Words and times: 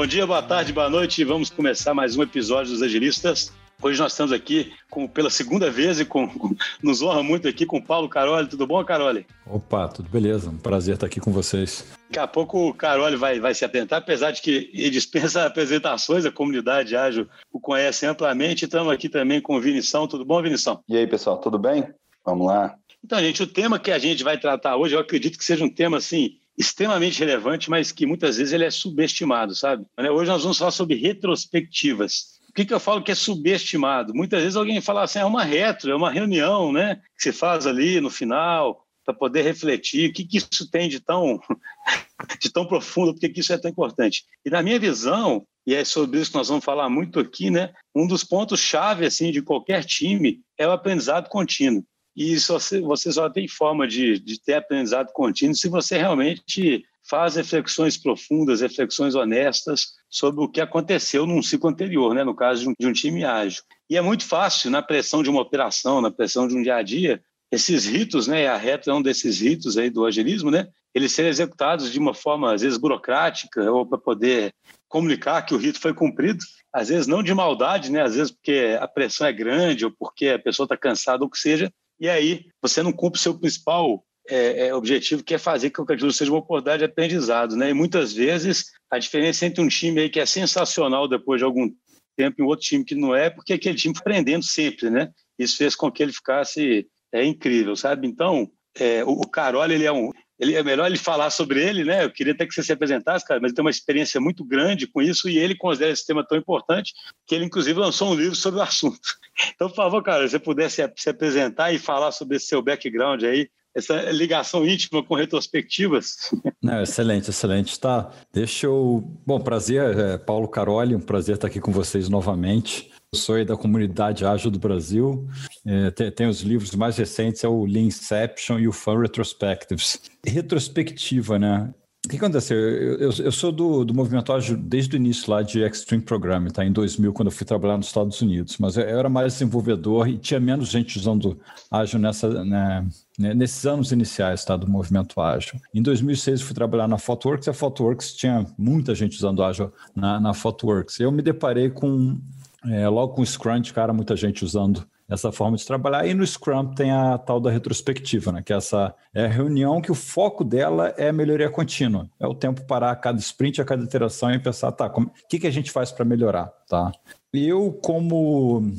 Bom 0.00 0.06
dia, 0.06 0.26
boa 0.26 0.42
tarde, 0.42 0.72
boa 0.72 0.88
noite. 0.88 1.22
Vamos 1.24 1.50
começar 1.50 1.92
mais 1.92 2.16
um 2.16 2.22
episódio 2.22 2.72
dos 2.72 2.80
Agilistas. 2.80 3.52
Hoje 3.82 4.00
nós 4.00 4.12
estamos 4.12 4.32
aqui 4.32 4.72
com, 4.88 5.06
pela 5.06 5.28
segunda 5.28 5.70
vez 5.70 6.00
e 6.00 6.06
com, 6.06 6.26
com, 6.26 6.56
nos 6.82 7.02
honra 7.02 7.22
muito 7.22 7.46
aqui 7.46 7.66
com 7.66 7.76
o 7.76 7.84
Paulo 7.84 8.08
Caroli. 8.08 8.48
Tudo 8.48 8.66
bom, 8.66 8.82
Caroli? 8.82 9.26
Opa, 9.44 9.88
tudo 9.88 10.08
beleza. 10.08 10.48
Um 10.48 10.56
prazer 10.56 10.94
estar 10.94 11.04
aqui 11.04 11.20
com 11.20 11.30
vocês. 11.30 11.84
Daqui 12.08 12.18
a 12.18 12.26
pouco 12.26 12.70
o 12.70 12.72
Caroli 12.72 13.14
vai, 13.14 13.40
vai 13.40 13.54
se 13.54 13.62
apresentar, 13.62 13.98
apesar 13.98 14.30
de 14.30 14.40
que 14.40 14.70
ele 14.72 14.88
dispensa 14.88 15.44
apresentações, 15.44 16.24
a 16.24 16.32
comunidade 16.32 16.96
ágil 16.96 17.28
o 17.52 17.60
conhece 17.60 18.06
amplamente. 18.06 18.64
Estamos 18.64 18.90
aqui 18.90 19.06
também 19.06 19.38
com 19.38 19.54
o 19.54 19.60
Vinição. 19.60 20.08
Tudo 20.08 20.24
bom, 20.24 20.40
Vinição? 20.40 20.82
E 20.88 20.96
aí, 20.96 21.06
pessoal, 21.06 21.36
tudo 21.36 21.58
bem? 21.58 21.84
Vamos 22.24 22.46
lá. 22.46 22.74
Então, 23.04 23.18
gente, 23.18 23.42
o 23.42 23.46
tema 23.46 23.78
que 23.78 23.90
a 23.90 23.98
gente 23.98 24.24
vai 24.24 24.38
tratar 24.38 24.78
hoje, 24.78 24.94
eu 24.94 25.00
acredito 25.00 25.36
que 25.36 25.44
seja 25.44 25.62
um 25.62 25.68
tema 25.68 25.98
assim 25.98 26.38
extremamente 26.56 27.18
relevante, 27.18 27.70
mas 27.70 27.92
que 27.92 28.06
muitas 28.06 28.36
vezes 28.36 28.52
ele 28.52 28.64
é 28.64 28.70
subestimado, 28.70 29.54
sabe? 29.54 29.84
Hoje 29.98 30.30
nós 30.30 30.42
vamos 30.42 30.58
falar 30.58 30.70
sobre 30.70 30.96
retrospectivas. 30.96 32.40
O 32.48 32.52
que, 32.52 32.64
que 32.64 32.74
eu 32.74 32.80
falo 32.80 33.02
que 33.02 33.12
é 33.12 33.14
subestimado? 33.14 34.12
Muitas 34.14 34.40
vezes 34.40 34.56
alguém 34.56 34.80
fala 34.80 35.04
assim, 35.04 35.20
é 35.20 35.24
uma 35.24 35.44
retro, 35.44 35.90
é 35.90 35.94
uma 35.94 36.10
reunião, 36.10 36.72
né? 36.72 36.96
Que 37.16 37.24
se 37.24 37.32
faz 37.32 37.66
ali 37.66 38.00
no 38.00 38.10
final 38.10 38.84
para 39.04 39.14
poder 39.14 39.42
refletir 39.42 40.10
o 40.10 40.12
que, 40.12 40.24
que 40.24 40.38
isso 40.38 40.68
tem 40.70 40.88
de 40.88 41.00
tão, 41.00 41.40
de 42.40 42.50
tão 42.50 42.66
profundo, 42.66 43.14
por 43.14 43.20
que 43.20 43.40
isso 43.40 43.52
é 43.52 43.58
tão 43.58 43.70
importante. 43.70 44.24
E 44.44 44.50
na 44.50 44.62
minha 44.62 44.78
visão, 44.78 45.46
e 45.66 45.74
é 45.74 45.84
sobre 45.84 46.20
isso 46.20 46.30
que 46.30 46.36
nós 46.36 46.48
vamos 46.48 46.64
falar 46.64 46.88
muito 46.88 47.20
aqui, 47.20 47.50
né? 47.50 47.72
Um 47.94 48.06
dos 48.06 48.24
pontos-chave 48.24 49.06
assim, 49.06 49.30
de 49.30 49.42
qualquer 49.42 49.84
time 49.84 50.40
é 50.58 50.66
o 50.66 50.72
aprendizado 50.72 51.28
contínuo. 51.28 51.84
E 52.16 52.38
você, 52.38 52.80
você 52.80 53.12
só 53.12 53.28
tem 53.30 53.46
forma 53.46 53.86
de, 53.86 54.18
de 54.18 54.40
ter 54.40 54.54
aprendizado 54.54 55.12
contínuo 55.12 55.54
se 55.54 55.68
você 55.68 55.96
realmente 55.96 56.84
faz 57.08 57.36
reflexões 57.36 57.96
profundas, 57.96 58.60
reflexões 58.60 59.14
honestas 59.14 59.94
sobre 60.08 60.44
o 60.44 60.48
que 60.48 60.60
aconteceu 60.60 61.26
num 61.26 61.42
ciclo 61.42 61.70
anterior, 61.70 62.14
né? 62.14 62.22
no 62.22 62.34
caso 62.34 62.62
de 62.62 62.68
um, 62.68 62.74
de 62.78 62.86
um 62.86 62.92
time 62.92 63.24
ágil. 63.24 63.62
E 63.88 63.96
é 63.96 64.00
muito 64.00 64.24
fácil, 64.24 64.70
na 64.70 64.82
pressão 64.82 65.22
de 65.22 65.30
uma 65.30 65.40
operação, 65.40 66.00
na 66.00 66.10
pressão 66.10 66.46
de 66.46 66.54
um 66.54 66.62
dia 66.62 66.76
a 66.76 66.82
dia, 66.82 67.22
esses 67.50 67.84
ritos, 67.84 68.28
né, 68.28 68.46
a 68.46 68.56
reta 68.56 68.90
é 68.90 68.94
um 68.94 69.02
desses 69.02 69.40
ritos 69.40 69.76
aí 69.76 69.90
do 69.90 70.06
agilismo, 70.06 70.50
né, 70.50 70.68
eles 70.94 71.12
serem 71.12 71.30
executados 71.30 71.90
de 71.90 71.98
uma 71.98 72.14
forma, 72.14 72.54
às 72.54 72.62
vezes, 72.62 72.78
burocrática, 72.78 73.70
ou 73.72 73.84
para 73.84 73.98
poder 73.98 74.54
comunicar 74.88 75.42
que 75.42 75.54
o 75.54 75.56
rito 75.56 75.80
foi 75.80 75.92
cumprido, 75.92 76.44
às 76.72 76.88
vezes 76.88 77.08
não 77.08 77.22
de 77.22 77.34
maldade, 77.34 77.90
né, 77.90 78.02
às 78.02 78.14
vezes 78.14 78.30
porque 78.30 78.76
a 78.80 78.86
pressão 78.86 79.26
é 79.26 79.32
grande, 79.32 79.84
ou 79.84 79.92
porque 79.98 80.28
a 80.28 80.38
pessoa 80.38 80.64
está 80.64 80.76
cansada, 80.76 81.24
ou 81.24 81.28
o 81.28 81.30
que 81.30 81.38
seja, 81.38 81.72
e 82.00 82.08
aí 82.08 82.46
você 82.62 82.82
não 82.82 82.92
cumpre 82.92 83.18
o 83.18 83.22
seu 83.22 83.38
principal 83.38 84.04
é, 84.28 84.68
é, 84.68 84.74
objetivo, 84.74 85.22
que 85.22 85.34
é 85.34 85.38
fazer 85.38 85.70
que 85.70 85.80
aquilo 85.80 86.12
seja 86.12 86.30
uma 86.30 86.38
oportunidade 86.38 86.78
de 86.78 86.84
aprendizado. 86.84 87.56
Né? 87.56 87.70
E 87.70 87.74
muitas 87.74 88.12
vezes 88.12 88.66
a 88.90 88.98
diferença 88.98 89.44
entre 89.44 89.62
um 89.62 89.68
time 89.68 90.02
aí 90.02 90.08
que 90.08 90.20
é 90.20 90.26
sensacional 90.26 91.08
depois 91.08 91.40
de 91.40 91.44
algum 91.44 91.70
tempo 92.16 92.36
e 92.38 92.42
um 92.42 92.46
outro 92.46 92.64
time 92.64 92.84
que 92.84 92.94
não 92.94 93.14
é, 93.14 93.28
porque 93.28 93.52
aquele 93.52 93.76
time 93.76 93.94
aprendendo 93.98 94.44
sempre. 94.44 94.88
Né? 94.88 95.10
Isso 95.38 95.56
fez 95.56 95.74
com 95.76 95.90
que 95.90 96.02
ele 96.02 96.12
ficasse 96.12 96.86
é, 97.12 97.24
incrível, 97.24 97.74
sabe? 97.76 98.06
Então, 98.06 98.50
é, 98.78 99.04
o, 99.04 99.10
o 99.10 99.28
Carol, 99.28 99.64
ele 99.64 99.84
é 99.84 99.92
um, 99.92 100.10
ele, 100.40 100.54
é 100.54 100.62
melhor 100.62 100.86
ele 100.86 100.96
falar 100.96 101.28
sobre 101.28 101.62
ele, 101.62 101.84
né? 101.84 102.02
Eu 102.02 102.10
queria 102.10 102.32
até 102.32 102.46
que 102.46 102.54
você 102.54 102.62
se 102.62 102.72
apresentasse, 102.72 103.26
cara, 103.26 103.38
mas 103.40 103.50
ele 103.50 103.56
tem 103.56 103.64
uma 103.64 103.70
experiência 103.70 104.18
muito 104.18 104.42
grande 104.42 104.86
com 104.86 105.02
isso 105.02 105.28
e 105.28 105.38
ele 105.38 105.54
considera 105.54 105.92
esse 105.92 106.06
tema 106.06 106.26
tão 106.26 106.38
importante 106.38 106.94
que 107.26 107.34
ele, 107.34 107.44
inclusive, 107.44 107.78
lançou 107.78 108.10
um 108.10 108.14
livro 108.14 108.34
sobre 108.34 108.58
o 108.58 108.62
assunto. 108.62 108.98
Então, 109.54 109.68
por 109.68 109.76
favor, 109.76 110.02
cara, 110.02 110.24
se 110.24 110.32
você 110.32 110.38
pudesse 110.38 110.86
se 110.96 111.08
apresentar 111.08 111.72
e 111.72 111.78
falar 111.78 112.12
sobre 112.12 112.36
esse 112.36 112.46
seu 112.46 112.60
background 112.60 113.22
aí, 113.22 113.48
essa 113.74 114.10
ligação 114.10 114.66
íntima 114.66 115.02
com 115.02 115.14
retrospectivas. 115.14 116.30
Não, 116.62 116.82
excelente, 116.82 117.30
excelente. 117.30 117.78
Tá, 117.78 118.10
deixa 118.32 118.66
eu. 118.66 119.02
Bom, 119.26 119.40
prazer, 119.40 119.98
é, 119.98 120.18
Paulo 120.18 120.48
Caroli, 120.48 120.94
um 120.94 121.00
prazer 121.00 121.36
estar 121.36 121.46
aqui 121.46 121.60
com 121.60 121.72
vocês 121.72 122.08
novamente. 122.08 122.90
Eu 123.12 123.18
sou 123.18 123.42
da 123.44 123.56
comunidade 123.56 124.24
ágil 124.24 124.50
do 124.50 124.58
Brasil. 124.58 125.26
É, 125.64 125.90
tem, 125.90 126.10
tem, 126.10 126.26
os 126.26 126.40
livros 126.40 126.74
mais 126.74 126.96
recentes, 126.96 127.44
é 127.44 127.48
o 127.48 127.64
Lean 127.64 127.84
Inception 127.84 128.58
e 128.58 128.66
o 128.66 128.72
Fun 128.72 128.98
Retrospectives. 128.98 130.00
Retrospectiva, 130.26 131.38
né? 131.38 131.72
O 132.06 132.08
que 132.08 132.16
aconteceu? 132.16 132.56
Eu, 132.56 132.98
eu, 132.98 133.10
eu, 133.24 133.30
sou 133.30 133.52
do, 133.52 133.84
do 133.84 133.92
movimento 133.92 134.32
ágil 134.32 134.56
desde 134.56 134.94
o 134.94 134.96
início 134.96 135.30
lá 135.30 135.42
de 135.42 135.60
Extreme 135.60 136.02
Programming, 136.02 136.48
tá? 136.48 136.64
Em 136.64 136.72
2000, 136.72 137.12
quando 137.12 137.28
eu 137.28 137.32
fui 137.32 137.44
trabalhar 137.44 137.76
nos 137.76 137.88
Estados 137.88 138.22
Unidos. 138.22 138.56
Mas 138.58 138.78
eu, 138.78 138.84
eu 138.84 138.98
era 138.98 139.08
mais 139.10 139.34
desenvolvedor 139.34 140.08
e 140.08 140.16
tinha 140.16 140.40
menos 140.40 140.70
gente 140.70 140.98
usando 140.98 141.38
ágil 141.70 141.98
nessa, 141.98 142.42
né, 142.42 142.88
né, 143.18 143.34
nesses 143.34 143.66
anos 143.66 143.92
iniciais 143.92 144.42
tá, 144.46 144.56
do 144.56 144.66
movimento 144.66 145.20
ágil. 145.20 145.60
Em 145.74 145.82
2006, 145.82 146.40
eu 146.40 146.46
fui 146.46 146.54
trabalhar 146.54 146.88
na 146.88 146.96
Photoworks 146.96 147.46
e 147.46 147.50
a 147.50 147.54
Photoworks 147.54 148.14
tinha 148.14 148.46
muita 148.56 148.94
gente 148.94 149.18
usando 149.18 149.44
ágil 149.44 149.70
na, 149.94 150.18
na 150.18 150.32
Photoworks. 150.32 150.98
Eu 151.00 151.12
me 151.12 151.20
deparei 151.20 151.68
com, 151.68 152.18
é, 152.64 152.88
logo 152.88 153.12
com 153.12 153.20
o 153.20 153.26
Scrum, 153.26 153.60
cara, 153.74 153.92
muita 153.92 154.16
gente 154.16 154.42
usando 154.42 154.86
essa 155.10 155.32
forma 155.32 155.56
de 155.56 155.66
trabalhar. 155.66 156.06
E 156.06 156.14
no 156.14 156.24
Scrum 156.24 156.72
tem 156.72 156.92
a 156.92 157.18
tal 157.18 157.40
da 157.40 157.50
retrospectiva, 157.50 158.30
né? 158.30 158.42
que 158.42 158.52
é 158.52 158.56
essa 158.56 158.94
é 159.12 159.26
reunião 159.26 159.80
que 159.80 159.90
o 159.90 159.94
foco 159.94 160.44
dela 160.44 160.94
é 160.96 161.10
melhoria 161.10 161.50
contínua. 161.50 162.08
É 162.18 162.26
o 162.26 162.34
tempo 162.34 162.64
parar 162.64 162.92
a 162.92 162.96
cada 162.96 163.18
sprint, 163.18 163.60
a 163.60 163.64
cada 163.64 163.82
iteração 163.82 164.30
e 164.30 164.38
pensar, 164.38 164.70
tá, 164.72 164.86
o 164.86 165.10
que, 165.28 165.40
que 165.40 165.46
a 165.46 165.50
gente 165.50 165.70
faz 165.70 165.90
para 165.90 166.04
melhorar? 166.04 166.52
Tá? 166.68 166.92
Eu, 167.32 167.78
como 167.82 168.72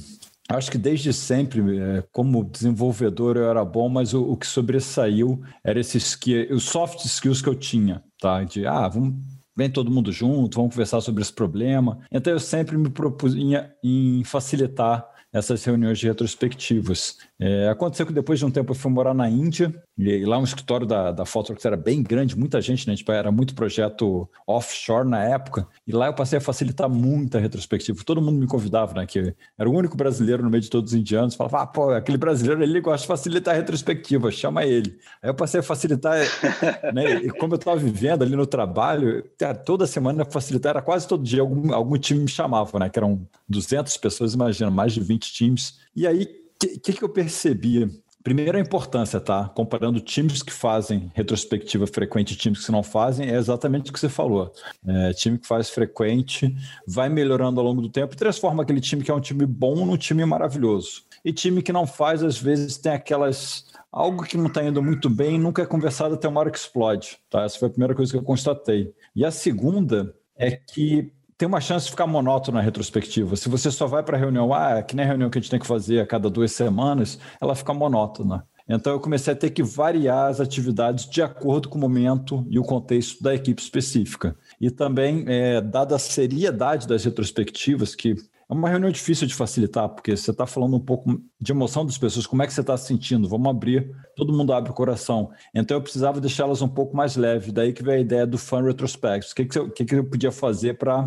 Acho 0.49 0.69
que 0.69 0.77
desde 0.77 1.13
sempre, 1.13 1.79
é, 1.79 2.03
como 2.11 2.43
desenvolvedor, 2.43 3.37
eu 3.37 3.49
era 3.49 3.63
bom, 3.63 3.87
mas 3.87 4.13
o, 4.13 4.21
o 4.31 4.35
que 4.35 4.45
sobressaiu 4.45 5.41
era 5.63 5.79
esses 5.79 6.13
que, 6.13 6.51
os 6.51 6.65
soft 6.65 7.05
skills 7.05 7.41
que 7.41 7.47
eu 7.47 7.55
tinha, 7.55 8.03
tá? 8.19 8.43
De 8.43 8.67
ah, 8.67 8.85
vamos 8.89 9.15
vem 9.55 9.69
todo 9.69 9.91
mundo 9.91 10.11
junto, 10.11 10.55
vamos 10.55 10.73
conversar 10.73 11.01
sobre 11.01 11.21
esse 11.21 11.33
problema. 11.33 11.99
Então 12.11 12.33
eu 12.33 12.39
sempre 12.39 12.77
me 12.77 12.89
propunha 12.89 13.71
em 13.83 14.23
facilitar 14.23 15.07
essas 15.33 15.63
reuniões 15.63 15.99
de 15.99 16.07
retrospectivas. 16.07 17.17
É, 17.39 17.69
aconteceu 17.69 18.05
que 18.05 18.13
depois 18.13 18.39
de 18.39 18.45
um 18.45 18.51
tempo 18.51 18.71
eu 18.71 18.75
fui 18.75 18.91
morar 18.91 19.13
na 19.13 19.29
Índia, 19.29 19.73
e 20.01 20.25
lá 20.25 20.37
um 20.37 20.43
escritório 20.43 20.87
da, 20.87 21.11
da 21.11 21.25
Photoworks 21.25 21.63
era 21.65 21.77
bem 21.77 22.01
grande, 22.01 22.37
muita 22.37 22.59
gente, 22.59 22.87
né? 22.87 22.95
Tipo, 22.95 23.11
era 23.11 23.31
muito 23.31 23.53
projeto 23.53 24.27
offshore 24.47 25.07
na 25.07 25.23
época, 25.23 25.67
e 25.85 25.91
lá 25.91 26.07
eu 26.07 26.13
passei 26.13 26.39
a 26.39 26.41
facilitar 26.41 26.89
muita 26.89 27.39
retrospectiva. 27.39 28.03
Todo 28.03 28.21
mundo 28.21 28.39
me 28.39 28.47
convidava, 28.47 28.93
né? 28.93 29.05
Que 29.05 29.35
era 29.57 29.69
o 29.69 29.73
único 29.73 29.95
brasileiro 29.95 30.43
no 30.43 30.49
meio 30.49 30.61
de 30.61 30.69
todos 30.69 30.91
os 30.91 30.99
indianos, 30.99 31.35
falava, 31.35 31.61
ah, 31.61 31.67
pô, 31.67 31.91
aquele 31.91 32.17
brasileiro 32.17 32.63
ele 32.63 32.81
gosta 32.81 33.01
de 33.01 33.07
facilitar 33.07 33.53
a 33.53 33.57
retrospectiva, 33.57 34.31
chama 34.31 34.65
ele. 34.65 34.97
Aí 35.21 35.29
eu 35.29 35.35
passei 35.35 35.59
a 35.59 35.63
facilitar, 35.63 36.17
né? 36.93 37.17
E 37.17 37.29
como 37.29 37.53
eu 37.53 37.57
estava 37.57 37.77
vivendo 37.77 38.23
ali 38.23 38.35
no 38.35 38.47
trabalho, 38.47 39.23
toda 39.65 39.85
semana 39.85 40.25
facilitar, 40.25 40.71
era 40.71 40.81
quase 40.81 41.07
todo 41.07 41.23
dia, 41.23 41.41
algum, 41.41 41.73
algum 41.73 41.97
time 41.97 42.21
me 42.21 42.27
chamava, 42.27 42.79
né? 42.79 42.89
Que 42.89 42.97
eram 42.97 43.27
200 43.47 43.95
pessoas, 43.97 44.33
imagina, 44.33 44.71
mais 44.71 44.93
de 44.93 44.99
20 44.99 45.31
times. 45.31 45.79
E 45.95 46.07
aí, 46.07 46.23
o 46.63 46.79
que, 46.79 46.93
que 46.93 47.03
eu 47.03 47.09
percebia? 47.09 47.89
Primeiro, 48.23 48.57
a 48.57 48.61
importância, 48.61 49.19
tá? 49.19 49.49
Comparando 49.49 49.99
times 49.99 50.43
que 50.43 50.53
fazem 50.53 51.11
retrospectiva 51.13 51.87
frequente 51.87 52.31
e 52.31 52.37
times 52.37 52.65
que 52.65 52.71
não 52.71 52.83
fazem, 52.83 53.29
é 53.29 53.35
exatamente 53.35 53.89
o 53.89 53.93
que 53.93 53.99
você 53.99 54.09
falou. 54.09 54.51
É, 54.85 55.13
time 55.13 55.37
que 55.37 55.47
faz 55.47 55.69
frequente 55.69 56.55
vai 56.87 57.09
melhorando 57.09 57.59
ao 57.59 57.65
longo 57.65 57.81
do 57.81 57.89
tempo 57.89 58.13
e 58.13 58.17
transforma 58.17 58.63
aquele 58.63 58.81
time 58.81 59.03
que 59.03 59.09
é 59.09 59.13
um 59.13 59.19
time 59.19 59.45
bom 59.45 59.85
num 59.85 59.97
time 59.97 60.23
maravilhoso. 60.25 61.03
E 61.23 61.33
time 61.33 61.61
que 61.61 61.73
não 61.73 61.87
faz, 61.87 62.23
às 62.23 62.37
vezes, 62.37 62.77
tem 62.77 62.91
aquelas. 62.91 63.65
Algo 63.91 64.23
que 64.23 64.37
não 64.37 64.47
está 64.47 64.63
indo 64.63 64.81
muito 64.81 65.09
bem, 65.09 65.37
nunca 65.37 65.61
é 65.61 65.65
conversado 65.65 66.15
até 66.15 66.27
uma 66.27 66.39
hora 66.39 66.51
que 66.51 66.57
explode. 66.57 67.17
Tá? 67.29 67.43
Essa 67.43 67.59
foi 67.59 67.67
a 67.67 67.71
primeira 67.71 67.93
coisa 67.93 68.11
que 68.11 68.17
eu 68.17 68.23
constatei. 68.23 68.93
E 69.13 69.25
a 69.25 69.31
segunda 69.31 70.15
é 70.37 70.51
que 70.51 71.11
tem 71.41 71.47
uma 71.47 71.59
chance 71.59 71.85
de 71.85 71.91
ficar 71.91 72.05
monótono 72.05 72.59
na 72.59 72.63
retrospectiva. 72.63 73.35
Se 73.35 73.49
você 73.49 73.71
só 73.71 73.87
vai 73.87 74.03
para 74.03 74.15
a 74.15 74.19
reunião, 74.19 74.53
ah, 74.53 74.79
que 74.83 74.95
nem 74.95 75.03
a 75.03 75.07
reunião 75.07 75.27
que 75.27 75.39
a 75.39 75.41
gente 75.41 75.49
tem 75.49 75.59
que 75.59 75.65
fazer 75.65 75.99
a 75.99 76.05
cada 76.05 76.29
duas 76.29 76.51
semanas, 76.51 77.17
ela 77.41 77.55
fica 77.55 77.73
monótona. 77.73 78.45
Então 78.69 78.93
eu 78.93 78.99
comecei 78.99 79.33
a 79.33 79.35
ter 79.35 79.49
que 79.49 79.63
variar 79.63 80.29
as 80.29 80.39
atividades 80.39 81.09
de 81.09 81.19
acordo 81.19 81.67
com 81.67 81.79
o 81.79 81.81
momento 81.81 82.45
e 82.47 82.59
o 82.59 82.63
contexto 82.63 83.23
da 83.23 83.33
equipe 83.33 83.59
específica. 83.59 84.35
E 84.59 84.69
também, 84.69 85.25
é, 85.27 85.59
dada 85.59 85.95
a 85.95 85.99
seriedade 85.99 86.87
das 86.87 87.03
retrospectivas, 87.03 87.95
que 87.95 88.15
uma 88.53 88.69
reunião 88.69 88.91
difícil 88.91 89.25
de 89.27 89.33
facilitar, 89.33 89.87
porque 89.89 90.15
você 90.15 90.31
está 90.31 90.45
falando 90.45 90.75
um 90.75 90.79
pouco 90.79 91.21
de 91.39 91.51
emoção 91.51 91.85
das 91.85 91.97
pessoas, 91.97 92.27
como 92.27 92.43
é 92.43 92.47
que 92.47 92.53
você 92.53 92.61
está 92.61 92.75
se 92.75 92.87
sentindo, 92.87 93.29
vamos 93.29 93.49
abrir, 93.49 93.95
todo 94.15 94.33
mundo 94.33 94.51
abre 94.51 94.71
o 94.71 94.73
coração. 94.73 95.31
Então 95.55 95.77
eu 95.77 95.81
precisava 95.81 96.19
deixá-las 96.19 96.61
um 96.61 96.67
pouco 96.67 96.95
mais 96.95 97.15
leve, 97.15 97.51
daí 97.51 97.71
que 97.71 97.81
veio 97.81 97.97
a 97.97 98.01
ideia 98.01 98.27
do 98.27 98.37
Fun 98.37 98.63
Retrospect. 98.63 99.31
O 99.31 99.35
que, 99.35 99.45
que, 99.45 99.57
eu, 99.57 99.69
que, 99.71 99.85
que 99.85 99.95
eu 99.95 100.03
podia 100.03 100.31
fazer 100.31 100.77
para... 100.77 101.05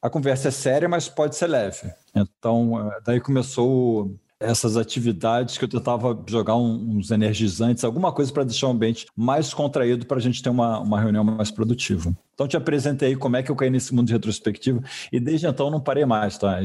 A 0.00 0.10
conversa 0.10 0.48
é 0.48 0.50
séria, 0.50 0.86
mas 0.86 1.08
pode 1.08 1.34
ser 1.34 1.46
leve. 1.46 1.90
Então, 2.14 2.90
eh, 2.90 3.00
daí 3.06 3.20
começou 3.20 4.14
essas 4.44 4.76
atividades 4.76 5.58
que 5.58 5.64
eu 5.64 5.68
tentava 5.68 6.18
jogar 6.26 6.56
uns 6.56 7.10
energizantes, 7.10 7.84
alguma 7.84 8.12
coisa 8.12 8.32
para 8.32 8.44
deixar 8.44 8.68
o 8.68 8.70
ambiente 8.70 9.06
mais 9.16 9.52
contraído 9.52 10.06
para 10.06 10.18
a 10.18 10.20
gente 10.20 10.42
ter 10.42 10.50
uma, 10.50 10.78
uma 10.80 11.00
reunião 11.00 11.24
mais 11.24 11.50
produtiva. 11.50 12.14
Então, 12.34 12.48
te 12.48 12.56
apresentei 12.56 13.14
como 13.14 13.36
é 13.36 13.42
que 13.42 13.50
eu 13.50 13.56
caí 13.56 13.70
nesse 13.70 13.94
mundo 13.94 14.08
de 14.08 14.12
retrospectiva 14.12 14.82
e 15.12 15.20
desde 15.20 15.46
então 15.46 15.70
não 15.70 15.80
parei 15.80 16.04
mais, 16.04 16.36
tá? 16.36 16.58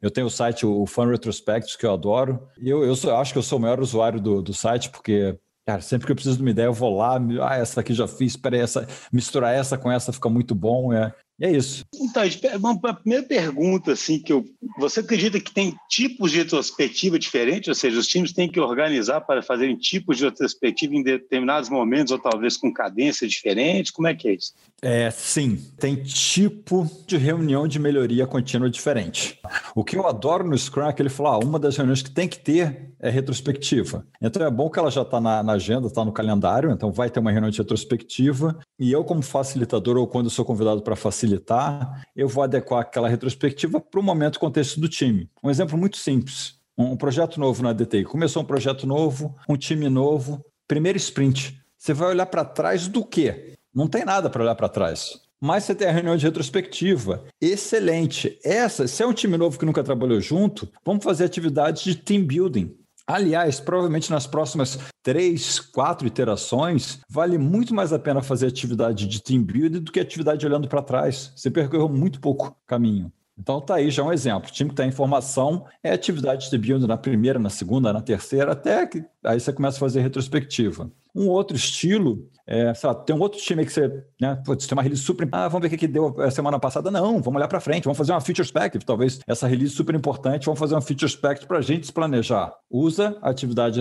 Eu 0.00 0.10
tenho 0.10 0.26
o 0.26 0.30
site, 0.30 0.64
o 0.64 0.86
Fun 0.86 1.06
Retrospectives, 1.06 1.76
que 1.76 1.84
eu 1.84 1.92
adoro. 1.92 2.40
Eu, 2.58 2.82
eu, 2.84 2.96
sou, 2.96 3.10
eu 3.10 3.16
acho 3.16 3.32
que 3.32 3.38
eu 3.38 3.42
sou 3.42 3.58
o 3.58 3.62
maior 3.62 3.80
usuário 3.80 4.20
do, 4.20 4.40
do 4.40 4.54
site, 4.54 4.88
porque 4.88 5.38
Cara, 5.66 5.82
sempre 5.82 6.06
que 6.06 6.10
eu 6.10 6.16
preciso 6.16 6.36
de 6.36 6.42
uma 6.42 6.50
ideia, 6.50 6.66
eu 6.66 6.72
vou 6.72 6.96
lá, 6.96 7.20
ah, 7.42 7.56
essa 7.56 7.80
aqui 7.80 7.94
já 7.94 8.08
fiz, 8.08 8.32
espera 8.32 8.56
essa, 8.56 8.88
misturar 9.12 9.54
essa 9.54 9.78
com 9.78 9.92
essa 9.92 10.12
fica 10.12 10.28
muito 10.28 10.52
bom. 10.52 10.92
É. 10.92 11.14
E 11.40 11.46
é 11.46 11.52
isso. 11.52 11.86
Então, 11.94 12.22
a 12.22 12.94
primeira 12.94 13.24
pergunta, 13.26 13.92
assim, 13.92 14.18
que 14.18 14.30
eu. 14.30 14.44
Você 14.78 15.00
acredita 15.00 15.40
que 15.40 15.50
tem 15.50 15.74
tipos 15.88 16.30
de 16.30 16.36
retrospectiva 16.38 17.18
diferentes? 17.18 17.68
Ou 17.68 17.74
seja, 17.74 17.98
os 17.98 18.06
times 18.06 18.32
têm 18.32 18.46
que 18.46 18.60
organizar 18.60 19.22
para 19.22 19.42
fazerem 19.42 19.74
tipos 19.74 20.18
de 20.18 20.24
retrospectiva 20.24 20.94
em 20.94 21.02
determinados 21.02 21.70
momentos, 21.70 22.12
ou 22.12 22.18
talvez 22.18 22.58
com 22.58 22.70
cadências 22.70 23.30
diferentes? 23.30 23.90
Como 23.90 24.06
é 24.06 24.14
que 24.14 24.28
é 24.28 24.34
isso? 24.34 24.52
É, 24.82 25.10
sim, 25.10 25.56
tem 25.78 25.94
tipo 25.96 26.88
de 27.06 27.18
reunião 27.18 27.68
de 27.68 27.78
melhoria 27.78 28.26
contínua 28.26 28.70
diferente. 28.70 29.38
O 29.74 29.84
que 29.84 29.94
eu 29.94 30.06
adoro 30.06 30.48
no 30.48 30.56
Scrum 30.56 30.86
é 30.86 30.92
que 30.92 31.02
ele 31.02 31.10
falou: 31.10 31.32
ah, 31.32 31.38
uma 31.38 31.58
das 31.58 31.76
reuniões 31.76 32.00
que 32.00 32.10
tem 32.10 32.26
que 32.26 32.38
ter 32.38 32.94
é 32.98 33.10
retrospectiva. 33.10 34.06
Então 34.22 34.44
é 34.44 34.50
bom 34.50 34.70
que 34.70 34.78
ela 34.78 34.90
já 34.90 35.02
está 35.02 35.20
na, 35.20 35.42
na, 35.42 35.52
agenda, 35.52 35.86
está 35.86 36.02
no 36.02 36.12
calendário, 36.12 36.70
então 36.70 36.90
vai 36.90 37.10
ter 37.10 37.20
uma 37.20 37.30
reunião 37.30 37.50
de 37.50 37.58
retrospectiva. 37.58 38.58
E 38.78 38.90
eu, 38.90 39.04
como 39.04 39.20
facilitador, 39.22 39.98
ou 39.98 40.06
quando 40.06 40.30
sou 40.30 40.46
convidado 40.46 40.80
para 40.80 40.96
facilitar, 40.96 42.06
eu 42.16 42.26
vou 42.26 42.42
adequar 42.42 42.80
aquela 42.80 43.08
retrospectiva 43.08 43.80
para 43.80 44.00
o 44.00 44.02
momento 44.02 44.36
e 44.36 44.38
contexto 44.38 44.80
do 44.80 44.88
time. 44.88 45.28
Um 45.42 45.50
exemplo 45.50 45.76
muito 45.76 45.98
simples. 45.98 46.58
Um 46.76 46.96
projeto 46.96 47.38
novo 47.38 47.62
na 47.62 47.74
DTI. 47.74 48.04
Começou 48.04 48.42
um 48.42 48.46
projeto 48.46 48.86
novo, 48.86 49.36
um 49.46 49.56
time 49.56 49.90
novo, 49.90 50.42
primeiro 50.66 50.96
sprint. 50.96 51.60
Você 51.76 51.92
vai 51.92 52.08
olhar 52.08 52.26
para 52.26 52.44
trás 52.44 52.88
do 52.88 53.04
quê? 53.04 53.54
Não 53.74 53.86
tem 53.86 54.04
nada 54.04 54.28
para 54.28 54.42
olhar 54.42 54.54
para 54.54 54.68
trás 54.68 55.20
mas 55.40 55.64
você 55.64 55.74
tem 55.74 55.88
a 55.88 55.92
reunião 55.92 56.16
de 56.16 56.26
retrospectiva. 56.26 57.24
Excelente. 57.40 58.38
Essa, 58.44 58.86
se 58.86 59.02
é 59.02 59.06
um 59.06 59.12
time 59.12 59.38
novo 59.38 59.58
que 59.58 59.64
nunca 59.64 59.82
trabalhou 59.82 60.20
junto, 60.20 60.70
vamos 60.84 61.02
fazer 61.02 61.24
atividades 61.24 61.82
de 61.82 61.94
team 61.94 62.24
building. 62.24 62.76
Aliás, 63.06 63.58
provavelmente 63.58 64.10
nas 64.10 64.26
próximas 64.26 64.78
três, 65.02 65.58
quatro 65.58 66.06
iterações, 66.06 67.00
vale 67.08 67.38
muito 67.38 67.74
mais 67.74 67.92
a 67.92 67.98
pena 67.98 68.22
fazer 68.22 68.46
atividade 68.46 69.06
de 69.06 69.20
team 69.20 69.42
building 69.42 69.80
do 69.80 69.90
que 69.90 69.98
atividade 69.98 70.46
olhando 70.46 70.68
para 70.68 70.82
trás. 70.82 71.32
Você 71.34 71.50
percorreu 71.50 71.88
muito 71.88 72.20
pouco 72.20 72.54
caminho. 72.66 73.10
Então 73.40 73.58
tá 73.58 73.76
aí 73.76 73.90
já 73.90 74.04
um 74.04 74.12
exemplo. 74.12 74.50
O 74.50 74.52
time 74.52 74.68
que 74.68 74.76
tem 74.76 74.88
informação 74.88 75.64
é 75.82 75.92
atividade 75.92 76.50
de 76.50 76.58
build 76.58 76.86
na 76.86 76.98
primeira, 76.98 77.38
na 77.38 77.48
segunda, 77.48 77.90
na 77.90 78.02
terceira, 78.02 78.52
até 78.52 78.86
que 78.86 79.02
aí 79.24 79.40
você 79.40 79.50
começa 79.50 79.78
a 79.78 79.80
fazer 79.80 80.02
retrospectiva. 80.02 80.90
Um 81.16 81.26
outro 81.26 81.56
estilo, 81.56 82.28
é, 82.46 82.72
lá, 82.84 82.94
tem 82.94 83.16
um 83.16 83.20
outro 83.20 83.40
time 83.40 83.64
que 83.64 83.72
você, 83.72 83.88
né, 84.20 84.40
tem 84.44 84.68
uma 84.72 84.82
release 84.82 85.02
super, 85.02 85.26
ah, 85.32 85.48
vamos 85.48 85.68
ver 85.68 85.74
o 85.74 85.78
que 85.78 85.88
deu 85.88 86.20
a 86.20 86.30
semana 86.30 86.60
passada. 86.60 86.90
Não, 86.90 87.20
vamos 87.20 87.36
olhar 87.36 87.48
para 87.48 87.60
frente, 87.60 87.84
vamos 87.84 87.96
fazer 87.96 88.12
uma 88.12 88.20
feature 88.20 88.46
spec, 88.46 88.78
talvez 88.84 89.18
essa 89.26 89.46
release 89.46 89.74
super 89.74 89.94
importante, 89.94 90.44
vamos 90.44 90.60
fazer 90.60 90.74
uma 90.74 90.82
feature 90.82 91.10
spec 91.10 91.46
para 91.46 91.58
a 91.58 91.62
gente 91.62 91.86
se 91.86 91.92
planejar. 91.92 92.52
Usa 92.70 93.18
a 93.22 93.30
atividade 93.30 93.80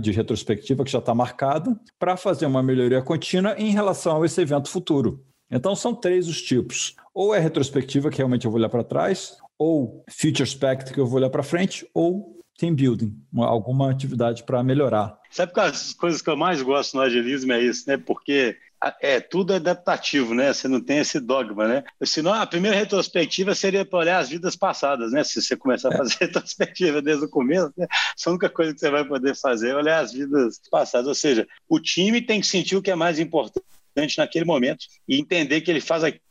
de 0.00 0.12
retrospectiva 0.12 0.84
que 0.84 0.90
já 0.90 1.00
está 1.00 1.14
marcada 1.14 1.76
para 1.98 2.16
fazer 2.16 2.46
uma 2.46 2.62
melhoria 2.62 3.02
contínua 3.02 3.54
em 3.58 3.70
relação 3.72 4.22
a 4.22 4.24
esse 4.26 4.40
evento 4.40 4.70
futuro. 4.70 5.24
Então 5.50 5.74
são 5.74 5.94
três 5.94 6.28
os 6.28 6.40
tipos. 6.40 6.96
Ou 7.14 7.32
é 7.32 7.38
retrospectiva, 7.38 8.10
que 8.10 8.18
realmente 8.18 8.44
eu 8.44 8.50
vou 8.50 8.58
olhar 8.58 8.68
para 8.68 8.82
trás, 8.82 9.36
ou 9.56 10.04
Future 10.10 10.48
Spect, 10.48 10.92
que 10.92 10.98
eu 10.98 11.06
vou 11.06 11.18
olhar 11.18 11.30
para 11.30 11.44
frente, 11.44 11.88
ou 11.94 12.40
team 12.58 12.74
building, 12.74 13.16
uma, 13.32 13.46
alguma 13.46 13.90
atividade 13.90 14.42
para 14.42 14.62
melhorar. 14.62 15.18
Sabe 15.30 15.52
que 15.52 15.60
as 15.60 15.92
coisas 15.92 16.20
que 16.20 16.28
eu 16.28 16.36
mais 16.36 16.60
gosto 16.60 16.96
no 16.96 17.02
agilismo 17.02 17.52
é 17.52 17.62
isso, 17.62 17.88
né? 17.88 17.96
Porque 17.96 18.56
é 19.00 19.20
tudo 19.20 19.52
é 19.52 19.56
adaptativo, 19.56 20.34
né? 20.34 20.52
Você 20.52 20.68
não 20.68 20.80
tem 20.80 20.98
esse 20.98 21.18
dogma, 21.18 21.66
né? 21.66 21.84
Senão 22.04 22.32
a 22.32 22.46
primeira 22.46 22.76
retrospectiva 22.76 23.54
seria 23.54 23.84
para 23.84 23.98
olhar 23.98 24.18
as 24.18 24.28
vidas 24.28 24.56
passadas, 24.56 25.12
né? 25.12 25.24
Se 25.24 25.40
você 25.40 25.56
começar 25.56 25.90
a 25.90 25.94
é. 25.94 25.96
fazer 25.98 26.16
retrospectiva 26.20 27.00
desde 27.00 27.24
o 27.24 27.28
começo, 27.28 27.72
né? 27.76 27.86
a 28.26 28.30
única 28.30 28.50
coisa 28.50 28.74
que 28.74 28.80
você 28.80 28.90
vai 28.90 29.04
poder 29.04 29.34
fazer 29.36 29.70
é 29.70 29.76
olhar 29.76 30.00
as 30.00 30.12
vidas 30.12 30.60
passadas. 30.70 31.06
Ou 31.06 31.14
seja, 31.14 31.46
o 31.68 31.80
time 31.80 32.20
tem 32.20 32.40
que 32.40 32.46
sentir 32.46 32.76
o 32.76 32.82
que 32.82 32.90
é 32.90 32.94
mais 32.94 33.18
importante 33.18 34.18
naquele 34.18 34.44
momento 34.44 34.84
e 35.08 35.18
entender 35.18 35.60
que 35.60 35.70
ele 35.70 35.80
faz 35.80 36.04
aquilo 36.04 36.24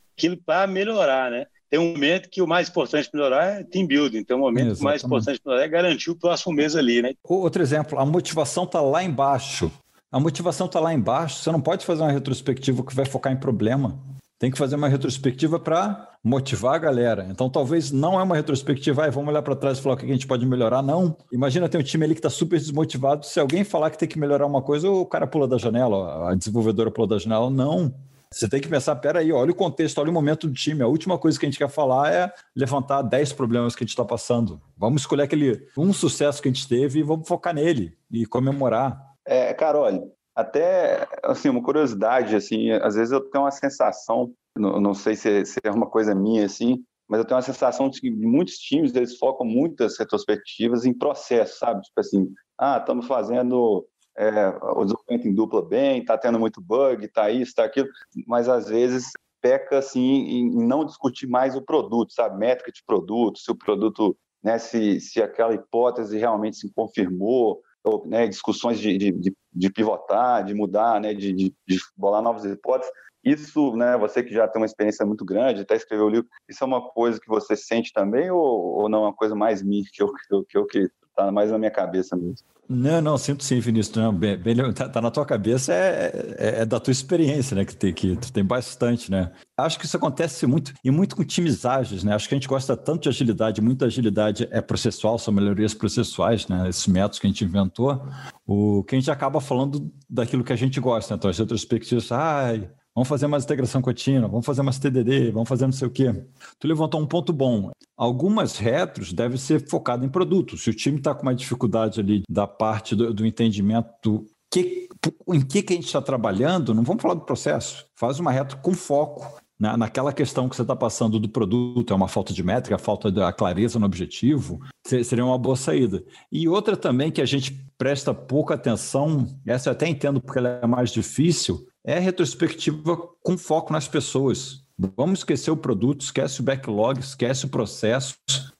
para 0.44 0.66
melhorar, 0.66 1.30
né? 1.30 1.46
Tem 1.70 1.80
um 1.80 1.92
momento 1.92 2.30
que 2.30 2.40
o 2.40 2.46
mais 2.46 2.68
importante 2.68 3.10
melhorar 3.12 3.60
é 3.60 3.64
team 3.64 3.86
building, 3.86 4.22
tem 4.22 4.36
um 4.36 4.40
momento 4.40 4.70
Exatamente. 4.70 4.78
que 4.78 4.82
o 4.82 4.84
mais 4.84 5.04
importante 5.04 5.40
melhorar 5.44 5.64
é 5.64 5.68
garantir 5.68 6.10
o 6.10 6.16
próximo 6.16 6.52
mês 6.54 6.76
ali, 6.76 7.02
né? 7.02 7.14
Outro 7.24 7.60
exemplo, 7.62 7.98
a 7.98 8.06
motivação 8.06 8.64
está 8.64 8.80
lá 8.80 9.02
embaixo. 9.02 9.72
A 10.12 10.20
motivação 10.20 10.66
está 10.66 10.78
lá 10.78 10.94
embaixo, 10.94 11.42
você 11.42 11.50
não 11.50 11.60
pode 11.60 11.84
fazer 11.84 12.02
uma 12.02 12.12
retrospectiva 12.12 12.84
que 12.84 12.94
vai 12.94 13.04
focar 13.04 13.32
em 13.32 13.36
problema. 13.36 13.98
Tem 14.38 14.50
que 14.50 14.58
fazer 14.58 14.76
uma 14.76 14.88
retrospectiva 14.88 15.58
para 15.58 16.10
motivar 16.22 16.74
a 16.74 16.78
galera. 16.78 17.26
Então, 17.30 17.50
talvez 17.50 17.90
não 17.90 18.20
é 18.20 18.22
uma 18.22 18.36
retrospectiva, 18.36 19.04
ah, 19.04 19.10
vamos 19.10 19.30
olhar 19.30 19.42
para 19.42 19.56
trás 19.56 19.78
e 19.78 19.82
falar 19.82 19.94
o 19.94 19.98
que 19.98 20.04
a 20.04 20.08
gente 20.08 20.26
pode 20.26 20.46
melhorar. 20.46 20.82
Não. 20.82 21.16
Imagina 21.32 21.68
ter 21.68 21.78
um 21.78 21.82
time 21.82 22.04
ali 22.04 22.14
que 22.14 22.18
está 22.18 22.30
super 22.30 22.58
desmotivado. 22.58 23.26
Se 23.26 23.40
alguém 23.40 23.64
falar 23.64 23.90
que 23.90 23.98
tem 23.98 24.08
que 24.08 24.18
melhorar 24.18 24.46
uma 24.46 24.62
coisa, 24.62 24.88
o 24.88 25.04
cara 25.06 25.26
pula 25.26 25.48
da 25.48 25.58
janela, 25.58 26.30
a 26.30 26.34
desenvolvedora 26.34 26.90
pula 26.90 27.08
da 27.08 27.18
janela. 27.18 27.50
Não. 27.50 27.92
Você 28.34 28.48
tem 28.48 28.60
que 28.60 28.68
pensar, 28.68 28.96
peraí, 28.96 29.32
olha 29.32 29.52
o 29.52 29.54
contexto, 29.54 29.98
olha 29.98 30.10
o 30.10 30.12
momento 30.12 30.48
do 30.48 30.52
time. 30.52 30.82
A 30.82 30.88
última 30.88 31.16
coisa 31.16 31.38
que 31.38 31.46
a 31.46 31.48
gente 31.48 31.58
quer 31.58 31.68
falar 31.68 32.12
é 32.12 32.32
levantar 32.54 33.00
10 33.02 33.32
problemas 33.32 33.76
que 33.76 33.84
a 33.84 33.86
gente 33.86 33.92
está 33.92 34.04
passando. 34.04 34.60
Vamos 34.76 35.02
escolher 35.02 35.22
aquele 35.22 35.68
um 35.78 35.92
sucesso 35.92 36.42
que 36.42 36.48
a 36.48 36.52
gente 36.52 36.66
teve 36.66 36.98
e 36.98 37.02
vamos 37.04 37.28
focar 37.28 37.54
nele 37.54 37.96
e 38.10 38.26
comemorar. 38.26 39.00
É, 39.24 39.54
Carol, 39.54 40.12
até, 40.34 41.06
assim, 41.22 41.48
uma 41.48 41.62
curiosidade, 41.62 42.34
assim, 42.34 42.72
às 42.72 42.96
vezes 42.96 43.12
eu 43.12 43.20
tenho 43.20 43.44
uma 43.44 43.52
sensação, 43.52 44.32
não, 44.58 44.80
não 44.80 44.94
sei 44.94 45.14
se, 45.14 45.44
se, 45.44 45.60
é 45.62 45.70
uma 45.70 45.88
coisa 45.88 46.12
minha, 46.12 46.44
assim, 46.44 46.82
mas 47.08 47.20
eu 47.20 47.24
tenho 47.24 47.36
uma 47.36 47.42
sensação 47.42 47.88
de 47.88 48.00
que 48.00 48.10
muitos 48.10 48.54
times, 48.54 48.92
eles 48.96 49.16
focam 49.16 49.46
muitas 49.46 49.96
retrospectivas 49.96 50.84
em 50.84 50.92
processo, 50.92 51.60
sabe? 51.60 51.82
Tipo 51.82 52.00
assim, 52.00 52.28
ah, 52.58 52.78
estamos 52.78 53.06
fazendo 53.06 53.86
é, 54.16 54.48
o 54.48 54.84
desenvolvimento 54.84 55.28
em 55.28 55.34
dupla 55.34 55.62
bem, 55.62 56.00
está 56.00 56.16
tendo 56.16 56.38
muito 56.38 56.60
bug, 56.60 57.04
está 57.04 57.30
isso, 57.30 57.50
está 57.50 57.64
aquilo, 57.64 57.88
mas 58.26 58.48
às 58.48 58.68
vezes 58.68 59.10
peca, 59.40 59.78
assim, 59.78 60.00
em 60.00 60.66
não 60.66 60.84
discutir 60.84 61.26
mais 61.26 61.54
o 61.54 61.62
produto, 61.62 62.14
sabe? 62.14 62.38
Métrica 62.38 62.72
de 62.72 62.82
produto, 62.86 63.38
se 63.38 63.50
o 63.50 63.54
produto, 63.54 64.16
né, 64.42 64.58
se, 64.58 65.00
se 65.00 65.20
aquela 65.20 65.54
hipótese 65.54 66.16
realmente 66.16 66.56
se 66.56 66.72
confirmou, 66.72 67.60
ou, 67.84 68.06
né, 68.06 68.26
discussões 68.26 68.78
de, 68.78 68.96
de, 68.96 69.36
de, 69.52 69.70
pivotar, 69.70 70.42
de 70.44 70.54
mudar, 70.54 70.98
né, 70.98 71.12
de, 71.12 71.32
de, 71.34 71.54
de 71.66 71.78
bolar 71.94 72.22
novas 72.22 72.44
hipóteses. 72.46 72.90
Isso, 73.22 73.76
né, 73.76 73.98
você 73.98 74.22
que 74.22 74.32
já 74.32 74.48
tem 74.48 74.60
uma 74.60 74.66
experiência 74.66 75.04
muito 75.04 75.24
grande, 75.24 75.60
até 75.62 75.76
escreveu 75.76 76.06
o 76.06 76.10
livro, 76.10 76.28
isso 76.48 76.64
é 76.64 76.66
uma 76.66 76.88
coisa 76.90 77.20
que 77.20 77.28
você 77.28 77.54
sente 77.54 77.92
também 77.92 78.30
ou, 78.30 78.40
ou 78.40 78.88
não 78.88 79.00
é 79.00 79.08
uma 79.08 79.14
coisa 79.14 79.34
mais 79.34 79.62
minha 79.62 79.84
que 79.92 80.02
eu 80.02 80.12
que 80.48 80.56
eu 80.56 80.66
que 80.66 80.88
está 81.14 81.30
mais 81.30 81.50
na 81.50 81.58
minha 81.58 81.70
cabeça 81.70 82.16
mesmo? 82.16 82.46
Não, 82.68 83.00
não, 83.00 83.18
sinto 83.18 83.44
sim, 83.44 83.60
Vinícius. 83.60 83.94
Não, 83.94 84.12
bem, 84.12 84.36
bem, 84.38 84.72
tá, 84.72 84.88
tá, 84.88 85.00
na 85.00 85.10
tua 85.10 85.26
cabeça, 85.26 85.72
é, 85.72 86.36
é, 86.38 86.60
é, 86.60 86.64
da 86.64 86.80
tua 86.80 86.92
experiência, 86.92 87.54
né? 87.54 87.64
Que, 87.64 87.76
tem, 87.76 87.92
que 87.92 88.16
tem 88.32 88.44
bastante, 88.44 89.10
né? 89.10 89.30
Acho 89.56 89.78
que 89.78 89.84
isso 89.84 89.96
acontece 89.96 90.46
muito, 90.46 90.72
e 90.82 90.90
muito 90.90 91.14
com 91.14 91.22
times 91.22 91.66
ágeis, 91.66 92.02
né? 92.02 92.14
Acho 92.14 92.26
que 92.26 92.34
a 92.34 92.38
gente 92.38 92.48
gosta 92.48 92.74
tanto 92.74 93.02
de 93.02 93.08
agilidade, 93.10 93.60
muita 93.60 93.84
agilidade 93.84 94.48
é 94.50 94.62
processual, 94.62 95.18
são 95.18 95.32
melhorias 95.32 95.74
processuais, 95.74 96.48
né? 96.48 96.68
Esses 96.68 96.86
métodos 96.86 97.18
que 97.18 97.26
a 97.26 97.30
gente 97.30 97.44
inventou, 97.44 98.02
o 98.46 98.82
que 98.82 98.96
a 98.96 98.98
gente 98.98 99.10
acaba 99.10 99.40
falando 99.40 99.92
daquilo 100.08 100.42
que 100.42 100.52
a 100.52 100.56
gente 100.56 100.80
gosta, 100.80 101.14
né? 101.14 101.18
Então, 101.18 101.30
as 101.30 101.38
retrospectivas, 101.38 102.10
ai, 102.10 102.70
Vamos 102.94 103.08
fazer 103.08 103.26
mais 103.26 103.42
integração 103.42 103.82
contínua, 103.82 104.28
vamos 104.28 104.46
fazer 104.46 104.62
mais 104.62 104.78
TDD, 104.78 105.32
vamos 105.32 105.48
fazer 105.48 105.66
não 105.66 105.72
sei 105.72 105.88
o 105.88 105.90
quê. 105.90 106.14
Tu 106.60 106.68
levantou 106.68 107.00
um 107.00 107.06
ponto 107.06 107.32
bom. 107.32 107.70
Algumas 107.96 108.56
retros 108.56 109.12
devem 109.12 109.36
ser 109.36 109.68
focadas 109.68 110.06
em 110.06 110.10
produto. 110.10 110.56
Se 110.56 110.70
o 110.70 110.74
time 110.74 110.98
está 110.98 111.12
com 111.12 111.22
uma 111.22 111.34
dificuldade 111.34 111.98
ali 111.98 112.22
da 112.30 112.46
parte 112.46 112.94
do, 112.94 113.12
do 113.12 113.26
entendimento 113.26 114.24
que, 114.48 114.88
em 115.28 115.40
que, 115.40 115.62
que 115.62 115.72
a 115.72 115.76
gente 115.76 115.86
está 115.86 116.00
trabalhando, 116.00 116.72
não 116.72 116.84
vamos 116.84 117.02
falar 117.02 117.14
do 117.14 117.22
processo. 117.22 117.84
Faz 117.96 118.20
uma 118.20 118.30
retro 118.30 118.58
com 118.58 118.72
foco 118.72 119.42
na, 119.58 119.76
naquela 119.76 120.12
questão 120.12 120.48
que 120.48 120.54
você 120.54 120.62
está 120.62 120.76
passando 120.76 121.18
do 121.18 121.28
produto, 121.28 121.92
é 121.92 121.96
uma 121.96 122.08
falta 122.08 122.32
de 122.32 122.42
métrica, 122.42 122.78
falta 122.78 123.10
da 123.10 123.32
clareza 123.32 123.78
no 123.78 123.86
objetivo, 123.86 124.60
seria 124.84 125.24
uma 125.24 125.38
boa 125.38 125.56
saída. 125.56 126.04
E 126.30 126.48
outra 126.48 126.76
também 126.76 127.10
que 127.10 127.20
a 127.20 127.26
gente 127.26 127.52
presta 127.78 128.12
pouca 128.12 128.54
atenção, 128.54 129.26
essa 129.46 129.68
eu 129.68 129.72
até 129.72 129.88
entendo 129.88 130.20
porque 130.20 130.38
ela 130.38 130.60
é 130.62 130.66
mais 130.66 130.90
difícil, 130.90 131.66
é 131.84 131.98
retrospectiva 131.98 132.96
com 133.22 133.36
foco 133.36 133.72
nas 133.72 133.86
pessoas. 133.86 134.64
Vamos 134.96 135.20
esquecer 135.20 135.50
o 135.50 135.56
produto, 135.56 136.00
esquece 136.00 136.40
o 136.40 136.42
backlog, 136.42 136.98
esquece 136.98 137.44
o 137.44 137.48
processo. 137.48 138.16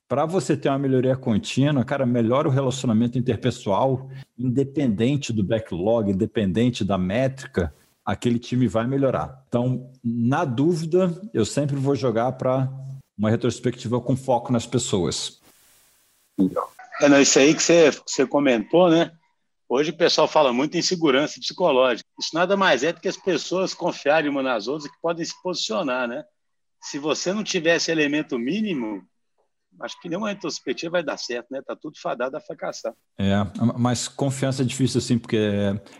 Para 0.07 0.27
você 0.27 0.57
ter 0.57 0.69
uma 0.69 0.79
melhoria 0.79 1.17
contínua, 1.17 1.85
cara, 1.85 2.05
melhora 2.05 2.47
o 2.47 2.51
relacionamento 2.51 3.19
interpessoal, 3.19 4.11
independente 4.39 5.33
do 5.33 5.43
backlog, 5.43 6.11
independente 6.11 6.85
da 6.85 6.99
métrica, 6.99 7.75
aquele 8.05 8.39
time 8.39 8.69
vai 8.69 8.87
melhorar. 8.87 9.43
Então, 9.49 9.91
na 10.05 10.45
dúvida, 10.45 11.11
eu 11.33 11.47
sempre 11.47 11.77
vou 11.77 11.97
jogar 11.97 12.33
para 12.33 12.71
uma 13.17 13.31
retrospectiva 13.31 14.01
com 14.01 14.15
foco 14.15 14.53
nas 14.53 14.67
pessoas. 14.67 15.41
É, 17.01 17.09
não, 17.09 17.21
isso 17.21 17.39
aí 17.39 17.55
que 17.55 17.63
você, 17.63 17.91
você 18.07 18.27
comentou, 18.27 18.91
né? 18.91 19.11
Hoje 19.75 19.91
o 19.91 19.97
pessoal 19.97 20.29
fala 20.29 20.53
muito 20.53 20.77
em 20.77 20.83
segurança 20.83 21.41
psicológica. 21.41 22.09
Isso 22.17 22.31
nada 22.33 22.57
mais 22.57 22.85
é 22.85 22.93
do 22.93 23.01
que 23.01 23.09
as 23.09 23.17
pessoas 23.17 23.75
confiarem 23.75 24.31
umas 24.31 24.45
nas 24.45 24.69
outras 24.69 24.89
que 24.89 24.97
podem 25.03 25.25
se 25.25 25.35
posicionar, 25.43 26.07
né? 26.07 26.23
Se 26.81 26.97
você 26.97 27.33
não 27.33 27.43
tiver 27.43 27.75
esse 27.75 27.91
elemento 27.91 28.39
mínimo, 28.39 29.03
acho 29.81 30.01
que 30.01 30.09
nenhuma 30.09 30.29
retrospectiva 30.29 30.93
vai 30.93 31.03
dar 31.03 31.17
certo, 31.17 31.49
né? 31.51 31.61
Tá 31.61 31.75
tudo 31.75 31.99
fadado 32.01 32.37
a 32.37 32.41
fracassar. 32.41 32.95
É, 33.19 33.33
mas 33.77 34.07
confiança 34.07 34.63
é 34.63 34.65
difícil 34.65 34.99
assim, 34.99 35.19
porque 35.19 35.37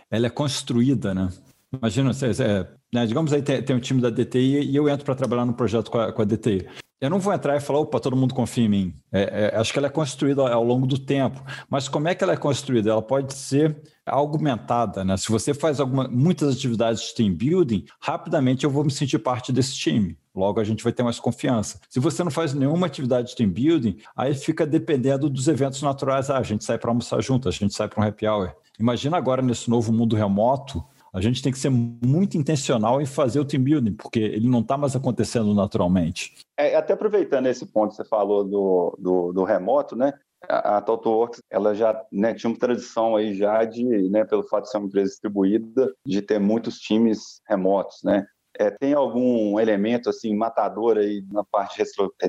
ela 0.09 0.27
é 0.27 0.29
construída, 0.29 1.13
né? 1.13 1.27
Imagina, 1.73 2.11
é, 2.11 2.73
né, 2.93 3.05
digamos 3.05 3.33
aí 3.33 3.41
tem, 3.41 3.61
tem, 3.61 3.75
um 3.75 3.81
time 3.81 3.99
da 3.99 4.09
DTI 4.09 4.71
e 4.71 4.73
eu 4.73 4.87
entro 4.87 5.03
para 5.03 5.15
trabalhar 5.15 5.45
no 5.45 5.53
projeto 5.53 5.91
com 5.91 5.99
a, 5.99 6.13
com 6.13 6.21
a 6.21 6.25
DTI. 6.25 6.65
Eu 7.05 7.09
não 7.09 7.19
vou 7.19 7.33
entrar 7.33 7.55
e 7.55 7.59
falar, 7.59 7.79
opa, 7.79 7.99
todo 7.99 8.15
mundo 8.15 8.33
confia 8.33 8.65
em 8.65 8.69
mim. 8.69 8.93
É, 9.11 9.51
é, 9.53 9.57
acho 9.59 9.71
que 9.71 9.77
ela 9.77 9.87
é 9.87 9.91
construída 9.91 10.41
ao 10.41 10.63
longo 10.63 10.87
do 10.87 10.97
tempo. 10.97 11.39
Mas 11.69 11.87
como 11.87 12.07
é 12.07 12.15
que 12.15 12.23
ela 12.23 12.33
é 12.33 12.37
construída? 12.37 12.89
Ela 12.89 13.01
pode 13.01 13.33
ser 13.33 13.75
augmentada, 14.05 15.03
né? 15.03 15.15
Se 15.17 15.29
você 15.31 15.53
faz 15.53 15.79
alguma, 15.79 16.07
muitas 16.07 16.55
atividades 16.55 17.01
de 17.03 17.15
team 17.15 17.33
building, 17.33 17.85
rapidamente 17.99 18.63
eu 18.63 18.69
vou 18.69 18.83
me 18.83 18.91
sentir 18.91 19.19
parte 19.19 19.51
desse 19.51 19.75
time. 19.75 20.17
Logo, 20.35 20.59
a 20.59 20.63
gente 20.63 20.83
vai 20.83 20.91
ter 20.91 21.03
mais 21.03 21.19
confiança. 21.19 21.79
Se 21.89 21.99
você 21.99 22.23
não 22.23 22.31
faz 22.31 22.53
nenhuma 22.53 22.87
atividade 22.87 23.29
de 23.29 23.35
team 23.35 23.49
building, 23.49 23.97
aí 24.15 24.33
fica 24.33 24.65
dependendo 24.65 25.29
dos 25.29 25.47
eventos 25.47 25.81
naturais. 25.81 26.29
Ah, 26.29 26.39
a 26.39 26.43
gente 26.43 26.63
sai 26.63 26.77
para 26.77 26.89
almoçar 26.89 27.21
junto, 27.21 27.47
a 27.47 27.51
gente 27.51 27.73
sai 27.73 27.87
para 27.87 28.03
um 28.03 28.07
happy 28.07 28.27
hour. 28.27 28.51
Imagina 28.79 29.15
agora 29.15 29.41
nesse 29.41 29.69
novo 29.69 29.93
mundo 29.93 30.15
remoto, 30.15 30.83
a 31.15 31.21
gente 31.21 31.41
tem 31.41 31.51
que 31.51 31.57
ser 31.57 31.69
muito 31.69 32.37
intencional 32.37 33.01
em 33.01 33.05
fazer 33.05 33.39
o 33.39 33.45
team 33.45 33.63
building, 33.63 33.93
porque 33.93 34.19
ele 34.19 34.49
não 34.49 34.59
está 34.59 34.77
mais 34.77 34.97
acontecendo 34.97 35.53
naturalmente. 35.53 36.33
É, 36.59 36.75
até 36.75 36.93
aproveitando 36.93 37.47
esse 37.47 37.65
ponto 37.65 37.91
que 37.91 37.95
você 37.95 38.03
falou 38.03 38.43
do, 38.43 38.97
do, 38.99 39.31
do 39.31 39.43
remoto, 39.45 39.95
né? 39.95 40.13
A, 40.49 40.77
a 40.77 40.81
TotalWorks, 40.81 41.41
ela 41.49 41.73
já 41.73 42.05
né, 42.11 42.33
tinha 42.33 42.49
uma 42.49 42.59
tradição 42.59 43.15
aí 43.15 43.33
já 43.33 43.63
de, 43.63 43.83
né, 44.09 44.25
pelo 44.25 44.43
fato 44.43 44.65
de 44.65 44.71
ser 44.71 44.77
uma 44.77 44.87
empresa 44.87 45.09
distribuída, 45.09 45.93
de 46.05 46.21
ter 46.21 46.37
muitos 46.37 46.79
times 46.79 47.39
remotos, 47.47 48.03
né? 48.03 48.25
É, 48.59 48.69
tem 48.69 48.93
algum 48.93 49.57
elemento 49.57 50.09
assim 50.09 50.35
matador 50.35 50.97
aí 50.97 51.23
na 51.31 51.45
parte 51.45 51.81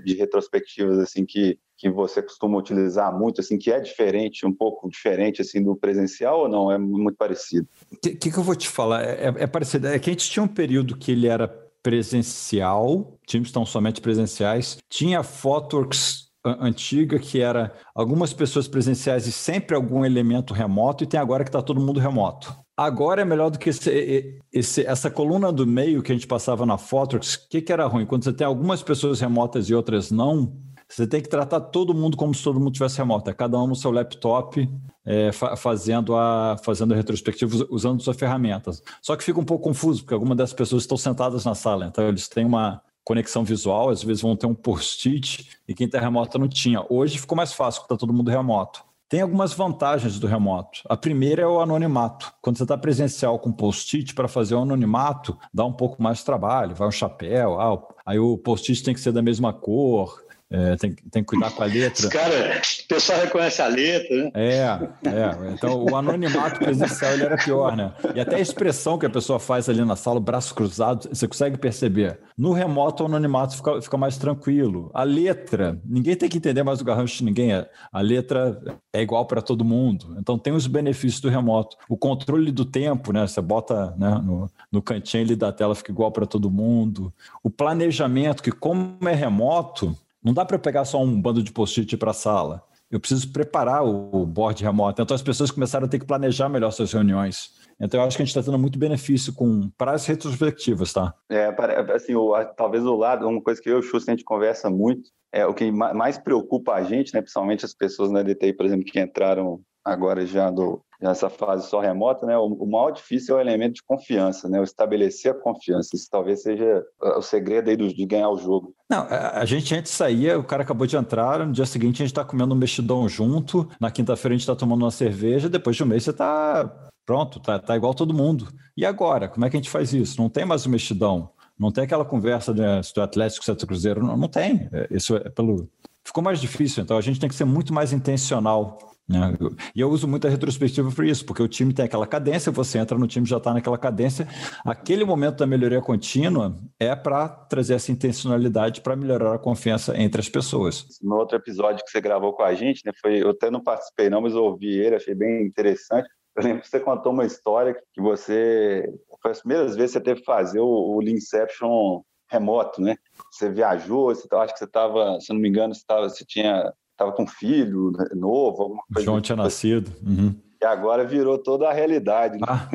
de 0.05 0.15
retrospectivas 0.15 0.99
assim 0.99 1.27
que, 1.27 1.59
que 1.77 1.91
você 1.91 2.23
costuma 2.23 2.59
utilizar 2.59 3.17
muito 3.17 3.41
assim 3.41 3.59
que 3.59 3.71
é 3.71 3.81
diferente 3.81 4.47
um 4.47 4.53
pouco 4.53 4.89
diferente 4.89 5.43
assim 5.43 5.63
do 5.63 5.77
presencial 5.77 6.41
ou 6.41 6.49
não? 6.49 6.71
É 6.71 6.79
muito 6.79 7.17
parecido? 7.17 7.69
O 7.93 7.97
que, 7.99 8.15
que, 8.17 8.37
eu 8.37 8.43
vou 8.43 8.57
te 8.57 8.69
falar? 8.69 9.03
É, 9.05 9.35
é 9.39 9.47
parecido. 9.47 9.89
É 9.89 9.99
que 9.99 10.11
a 10.11 10.13
gente 10.13 10.31
tinha 10.31 10.43
um 10.43 10.49
período 10.49 10.97
que 10.97 11.13
ele 11.13 11.27
era 11.27 11.49
presencial 11.83 13.17
times 13.27 13.49
estão 13.49 13.65
somente 13.65 14.01
presenciais. 14.01 14.79
Tinha 14.89 15.23
Photoworks 15.23 16.27
antiga 16.61 17.19
que 17.19 17.41
era 17.41 17.73
algumas 17.95 18.33
pessoas 18.33 18.69
presenciais 18.69 19.27
e 19.27 19.33
sempre 19.33 19.75
algum 19.75 20.05
elemento 20.05 20.55
remoto 20.55 21.03
e 21.03 21.07
tem 21.07 21.19
agora 21.19 21.45
que 21.45 21.49
está 21.49 21.61
todo 21.61 21.81
mundo 21.81 22.01
remoto. 22.01 22.55
Agora 22.77 23.23
é 23.23 23.25
melhor 23.25 23.51
do 23.51 23.59
que 23.59 23.71
esse, 23.71 24.39
esse, 24.53 24.87
essa 24.87 25.11
coluna 25.11 25.51
do 25.51 25.67
meio 25.67 26.03
que 26.03 26.13
a 26.13 26.15
gente 26.15 26.27
passava 26.27 26.67
na 26.67 26.77
Fotox. 26.77 27.35
O 27.35 27.49
que, 27.49 27.63
que 27.63 27.73
era 27.73 27.87
ruim? 27.87 28.05
Quando 28.05 28.25
você 28.25 28.33
tem 28.33 28.47
algumas 28.47 28.83
pessoas 28.83 29.19
remotas 29.19 29.69
e 29.71 29.75
outras 29.75 30.11
não, 30.11 30.53
você 30.89 31.07
tem 31.07 31.21
que 31.21 31.29
tratar 31.29 31.61
todo 31.61 31.95
mundo 31.95 32.17
como 32.17 32.35
se 32.35 32.43
todo 32.43 32.61
mundo 32.61 32.73
tivesse 32.73 32.99
remoto. 32.99 33.29
É 33.31 33.35
cada 33.35 33.59
um 33.61 33.67
no 33.67 33.75
seu 33.75 33.91
laptop, 33.91 34.69
é, 35.05 35.33
fa 35.33 35.57
fazendo 35.57 36.17
a 36.17 36.57
fazendo 36.65 36.95
a 36.95 36.97
retrospectiva 36.97 37.67
usando 37.71 38.03
suas 38.03 38.17
ferramentas. 38.17 38.83
Só 39.03 39.17
que 39.17 39.25
fica 39.25 39.41
um 39.41 39.45
pouco 39.45 39.65
confuso, 39.65 40.03
porque 40.03 40.15
algumas 40.15 40.37
das 40.37 40.53
pessoas 40.53 40.83
estão 40.83 40.97
sentadas 40.97 41.45
na 41.45 41.55
sala, 41.55 41.87
então 41.87 42.07
eles 42.07 42.29
têm 42.29 42.45
uma 42.45 42.81
conexão 43.05 43.45
visual, 43.45 43.91
às 43.91 44.03
vezes 44.03 44.23
vão 44.23 44.35
ter 44.35 44.47
um 44.47 44.55
post-it 44.55 45.49
e 45.69 45.75
quem 45.75 45.87
está 45.87 46.01
remoto 46.01 46.39
não 46.39 46.49
tinha. 46.49 46.85
Hoje 46.91 47.19
ficou 47.19 47.37
mais 47.37 47.53
fácil, 47.53 47.83
porque 47.83 47.95
está 47.95 48.01
todo 48.01 48.13
mundo 48.13 48.31
remoto. 48.31 48.85
Tem 49.09 49.21
algumas 49.21 49.53
vantagens 49.53 50.19
do 50.19 50.27
remoto. 50.27 50.81
A 50.89 50.97
primeira 50.97 51.43
é 51.43 51.47
o 51.47 51.61
anonimato. 51.61 52.33
Quando 52.43 52.57
você 52.57 52.65
está 52.65 52.77
presencial 52.77 53.39
com 53.39 53.53
post-it 53.53 54.13
para 54.13 54.27
fazer 54.27 54.57
o 54.57 54.63
anonimato, 54.63 55.39
dá 55.55 55.65
um 55.65 55.73
pouco 55.73 56.03
mais 56.03 56.19
de 56.19 56.25
trabalho. 56.25 56.75
Vai 56.75 56.89
um 56.89 56.91
chapéu, 56.93 57.61
ah, 57.61 57.81
aí 58.05 58.19
o 58.19 58.37
post-it 58.37 58.83
tem 58.83 58.93
que 58.93 59.01
ser 59.01 59.13
da 59.13 59.23
mesma 59.23 59.53
cor, 59.53 60.26
é, 60.49 60.77
tem, 60.77 60.95
tem 61.11 61.25
que 61.25 61.29
cuidar 61.29 61.51
com 61.51 61.63
a 61.65 61.67
letra. 61.67 62.07
Os 62.07 62.13
caras, 62.13 62.79
o 62.85 62.89
pessoal 62.89 63.21
reconhece 63.21 63.61
a 63.61 63.67
letra, 63.67 64.17
né? 64.17 64.31
É, 64.35 64.61
é. 65.05 65.53
Então, 65.53 65.85
o 65.85 65.97
anonimato 65.97 66.61
presencial 66.61 67.13
ele 67.15 67.25
era 67.25 67.37
pior, 67.37 67.77
né? 67.77 67.93
E 68.15 68.21
até 68.21 68.37
a 68.37 68.41
expressão 68.41 68.97
que 68.97 69.07
a 69.07 69.11
pessoa 69.11 69.41
faz 69.41 69.69
ali 69.69 69.85
na 69.85 69.97
sala, 69.97 70.21
braço 70.21 70.55
cruzado, 70.55 71.09
você 71.09 71.27
consegue 71.27 71.59
perceber. 71.59 72.21
No 72.39 72.53
remoto, 72.53 73.03
o 73.03 73.07
anonimato 73.07 73.57
fica, 73.57 73.83
fica 73.83 73.97
mais 73.97 74.19
tranquilo. 74.19 74.89
A 74.95 75.03
letra, 75.03 75.81
ninguém 75.85 76.15
tem 76.15 76.29
que 76.29 76.39
entender 76.39 76.63
mais 76.63 76.81
o 76.81 76.85
garrancho 76.85 77.19
de 77.19 77.25
ninguém. 77.25 77.51
A 77.93 78.01
letra 78.01 78.61
é 78.93 79.03
igual 79.03 79.27
para 79.27 79.43
todo 79.43 79.65
mundo. 79.65 80.17
Então, 80.17 80.39
tem 80.39 80.53
os 80.53 80.69
benefícios 80.69 81.21
do 81.21 81.29
remoto. 81.29 81.77
O 81.89 81.97
controle 81.97 82.53
do 82.53 82.65
tempo, 82.65 83.13
né? 83.13 83.27
Você 83.27 83.41
bota 83.41 83.97
né, 83.99 84.21
no, 84.25 84.49
no 84.71 84.81
cantinho 84.81 85.25
ali 85.25 85.35
da 85.35 85.51
tela, 85.53 85.75
fica 85.75 85.91
igual 85.91 86.13
para 86.13 86.25
todo 86.25 86.49
mundo. 86.49 87.13
O 87.43 87.51
planejamento, 87.51 88.45
que 88.45 88.53
como 88.53 88.97
é 89.09 89.13
remoto, 89.13 89.97
não 90.27 90.35
dá 90.35 90.45
para 90.45 90.59
pegar 90.59 90.85
só 90.85 91.01
um 91.01 91.23
bando 91.23 91.41
de 91.41 91.53
post-it 91.53 91.97
para 91.97 92.11
a 92.11 92.15
sala. 92.15 92.61
Eu 92.91 92.99
preciso 92.99 93.33
preparar 93.33 93.85
o 93.85 94.27
board 94.27 94.61
remoto. 94.65 95.01
Então 95.01 95.15
as 95.15 95.23
pessoas 95.23 95.53
começaram 95.53 95.87
a 95.87 95.89
ter 95.89 96.01
que 96.01 96.05
planejar 96.05 96.49
melhor 96.49 96.73
suas 96.73 96.93
reuniões. 96.93 97.51
Então 97.81 98.01
eu 98.01 98.07
acho 98.07 98.17
que 98.17 98.25
a 98.25 98.27
gente 98.27 98.37
está 98.37 98.43
tendo 98.43 98.59
muito 98.59 98.77
benefício 98.77 99.33
com 99.33 99.71
para 99.79 99.93
as 99.93 100.05
retrospectivas, 100.05 100.93
tá? 100.93 101.15
É, 101.31 101.55
assim, 101.95 102.17
o, 102.17 102.35
talvez 102.57 102.85
o 102.85 102.97
lado, 102.97 103.29
uma 103.29 103.41
coisa 103.41 103.63
que 103.63 103.71
eu 103.71 103.77
e 103.77 103.79
o 103.79 103.83
Xuxa, 103.83 104.11
a 104.11 104.15
gente 104.17 104.25
conversa 104.25 104.69
muito, 104.69 105.11
é 105.33 105.47
o 105.47 105.55
que 105.55 105.71
mais 105.71 106.19
preocupa 106.19 106.73
a 106.73 106.83
gente, 106.83 107.15
né, 107.15 107.21
principalmente 107.21 107.65
as 107.65 107.75
pessoas 107.75 108.11
na 108.11 108.23
DTI, 108.23 108.53
por 108.53 108.67
exemplo, 108.67 108.85
que 108.85 108.99
entraram 108.99 109.61
agora 109.85 110.27
já 110.27 110.51
do, 110.51 110.83
nessa 111.01 111.29
fase 111.29 111.69
só 111.69 111.81
remota, 111.81 112.27
né, 112.27 112.37
o, 112.37 112.47
o 112.47 112.71
maior 112.71 112.91
difícil 112.91 113.35
é 113.35 113.39
o 113.39 113.41
elemento 113.41 113.75
de 113.75 113.83
confiança, 113.83 114.49
né, 114.49 114.61
o 114.61 114.65
estabelecer 114.65 115.33
a 115.33 115.35
confiança. 115.35 115.95
Isso 115.95 116.09
talvez 116.11 116.43
seja 116.43 116.85
o 117.01 117.23
segredo 117.23 117.71
aí 117.71 117.77
do, 117.77 117.89
de 117.89 118.07
ganhar 118.07 118.31
o 118.31 118.39
jogo. 118.39 118.75
Não, 118.89 119.07
a 119.09 119.45
gente 119.45 119.75
antes 119.75 119.93
saía, 119.93 120.39
o 120.39 120.45
cara 120.45 120.63
acabou 120.63 120.87
de 120.87 120.97
entrar, 120.97 121.45
no 121.45 121.53
dia 121.53 121.67
seguinte 121.67 121.97
a 121.97 122.05
gente 122.05 122.13
está 122.13 122.25
comendo 122.25 122.55
um 122.55 122.59
mexidão 122.59 123.09
junto, 123.09 123.69
na 123.81 123.91
quinta-feira 123.91 124.35
a 124.35 124.37
gente 124.37 124.43
está 124.43 124.57
tomando 124.57 124.83
uma 124.83 124.91
cerveja, 124.91 125.49
depois 125.49 125.77
de 125.77 125.83
um 125.83 125.87
mês 125.87 126.05
você 126.05 126.11
está 126.11 126.89
pronto, 127.05 127.39
tá, 127.41 127.59
tá 127.59 127.77
igual 127.77 127.95
todo 127.95 128.15
mundo. 128.15 128.49
E 128.77 128.85
agora, 128.85 129.29
como 129.29 129.45
é 129.45 129.51
que 129.51 129.57
a 129.57 129.61
gente 129.61 129.71
faz 129.71 129.93
isso? 129.93 130.21
Não 130.21 130.29
tem 130.29 130.45
mais 130.45 130.67
o 130.67 130.71
mexidão, 130.71 131.31
não 131.59 131.71
tem 131.71 131.85
aquela 131.85 132.05
conversa 132.05 132.53
se 132.83 132.95
do 132.95 133.03
Atlético, 133.03 133.45
se 133.45 133.55
do 133.55 133.67
Cruzeiro, 133.67 134.05
não, 134.05 134.17
não 134.17 134.29
tem. 134.29 134.69
É, 134.73 134.89
isso 134.91 135.17
é 135.17 135.29
pelo... 135.31 135.69
Ficou 136.05 136.23
mais 136.23 136.41
difícil, 136.41 136.83
então 136.83 136.97
a 136.97 137.01
gente 137.01 137.19
tem 137.19 137.29
que 137.29 137.35
ser 137.35 137.45
muito 137.45 137.75
mais 137.75 137.93
intencional 137.93 138.79
né? 139.09 139.37
E 139.75 139.81
eu 139.81 139.89
uso 139.89 140.09
muito 140.09 140.27
a 140.27 140.31
retrospectiva 140.31 140.91
por 140.91 141.05
isso, 141.05 141.25
porque 141.25 141.43
o 141.43 141.49
time 141.49 141.73
tem 141.73 141.85
aquela 141.85 142.07
cadência, 142.07 142.51
você 142.51 142.79
entra 142.79 142.99
no 142.99 143.07
time 143.07 143.25
já 143.27 143.37
está 143.37 143.55
naquela 143.55 143.79
cadência. 143.79 144.27
Aquele 144.65 145.05
momento 145.05 145.39
da 145.39 145.47
melhoria 145.47 145.81
contínua 145.81 146.59
é 146.79 146.95
para 146.97 147.29
trazer 147.29 147.75
essa 147.75 147.93
intencionalidade 147.93 148.81
para 148.81 148.97
melhorar 148.97 149.35
a 149.35 149.39
confiança 149.39 149.97
entre 149.97 150.21
as 150.21 150.29
pessoas. 150.29 150.87
No 151.01 151.17
outro 151.17 151.37
episódio 151.37 151.85
que 151.85 151.91
você 151.91 152.01
gravou 152.01 152.33
com 152.33 152.43
a 152.43 152.55
gente, 152.55 152.83
né, 152.85 152.93
foi, 153.01 153.23
eu 153.23 153.31
até 153.31 153.51
não 153.51 153.63
participei 153.63 154.11
não, 154.11 154.21
mas 154.21 154.35
eu 154.35 154.43
ouvi 154.43 154.77
ele, 154.77 154.97
achei 154.97 155.15
bem 155.15 155.45
interessante. 155.45 156.09
Eu 156.37 156.43
lembro 156.43 156.63
que 156.63 156.69
você 156.69 156.81
contou 156.81 157.13
uma 157.13 157.25
história 157.25 157.75
que 157.95 158.01
você, 158.01 158.93
foi 159.23 159.31
as 159.31 159.41
primeiras 159.41 159.77
vezes 159.77 159.93
que 159.93 159.99
você 159.99 160.05
teve 160.05 160.21
que 160.21 160.27
fazer 160.27 160.61
o, 160.61 160.67
o 160.67 161.01
Leanception 161.01 162.03
remoto, 162.29 162.83
né? 162.83 162.97
Você 163.31 163.49
viajou, 163.49 164.07
você, 164.07 164.27
acho 164.33 164.53
que 164.53 164.59
você 164.59 164.65
estava, 164.65 165.19
se 165.21 165.33
não 165.33 165.41
me 165.41 165.49
engano, 165.49 165.75
você, 165.75 165.83
tava, 165.87 166.09
você 166.09 166.25
tinha 166.27 166.73
estava 166.97 167.13
com 167.13 167.25
um 167.25 167.27
filho 167.27 167.93
novo, 168.15 168.63
alguma 168.63 168.83
coisa. 168.93 169.05
João 169.05 169.21
tinha 169.21 169.37
nascido. 169.37 169.93
Uhum. 170.03 170.35
E 170.61 170.65
agora 170.65 171.05
virou 171.05 171.39
toda 171.39 171.69
a 171.69 171.73
realidade. 171.73 172.39
Né? 172.39 172.47
Ah, 172.49 172.69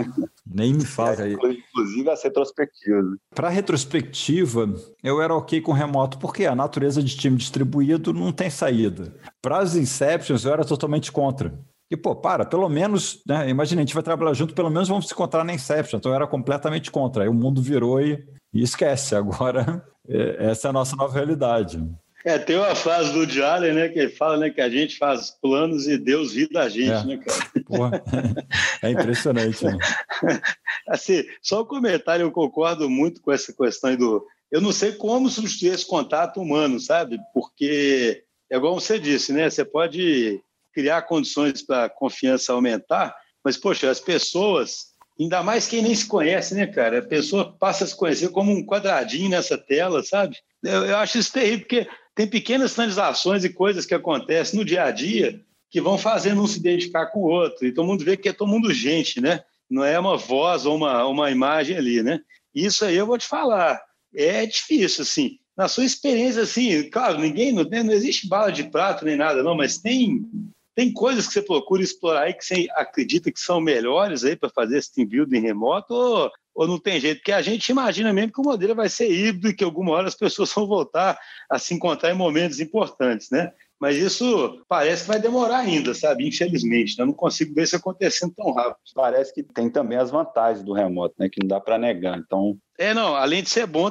nem 0.46 0.74
me 0.74 0.86
fala 0.86 1.24
aí. 1.24 1.34
Inclusive 1.34 2.10
as 2.10 2.24
retrospectivas. 2.24 3.18
Para 3.34 3.50
retrospectiva, 3.50 4.72
eu 5.04 5.22
era 5.22 5.36
ok 5.36 5.60
com 5.62 5.72
remoto, 5.72 6.20
porque 6.20 6.46
a 6.46 6.56
natureza 6.56 7.02
de 7.02 7.18
time 7.18 7.38
distribuído 7.38 8.14
não 8.14 8.32
tem 8.32 8.50
saída. 8.50 9.16
Para 9.42 9.58
as 9.58 9.76
Inceptions, 9.76 10.46
eu 10.46 10.54
era 10.54 10.64
totalmente 10.64 11.12
contra. 11.12 11.60
E, 11.90 11.98
pô, 11.98 12.16
para, 12.16 12.46
pelo 12.46 12.70
menos, 12.70 13.22
né? 13.28 13.50
Imagina, 13.50 13.82
a 13.82 13.84
gente 13.84 13.94
vai 13.94 14.04
trabalhar 14.04 14.34
junto, 14.34 14.54
pelo 14.54 14.70
menos 14.70 14.88
vamos 14.88 15.08
se 15.08 15.14
encontrar 15.14 15.44
na 15.44 15.54
Inception. 15.54 15.98
Então 15.98 16.12
eu 16.12 16.16
era 16.16 16.28
completamente 16.28 16.90
contra. 16.92 17.24
Aí 17.24 17.30
o 17.30 17.34
mundo 17.34 17.62
virou 17.62 18.00
e, 18.00 18.24
e 18.54 18.62
esquece. 18.62 19.16
Agora, 19.16 19.84
é, 20.08 20.52
essa 20.52 20.68
é 20.68 20.70
a 20.70 20.74
nossa 20.74 20.96
nova 20.96 21.14
realidade. 21.14 21.84
É, 22.24 22.38
tem 22.38 22.56
uma 22.56 22.76
frase 22.76 23.12
do 23.12 23.28
Jalen, 23.28 23.74
né, 23.74 23.90
que 23.90 24.00
ele 24.00 24.12
fala 24.12 24.38
né, 24.38 24.50
que 24.50 24.62
a 24.62 24.70
gente 24.70 24.98
faz 24.98 25.32
planos 25.42 25.88
e 25.88 25.98
Deus 25.98 26.34
ri 26.34 26.48
da 26.50 26.70
gente, 26.70 26.92
é. 26.92 27.04
né, 27.04 27.18
cara? 27.18 27.66
Porra, 27.66 28.04
é 28.84 28.90
impressionante. 28.92 29.66
Né? 29.66 29.78
Assim, 30.88 31.24
só 31.42 31.62
um 31.62 31.66
comentário, 31.66 32.24
eu 32.24 32.32
concordo 32.32 32.90
muito 32.90 33.22
com 33.22 33.32
essa 33.32 33.54
questão 33.54 33.96
do... 33.96 34.26
Eu 34.52 34.62
não 34.62 34.72
sei 34.72 34.92
como 34.92 35.30
substituir 35.30 35.74
esse 35.74 35.88
contato 35.88 36.42
humano, 36.42 36.80
sabe? 36.80 37.18
Porque, 37.34 38.24
é 38.52 38.58
igual 38.58 38.76
você 38.76 39.00
disse, 39.00 39.32
né, 39.32 39.50
você 39.50 39.64
pode 39.64 40.42
criar 40.74 41.02
condições 41.04 41.62
para 41.62 41.86
a 41.86 41.90
confiança 41.90 42.54
aumentar, 42.54 43.16
mas, 43.44 43.58
poxa, 43.58 43.90
as 43.90 44.00
pessoas, 44.00 44.92
ainda 45.20 45.42
mais 45.42 45.68
quem 45.68 45.82
nem 45.82 45.96
se 45.96 46.06
conhece, 46.06 46.54
né, 46.54 46.68
cara? 46.68 47.00
A 47.00 47.06
pessoa 47.06 47.56
passa 47.58 47.84
a 47.84 47.88
se 47.88 47.96
conhecer 47.96 48.30
como 48.30 48.52
um 48.52 48.66
quadradinho 48.66 49.30
nessa 49.30 49.58
tela, 49.58 50.04
sabe? 50.04 50.38
Eu, 50.64 50.86
eu 50.86 50.98
acho 50.98 51.18
isso 51.18 51.34
terrível, 51.34 51.60
porque 51.60 51.88
tem 52.16 52.28
pequenas 52.28 52.74
transações 52.74 53.44
e 53.44 53.50
coisas 53.50 53.86
que 53.86 53.94
acontecem 53.94 54.60
no 54.60 54.66
dia 54.66 54.84
a 54.84 54.92
dia 54.92 55.42
que 55.70 55.80
vão 55.80 55.98
fazendo 55.98 56.42
um 56.42 56.48
se 56.48 56.60
identificar 56.60 57.08
com 57.08 57.20
o 57.20 57.30
outro. 57.30 57.66
E 57.66 57.74
todo 57.74 57.88
mundo 57.88 58.04
vê 58.04 58.18
que 58.18 58.28
é 58.28 58.34
todo 58.34 58.50
mundo 58.50 58.74
gente, 58.74 59.22
né? 59.22 59.42
Não 59.70 59.86
é 59.86 59.98
uma 59.98 60.18
voz 60.18 60.66
ou 60.66 60.76
uma, 60.76 61.06
uma 61.08 61.32
imagem 61.32 61.78
ali, 61.78 62.04
né? 62.04 62.20
Isso 62.54 62.84
aí 62.84 62.98
eu 62.98 63.06
vou 63.06 63.18
te 63.18 63.26
falar. 63.26 63.82
É 64.14 64.46
difícil, 64.46 65.04
assim. 65.04 65.38
Na 65.56 65.70
sua 65.70 65.86
experiência, 65.86 66.42
assim, 66.42 66.90
claro, 66.90 67.20
ninguém, 67.20 67.54
não, 67.54 67.64
não 67.64 67.94
existe 67.94 68.28
bala 68.28 68.52
de 68.52 68.66
prato 68.66 69.06
nem 69.06 69.16
nada, 69.16 69.44
não, 69.44 69.56
mas 69.56 69.78
tem, 69.78 70.26
tem 70.76 70.92
coisas 70.92 71.28
que 71.28 71.34
você 71.34 71.42
procura 71.42 71.82
explorar 71.82 72.24
aí 72.24 72.34
que 72.34 72.44
você 72.44 72.68
acredita 72.72 73.32
que 73.32 73.40
são 73.40 73.62
melhores 73.62 74.26
aí 74.26 74.36
para 74.36 74.50
fazer 74.50 74.78
esse 74.78 74.94
team 74.94 75.08
building 75.08 75.40
remoto 75.40 75.94
ou, 75.94 76.32
ou 76.54 76.68
não 76.68 76.80
tem 76.80 77.00
jeito? 77.00 77.20
Porque 77.20 77.32
a 77.32 77.42
gente 77.42 77.70
imagina 77.70 78.14
mesmo 78.14 78.34
que 78.34 78.42
o 78.42 78.44
modelo 78.44 78.76
vai 78.76 78.90
ser 78.90 79.12
híbrido 79.12 79.50
e 79.50 79.54
que 79.54 79.64
alguma 79.64 79.92
hora 79.92 80.08
as 80.08 80.16
pessoas 80.16 80.52
vão 80.54 80.68
voltar 80.68 81.18
a 81.50 81.58
se 81.58 81.74
encontrar 81.74 82.12
em 82.12 82.16
momentos 82.16 82.60
importantes, 82.60 83.30
né? 83.30 83.52
Mas 83.82 83.98
isso 83.98 84.64
parece 84.70 85.02
que 85.02 85.08
vai 85.08 85.20
demorar 85.20 85.58
ainda, 85.58 85.96
sabe? 85.96 86.28
Infelizmente, 86.28 86.96
né? 86.96 87.02
eu 87.02 87.08
não 87.08 87.14
consigo 87.14 87.52
ver 87.56 87.64
isso 87.64 87.76
acontecendo 87.76 88.32
tão 88.38 88.54
rápido. 88.54 88.78
Parece 88.94 89.34
que 89.34 89.42
tem 89.42 89.72
também 89.72 89.98
as 89.98 90.12
vantagens 90.12 90.64
do 90.64 90.72
remoto, 90.72 91.16
né? 91.18 91.28
Que 91.28 91.42
não 91.42 91.48
dá 91.48 91.60
para 91.60 91.80
negar. 91.80 92.20
Então, 92.20 92.56
é, 92.78 92.94
não, 92.94 93.16
além 93.16 93.42
de 93.42 93.50
ser 93.50 93.66
bom, 93.66 93.90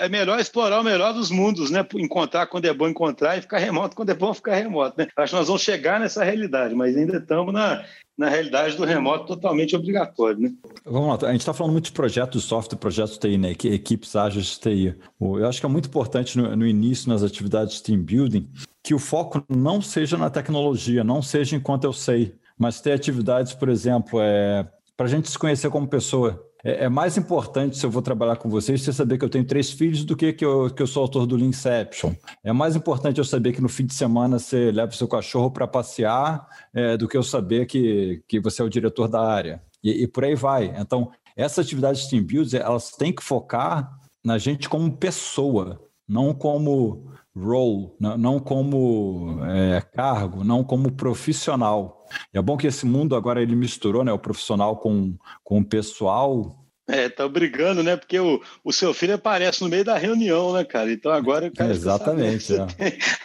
é 0.00 0.08
melhor 0.08 0.40
explorar 0.40 0.80
o 0.80 0.84
melhor 0.84 1.14
dos 1.14 1.30
mundos, 1.30 1.70
né? 1.70 1.86
Encontrar 1.94 2.48
quando 2.48 2.64
é 2.64 2.74
bom 2.74 2.88
encontrar 2.88 3.38
e 3.38 3.40
ficar 3.40 3.58
remoto 3.58 3.94
quando 3.94 4.10
é 4.10 4.14
bom 4.14 4.34
ficar 4.34 4.56
remoto, 4.56 4.96
né? 4.98 5.06
Acho 5.16 5.30
que 5.30 5.38
nós 5.38 5.46
vamos 5.46 5.62
chegar 5.62 6.00
nessa 6.00 6.24
realidade, 6.24 6.74
mas 6.74 6.96
ainda 6.96 7.18
estamos 7.18 7.54
na, 7.54 7.84
na 8.18 8.28
realidade 8.28 8.76
do 8.76 8.84
remoto 8.84 9.26
totalmente 9.26 9.76
obrigatório, 9.76 10.40
né? 10.40 10.52
Vamos 10.84 11.22
lá, 11.22 11.28
a 11.28 11.32
gente 11.32 11.40
está 11.40 11.54
falando 11.54 11.72
muito 11.72 11.84
de 11.84 11.92
projetos 11.92 12.42
de 12.42 12.48
software, 12.48 12.76
projetos 12.76 13.16
TI, 13.16 13.38
né? 13.38 13.52
Equipes 13.52 14.16
ágeis 14.16 14.46
de 14.46 14.58
TI. 14.58 14.96
Eu 15.20 15.46
acho 15.46 15.60
que 15.60 15.66
é 15.66 15.68
muito 15.68 15.86
importante 15.86 16.36
no, 16.36 16.56
no 16.56 16.66
início, 16.66 17.08
nas 17.08 17.22
atividades 17.22 17.76
de 17.76 17.82
team 17.84 18.02
building, 18.02 18.50
que 18.82 18.92
o 18.92 18.98
foco 18.98 19.44
não 19.48 19.80
seja 19.80 20.16
na 20.16 20.28
tecnologia, 20.28 21.04
não 21.04 21.22
seja 21.22 21.54
enquanto 21.54 21.84
eu 21.84 21.92
sei, 21.92 22.34
mas 22.58 22.80
ter 22.80 22.90
atividades, 22.90 23.54
por 23.54 23.68
exemplo, 23.68 24.20
é, 24.20 24.66
para 24.96 25.06
a 25.06 25.08
gente 25.08 25.30
se 25.30 25.38
conhecer 25.38 25.70
como 25.70 25.86
pessoa. 25.86 26.44
É, 26.68 26.84
é, 26.84 26.88
mais 26.90 27.16
importante, 27.16 27.78
se 27.78 27.86
eu 27.86 27.90
vou 27.90 28.02
trabalhar 28.02 28.36
com 28.36 28.50
vocês, 28.50 28.82
você 28.82 28.92
saber 28.92 29.16
que 29.16 29.24
eu 29.24 29.30
tenho 29.30 29.46
três 29.46 29.70
filhos 29.70 30.04
do 30.04 30.14
que 30.14 30.34
que 30.34 30.44
eu, 30.44 30.68
que 30.68 30.82
eu 30.82 30.86
sou 30.86 31.02
autor 31.04 31.26
do 31.26 31.34
Leanception. 31.34 32.12
É 32.44 32.52
mais 32.52 32.76
importante 32.76 33.16
eu 33.16 33.24
saber 33.24 33.54
que 33.54 33.62
no 33.62 33.70
fim 33.70 33.86
de 33.86 33.94
semana 33.94 34.38
você 34.38 34.70
leva 34.70 34.92
o 34.92 34.94
seu 34.94 35.08
cachorro 35.08 35.50
para 35.50 35.66
passear 35.66 36.46
é, 36.74 36.94
do 36.98 37.08
que 37.08 37.16
eu 37.16 37.22
saber 37.22 37.64
que, 37.64 38.22
que 38.28 38.38
você 38.38 38.60
é 38.60 38.64
o 38.66 38.68
diretor 38.68 39.08
da 39.08 39.18
área. 39.18 39.62
E, 39.82 40.02
e 40.02 40.06
por 40.06 40.26
aí 40.26 40.34
vai. 40.34 40.74
Então, 40.76 41.10
essas 41.34 41.64
atividades 41.64 42.02
de 42.02 42.10
team 42.10 42.22
building, 42.22 42.58
elas 42.58 42.90
têm 42.90 43.14
que 43.14 43.22
focar 43.22 43.90
na 44.22 44.36
gente 44.36 44.68
como 44.68 44.94
pessoa, 44.94 45.80
não 46.06 46.34
como 46.34 47.10
role, 47.34 47.92
não 47.98 48.38
como 48.38 49.38
é, 49.44 49.80
cargo, 49.80 50.44
não 50.44 50.62
como 50.62 50.92
profissional. 50.92 51.97
É 52.32 52.40
bom 52.40 52.56
que 52.56 52.66
esse 52.66 52.86
mundo 52.86 53.16
agora 53.16 53.42
ele 53.42 53.54
misturou 53.56 54.04
né, 54.04 54.12
o 54.12 54.18
profissional 54.18 54.76
com, 54.76 55.16
com 55.42 55.58
o 55.58 55.64
pessoal. 55.64 56.64
É, 56.88 57.08
tá 57.08 57.28
brigando, 57.28 57.82
né? 57.82 57.96
Porque 57.96 58.18
o, 58.18 58.40
o 58.64 58.72
seu 58.72 58.94
filho 58.94 59.14
aparece 59.14 59.62
no 59.62 59.68
meio 59.68 59.84
da 59.84 59.98
reunião, 59.98 60.54
né, 60.54 60.64
cara? 60.64 60.90
Então 60.90 61.12
agora 61.12 61.46
o 61.46 61.52
cara. 61.52 61.70
Exatamente. 61.70 62.54
É. 62.54 62.66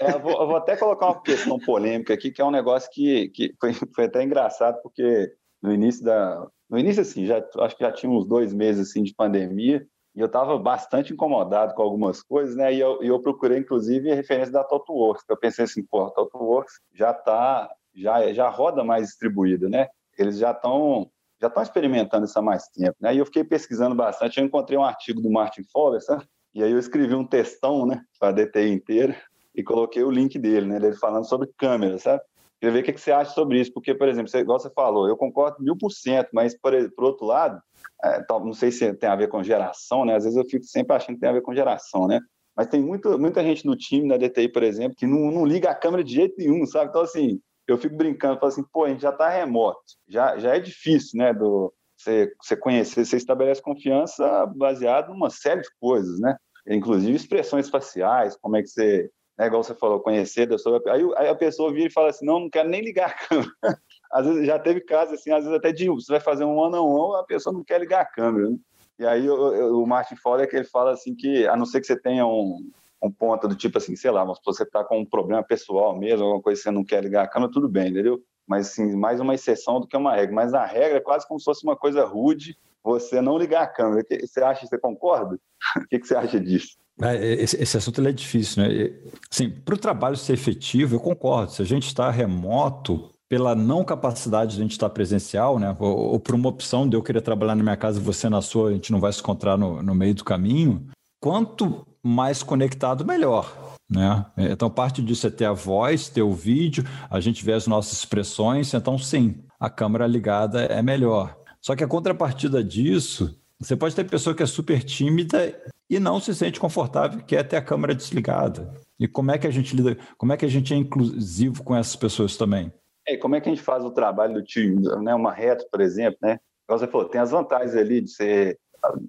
É, 0.02 0.16
eu, 0.16 0.20
vou, 0.20 0.32
eu, 0.34 0.48
vou, 0.48 0.58
até 0.58 0.75
colocar 0.75 1.06
uma 1.08 1.22
questão 1.22 1.58
polêmica 1.58 2.13
aqui, 2.13 2.30
que 2.30 2.42
é 2.42 2.46
um 2.46 2.52
negócio 2.52 2.90
que, 2.92 3.30
que 3.30 3.56
foi, 3.60 3.74
foi 3.96 4.06
até 4.06 4.22
engraçado, 4.22 4.82
porque 4.82 5.32
no 5.62 5.74
início 5.74 6.04
da. 6.04 6.46
No 6.70 6.78
início, 6.78 7.02
assim, 7.02 7.25
já, 7.25 7.42
acho 7.60 7.78
que 7.78 7.84
já 7.84 7.92
tinha 7.92 8.12
uns 8.12 8.28
dois 8.28 8.54
meses 8.54 8.90
assim, 8.90 9.04
de 9.04 9.13
pandemia, 9.13 9.88
e 10.16 10.20
eu 10.20 10.28
estava 10.28 10.58
bastante 10.58 11.13
incomodado 11.13 11.74
com 11.74 11.82
algumas 11.82 12.22
coisas, 12.22 12.56
né? 12.56 12.74
E 12.74 12.80
eu, 12.80 13.02
eu 13.02 13.20
procurei, 13.20 13.58
inclusive, 13.58 14.12
a 14.12 14.16
referência 14.16 14.52
da 14.52 14.63
TotalWorks, 14.63 15.24
que 15.24 15.32
eu 15.32 15.38
pensei 15.38 15.66
assim, 15.66 15.84
pô, 15.84 16.06
a 16.06 16.12
TotalWorks 16.12 16.74
já 16.94 17.12
está, 17.12 17.70
já, 17.95 18.31
já 18.33 18.50
roda 18.50 18.83
mais 18.83 19.07
distribuída, 19.07 19.69
né? 19.69 19.88
Eles 20.17 20.38
já 20.38 20.51
estão 20.51 21.09
já 21.41 21.47
estão 21.47 21.62
experimentando 21.62 22.25
isso 22.25 22.39
há 22.39 22.41
mais 22.41 22.69
tempo, 22.69 22.95
né? 23.01 23.13
E 23.13 23.17
eu 23.17 23.25
fiquei 23.25 23.43
pesquisando 23.43 23.93
bastante, 23.93 24.39
eu 24.39 24.45
encontrei 24.45 24.77
um 24.77 24.83
artigo 24.83 25.19
do 25.19 25.29
Martin 25.29 25.63
Fowler, 25.73 26.01
sabe? 26.01 26.25
E 26.55 26.63
aí 26.63 26.71
eu 26.71 26.79
escrevi 26.79 27.13
um 27.15 27.25
textão, 27.25 27.85
né, 27.85 28.01
para 28.17 28.29
a 28.29 28.31
DTI 28.31 28.71
inteira, 28.71 29.17
e 29.53 29.62
coloquei 29.62 30.03
o 30.03 30.12
link 30.12 30.39
dele, 30.39 30.67
né, 30.67 30.79
dele 30.79 30.95
falando 30.95 31.27
sobre 31.27 31.50
câmera, 31.57 31.97
sabe? 31.97 32.21
Queria 32.59 32.71
ver 32.71 32.79
o 32.79 32.93
que 32.93 32.97
você 32.97 33.12
acha 33.12 33.31
sobre 33.31 33.59
isso, 33.59 33.73
porque, 33.73 33.93
por 33.93 34.07
exemplo, 34.07 34.29
você, 34.29 34.39
igual 34.39 34.57
você 34.57 34.69
falou, 34.69 35.07
eu 35.07 35.17
concordo 35.17 35.62
mil 35.62 35.75
por 35.75 35.91
cento, 35.91 36.29
mas, 36.31 36.57
por, 36.57 36.71
por 36.91 37.03
outro 37.03 37.25
lado, 37.25 37.62
é, 38.05 38.23
não 38.29 38.53
sei 38.53 38.71
se 38.71 38.93
tem 38.93 39.09
a 39.09 39.15
ver 39.17 39.27
com 39.27 39.43
geração, 39.43 40.05
né? 40.05 40.15
Às 40.15 40.23
vezes 40.23 40.38
eu 40.38 40.45
fico 40.45 40.63
sempre 40.63 40.95
achando 40.95 41.15
que 41.15 41.21
tem 41.21 41.29
a 41.29 41.33
ver 41.33 41.41
com 41.41 41.53
geração, 41.53 42.07
né? 42.07 42.21
Mas 42.55 42.67
tem 42.67 42.81
muito, 42.81 43.19
muita 43.19 43.43
gente 43.43 43.65
no 43.65 43.75
time, 43.75 44.08
na 44.08 44.15
DTI, 44.15 44.47
por 44.47 44.63
exemplo, 44.63 44.95
que 44.95 45.06
não, 45.06 45.29
não 45.32 45.45
liga 45.45 45.69
a 45.69 45.75
câmera 45.75 46.03
de 46.03 46.13
jeito 46.13 46.36
nenhum, 46.38 46.65
sabe? 46.65 46.89
Então, 46.89 47.01
assim, 47.01 47.41
eu 47.67 47.78
fico 47.78 47.95
brincando, 47.95 48.39
falo 48.39 48.52
assim, 48.52 48.63
pô, 48.71 48.86
a 48.86 48.89
gente 48.89 49.02
já 49.02 49.10
está 49.10 49.30
remoto, 49.30 49.80
já, 50.08 50.38
já 50.38 50.56
é 50.56 50.60
difícil, 50.60 51.17
né? 51.17 51.34
Do, 51.34 51.73
você, 51.97 52.34
você 52.41 52.56
conhecer, 52.56 53.06
você 53.06 53.17
estabelece 53.17 53.62
confiança 53.62 54.45
baseado 54.56 55.12
em 55.12 55.15
uma 55.15 55.30
série 55.30 55.62
de 55.62 55.69
coisas, 55.80 56.19
né? 56.19 56.36
Inclusive 56.67 57.15
expressões 57.15 57.69
faciais, 57.69 58.38
como 58.38 58.58
é 58.58 58.62
que 58.62 58.67
você, 58.67 59.10
né, 59.38 59.47
igual 59.47 59.63
você 59.63 59.73
falou, 59.76 59.99
conhecer 59.99 60.45
da 60.45 60.58
sua. 60.58 60.82
Aí, 60.88 61.02
aí 61.17 61.30
a 61.30 61.36
pessoa 61.36 61.73
vira 61.73 61.88
e 61.88 61.93
fala 61.93 62.10
assim: 62.10 62.26
não, 62.26 62.41
não 62.41 62.49
quero 62.49 62.69
nem 62.69 62.82
ligar 62.82 63.10
a 63.10 63.28
câmera. 63.28 63.52
às 64.12 64.26
vezes 64.26 64.45
já 64.45 64.60
teve 64.60 64.82
casos 64.82 65.15
assim, 65.15 65.32
às 65.32 65.43
vezes 65.43 65.58
até 65.58 65.71
de 65.71 65.89
você 65.89 66.12
vai 66.12 66.21
fazer 66.21 66.45
um 66.45 66.58
one 66.58 66.76
on 66.76 66.86
one, 66.86 67.19
a 67.21 67.23
pessoa 67.23 67.54
não 67.54 67.63
quer 67.63 67.80
ligar 67.80 68.02
a 68.02 68.06
câmera. 68.06 68.49
Né? 68.49 68.58
E 68.99 69.06
aí 69.06 69.30
o, 69.30 69.82
o 69.82 69.88
Martin 69.88 70.15
Fowler 70.15 70.45
é 70.45 70.47
que 70.47 70.56
ele 70.56 70.65
fala 70.65 70.91
assim 70.91 71.15
que 71.15 71.47
a 71.47 71.56
não 71.58 71.65
ser 71.65 71.82
que 71.82 71.88
você 71.88 71.99
tenha 71.99 72.26
um, 72.26 72.69
um 73.04 73.12
ponto 73.12 73.48
do 73.48 73.56
tipo 73.56 73.78
assim, 73.78 73.96
sei 73.96 74.12
lá, 74.12 74.26
mas 74.26 74.39
você 74.44 74.63
está 74.63 74.84
com 74.84 75.00
um 75.00 75.06
problema 75.06 75.44
pessoal 75.44 75.98
mesmo, 75.98 76.24
alguma 76.24 76.42
coisa 76.42 76.60
que 76.60 76.63
você 76.63 76.72
não 76.72 76.86
quer 76.86 77.04
ligar 77.04 77.24
a 77.24 77.28
câmera, 77.28 77.52
tudo 77.52 77.68
bem, 77.68 77.89
entendeu? 77.89 78.22
Mas 78.48 78.70
assim, 78.70 78.96
mais 78.96 79.20
uma 79.20 79.36
exceção 79.36 79.80
do 79.80 79.88
que 79.88 79.98
uma 79.98 80.16
regra. 80.16 80.34
Mas 80.34 80.54
a 80.54 80.66
regra 80.66 80.98
é 80.98 81.02
quase 81.02 81.28
como 81.28 81.39
se 81.39 81.46
fosse 81.46 81.63
uma 81.63 81.76
coisa 81.76 82.06
rude 82.06 82.58
você 82.84 83.22
não 83.22 83.38
ligar 83.38 83.63
a 83.63 83.68
câmera. 83.68 84.06
Você 84.22 84.42
acha, 84.42 84.66
você 84.66 84.78
concorda? 84.78 85.38
O 85.78 85.88
que, 85.88 86.00
você 86.00 86.13
acha 86.13 86.39
disso? 86.39 86.76
É, 87.02 87.16
esse, 87.36 87.56
esse, 87.62 87.78
assunto 87.78 88.06
é 88.06 88.12
difícil, 88.12 88.62
né? 88.62 88.94
Assim, 89.32 89.50
para 89.50 89.76
o 89.76 89.78
trabalho 89.78 90.18
ser 90.18 90.34
efetivo, 90.34 90.96
eu 90.96 91.00
concordo. 91.00 91.54
Se 91.54 91.62
a 91.62 91.66
gente 91.66 91.88
está 91.88 92.12
remoto, 92.12 93.10
pela 93.30 93.56
não 93.56 93.84
capacidade 93.84 94.52
de 94.52 94.60
a 94.60 94.63
gente 94.63 94.74
estar 94.74 94.89
presencial, 94.89 95.58
né? 95.58 95.76
Ou, 95.80 96.12
ou, 96.12 96.20
por 96.20 96.36
uma 96.36 96.50
opção 96.50 96.88
de 96.88 96.98
eu 96.98 97.02
querer 97.02 97.22
trabalhar 97.22 97.56
na 97.56 97.63
minha 97.63 97.78
casa 97.78 98.00
e 98.00 98.04
você 98.04 98.30
na 98.30 98.42
sua, 98.42 98.70
a 98.70 98.74
gente 98.74 98.92
não 98.92 99.00
vai 99.00 99.12
se 99.13 99.22
encontrar 99.22 99.58
no, 99.58 99.82
no 99.82 99.96
meio 99.96 100.13
do 100.13 100.24
caminho. 100.24 100.86
Quanto 101.22 101.88
mais 102.04 102.44
conectado, 102.44 103.06
melhor. 103.06 103.76
Né? 103.89 104.26
Então, 104.38 104.70
parte 104.70 105.02
disso 105.02 105.28
é 105.28 105.30
ter 105.30 105.46
a 105.46 105.54
voz, 105.54 106.10
ter 106.10 106.22
o 106.22 106.34
vídeo, 106.34 106.84
a 107.10 107.20
gente 107.20 107.44
vê 107.46 107.54
as 107.54 107.68
nossas 107.68 107.94
expressões. 108.00 108.74
Então, 108.74 108.98
sim, 108.98 109.44
a 109.60 109.70
câmera 109.70 110.08
ligada 110.08 110.63
é 110.66 110.82
melhor. 110.82 111.38
Só 111.62 111.76
que 111.76 111.84
a 111.84 111.88
contrapartida 111.88 112.63
disso, 112.63 113.39
você 113.60 113.76
pode 113.76 113.96
ter 113.96 114.04
pessoa 114.04 114.36
que 114.36 114.44
é 114.44 114.48
super 114.48 114.84
tímida 114.84 115.56
e 115.89 116.00
não 116.00 116.20
se 116.20 116.34
sente 116.34 116.60
confortável, 116.60 117.24
quer 117.24 117.44
ter 117.44 117.56
a 117.56 117.62
câmera 117.62 117.96
desligada. 117.96 118.74
E 119.00 119.08
como 119.08 119.32
é 119.32 119.38
que 119.38 119.48
a 119.48 119.52
gente 119.52 119.76
lida, 119.76 119.98
como 120.18 120.34
é 120.34 120.38
que 120.38 120.46
a 120.46 120.50
gente 120.50 120.74
é 120.74 120.78
inclusivo 120.78 121.63
com 121.63 121.76
essas 121.76 121.96
pessoas 121.96 122.36
também? 122.36 122.72
É, 123.08 123.18
como 123.18 123.36
é 123.36 123.42
que 123.42 123.50
a 123.50 123.54
gente 123.54 123.63
faz 123.63 123.84
o 123.84 123.92
trabalho 123.92 124.34
do 124.34 124.44
time, 124.44 124.82
né? 125.02 125.13
Uma 125.13 125.32
reto, 125.32 125.66
por 125.72 125.82
exemplo, 125.82 126.18
né? 126.22 126.39
Você 126.70 126.88
falou, 126.88 127.08
tem 127.08 127.20
as 127.20 127.32
vantagens 127.32 127.76
ali 127.76 128.02
de 128.02 128.10
você 128.10 128.58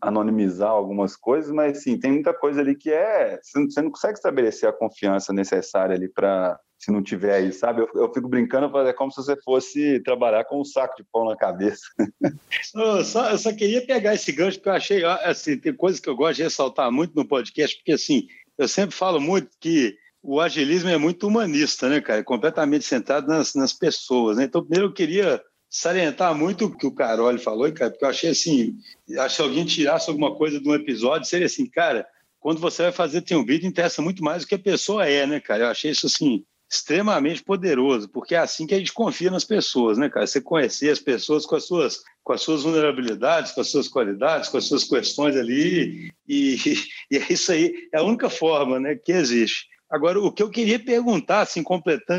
anonimizar 0.00 0.70
algumas 0.70 1.16
coisas, 1.16 1.50
mas 1.50 1.82
sim, 1.82 1.98
tem 1.98 2.12
muita 2.12 2.32
coisa 2.32 2.60
ali 2.60 2.76
que 2.76 2.90
é 2.90 3.38
você 3.42 3.82
não 3.82 3.90
consegue 3.90 4.14
estabelecer 4.14 4.68
a 4.68 4.72
confiança 4.72 5.32
necessária 5.32 5.94
ali 5.94 6.08
para 6.08 6.58
se 6.78 6.92
não 6.92 7.02
tiver 7.02 7.34
aí, 7.34 7.52
sabe? 7.52 7.80
Eu, 7.80 7.88
eu, 7.94 8.12
fico 8.12 8.28
brincando, 8.28 8.76
é 8.78 8.92
como 8.92 9.10
se 9.10 9.16
você 9.16 9.34
fosse 9.42 10.00
trabalhar 10.00 10.44
com 10.44 10.60
um 10.60 10.64
saco 10.64 10.96
de 10.96 11.04
pão 11.10 11.24
na 11.24 11.36
cabeça. 11.36 11.82
eu, 12.74 13.04
só, 13.04 13.30
eu 13.30 13.38
só 13.38 13.52
queria 13.54 13.86
pegar 13.86 14.14
esse 14.14 14.30
gancho, 14.32 14.58
porque 14.58 14.68
eu 14.68 14.74
achei, 14.74 15.04
assim, 15.04 15.56
tem 15.56 15.74
coisas 15.74 15.98
que 15.98 16.08
eu 16.08 16.16
gosto 16.16 16.36
de 16.36 16.42
ressaltar 16.42 16.92
muito 16.92 17.14
no 17.14 17.26
podcast, 17.26 17.76
porque, 17.78 17.92
assim, 17.92 18.26
eu 18.58 18.68
sempre 18.68 18.94
falo 18.94 19.18
muito 19.18 19.48
que 19.58 19.96
o 20.22 20.40
agilismo 20.40 20.90
é 20.90 20.98
muito 20.98 21.26
humanista, 21.26 21.88
né, 21.88 22.00
cara? 22.02 22.20
É 22.20 22.24
completamente 22.24 22.84
centrado 22.84 23.28
nas, 23.28 23.54
nas 23.54 23.72
pessoas, 23.72 24.36
né? 24.36 24.44
Então, 24.44 24.62
primeiro 24.62 24.88
eu 24.88 24.94
queria 24.94 25.42
salientar 25.74 26.32
muito 26.36 26.66
o 26.66 26.76
que 26.76 26.86
o 26.86 26.94
Carol 26.94 27.36
falou, 27.36 27.70
cara, 27.72 27.90
porque 27.90 28.04
eu 28.04 28.08
achei 28.08 28.30
assim, 28.30 28.78
acho 29.18 29.36
que 29.36 29.42
alguém 29.42 29.64
tirasse 29.64 30.08
alguma 30.08 30.32
coisa 30.36 30.60
de 30.60 30.68
um 30.68 30.74
episódio, 30.74 31.28
seria 31.28 31.46
assim, 31.46 31.66
cara, 31.66 32.06
quando 32.38 32.60
você 32.60 32.84
vai 32.84 32.92
fazer 32.92 33.22
tem 33.22 33.36
um 33.36 33.44
vídeo, 33.44 33.66
interessa 33.66 34.00
muito 34.00 34.22
mais 34.22 34.42
do 34.42 34.48
que 34.48 34.54
a 34.54 34.58
pessoa 34.58 35.04
é, 35.04 35.26
né, 35.26 35.40
cara? 35.40 35.64
Eu 35.64 35.68
achei 35.70 35.90
isso 35.90 36.06
assim 36.06 36.44
extremamente 36.70 37.42
poderoso, 37.42 38.08
porque 38.08 38.36
é 38.36 38.38
assim 38.38 38.68
que 38.68 38.74
a 38.74 38.78
gente 38.78 38.92
confia 38.92 39.32
nas 39.32 39.44
pessoas, 39.44 39.98
né, 39.98 40.08
cara? 40.08 40.24
Você 40.28 40.40
conhecer 40.40 40.90
as 40.90 41.00
pessoas 41.00 41.44
com 41.44 41.56
as 41.56 41.66
suas 41.66 42.04
com 42.22 42.32
as 42.32 42.40
suas 42.40 42.62
vulnerabilidades, 42.62 43.50
com 43.50 43.60
as 43.60 43.68
suas 43.68 43.88
qualidades, 43.88 44.48
com 44.48 44.56
as 44.56 44.66
suas 44.66 44.84
questões 44.84 45.36
ali, 45.36 46.08
e, 46.26 46.56
e 47.10 47.18
é 47.18 47.32
isso 47.32 47.50
aí, 47.50 47.74
é 47.92 47.98
a 47.98 48.04
única 48.04 48.30
forma, 48.30 48.78
né, 48.78 48.94
que 48.94 49.10
existe. 49.10 49.66
Agora, 49.90 50.18
o 50.20 50.32
que 50.32 50.42
eu 50.42 50.50
queria 50.50 50.78
perguntar, 50.78 51.42
assim, 51.42 51.62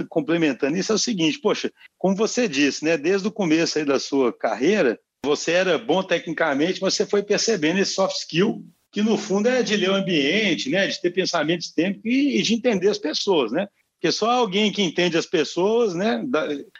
complementando 0.09 0.77
isso, 0.77 0.91
é 0.91 0.95
o 0.95 0.99
seguinte: 0.99 1.39
poxa, 1.39 1.71
como 1.97 2.15
você 2.15 2.47
disse, 2.47 2.85
né, 2.85 2.97
desde 2.97 3.27
o 3.27 3.31
começo 3.31 3.83
da 3.85 3.99
sua 3.99 4.31
carreira, 4.31 4.99
você 5.25 5.51
era 5.51 5.77
bom 5.77 6.03
tecnicamente, 6.03 6.81
mas 6.81 6.93
você 6.93 7.05
foi 7.05 7.23
percebendo 7.23 7.79
esse 7.79 7.93
soft 7.93 8.17
skill, 8.17 8.63
que 8.91 9.01
no 9.01 9.17
fundo 9.17 9.49
é 9.49 9.63
de 9.63 9.75
ler 9.75 9.89
o 9.89 9.95
ambiente, 9.95 10.69
né, 10.69 10.87
de 10.87 11.01
ter 11.01 11.09
pensamento 11.11 11.63
sistêmico 11.63 12.07
e, 12.07 12.39
e 12.39 12.41
de 12.41 12.53
entender 12.53 12.89
as 12.89 12.97
pessoas, 12.97 13.51
né? 13.51 13.67
Porque 13.95 14.11
só 14.11 14.29
alguém 14.29 14.71
que 14.71 14.83
entende 14.83 15.17
as 15.17 15.25
pessoas, 15.25 15.95
né? 15.95 16.23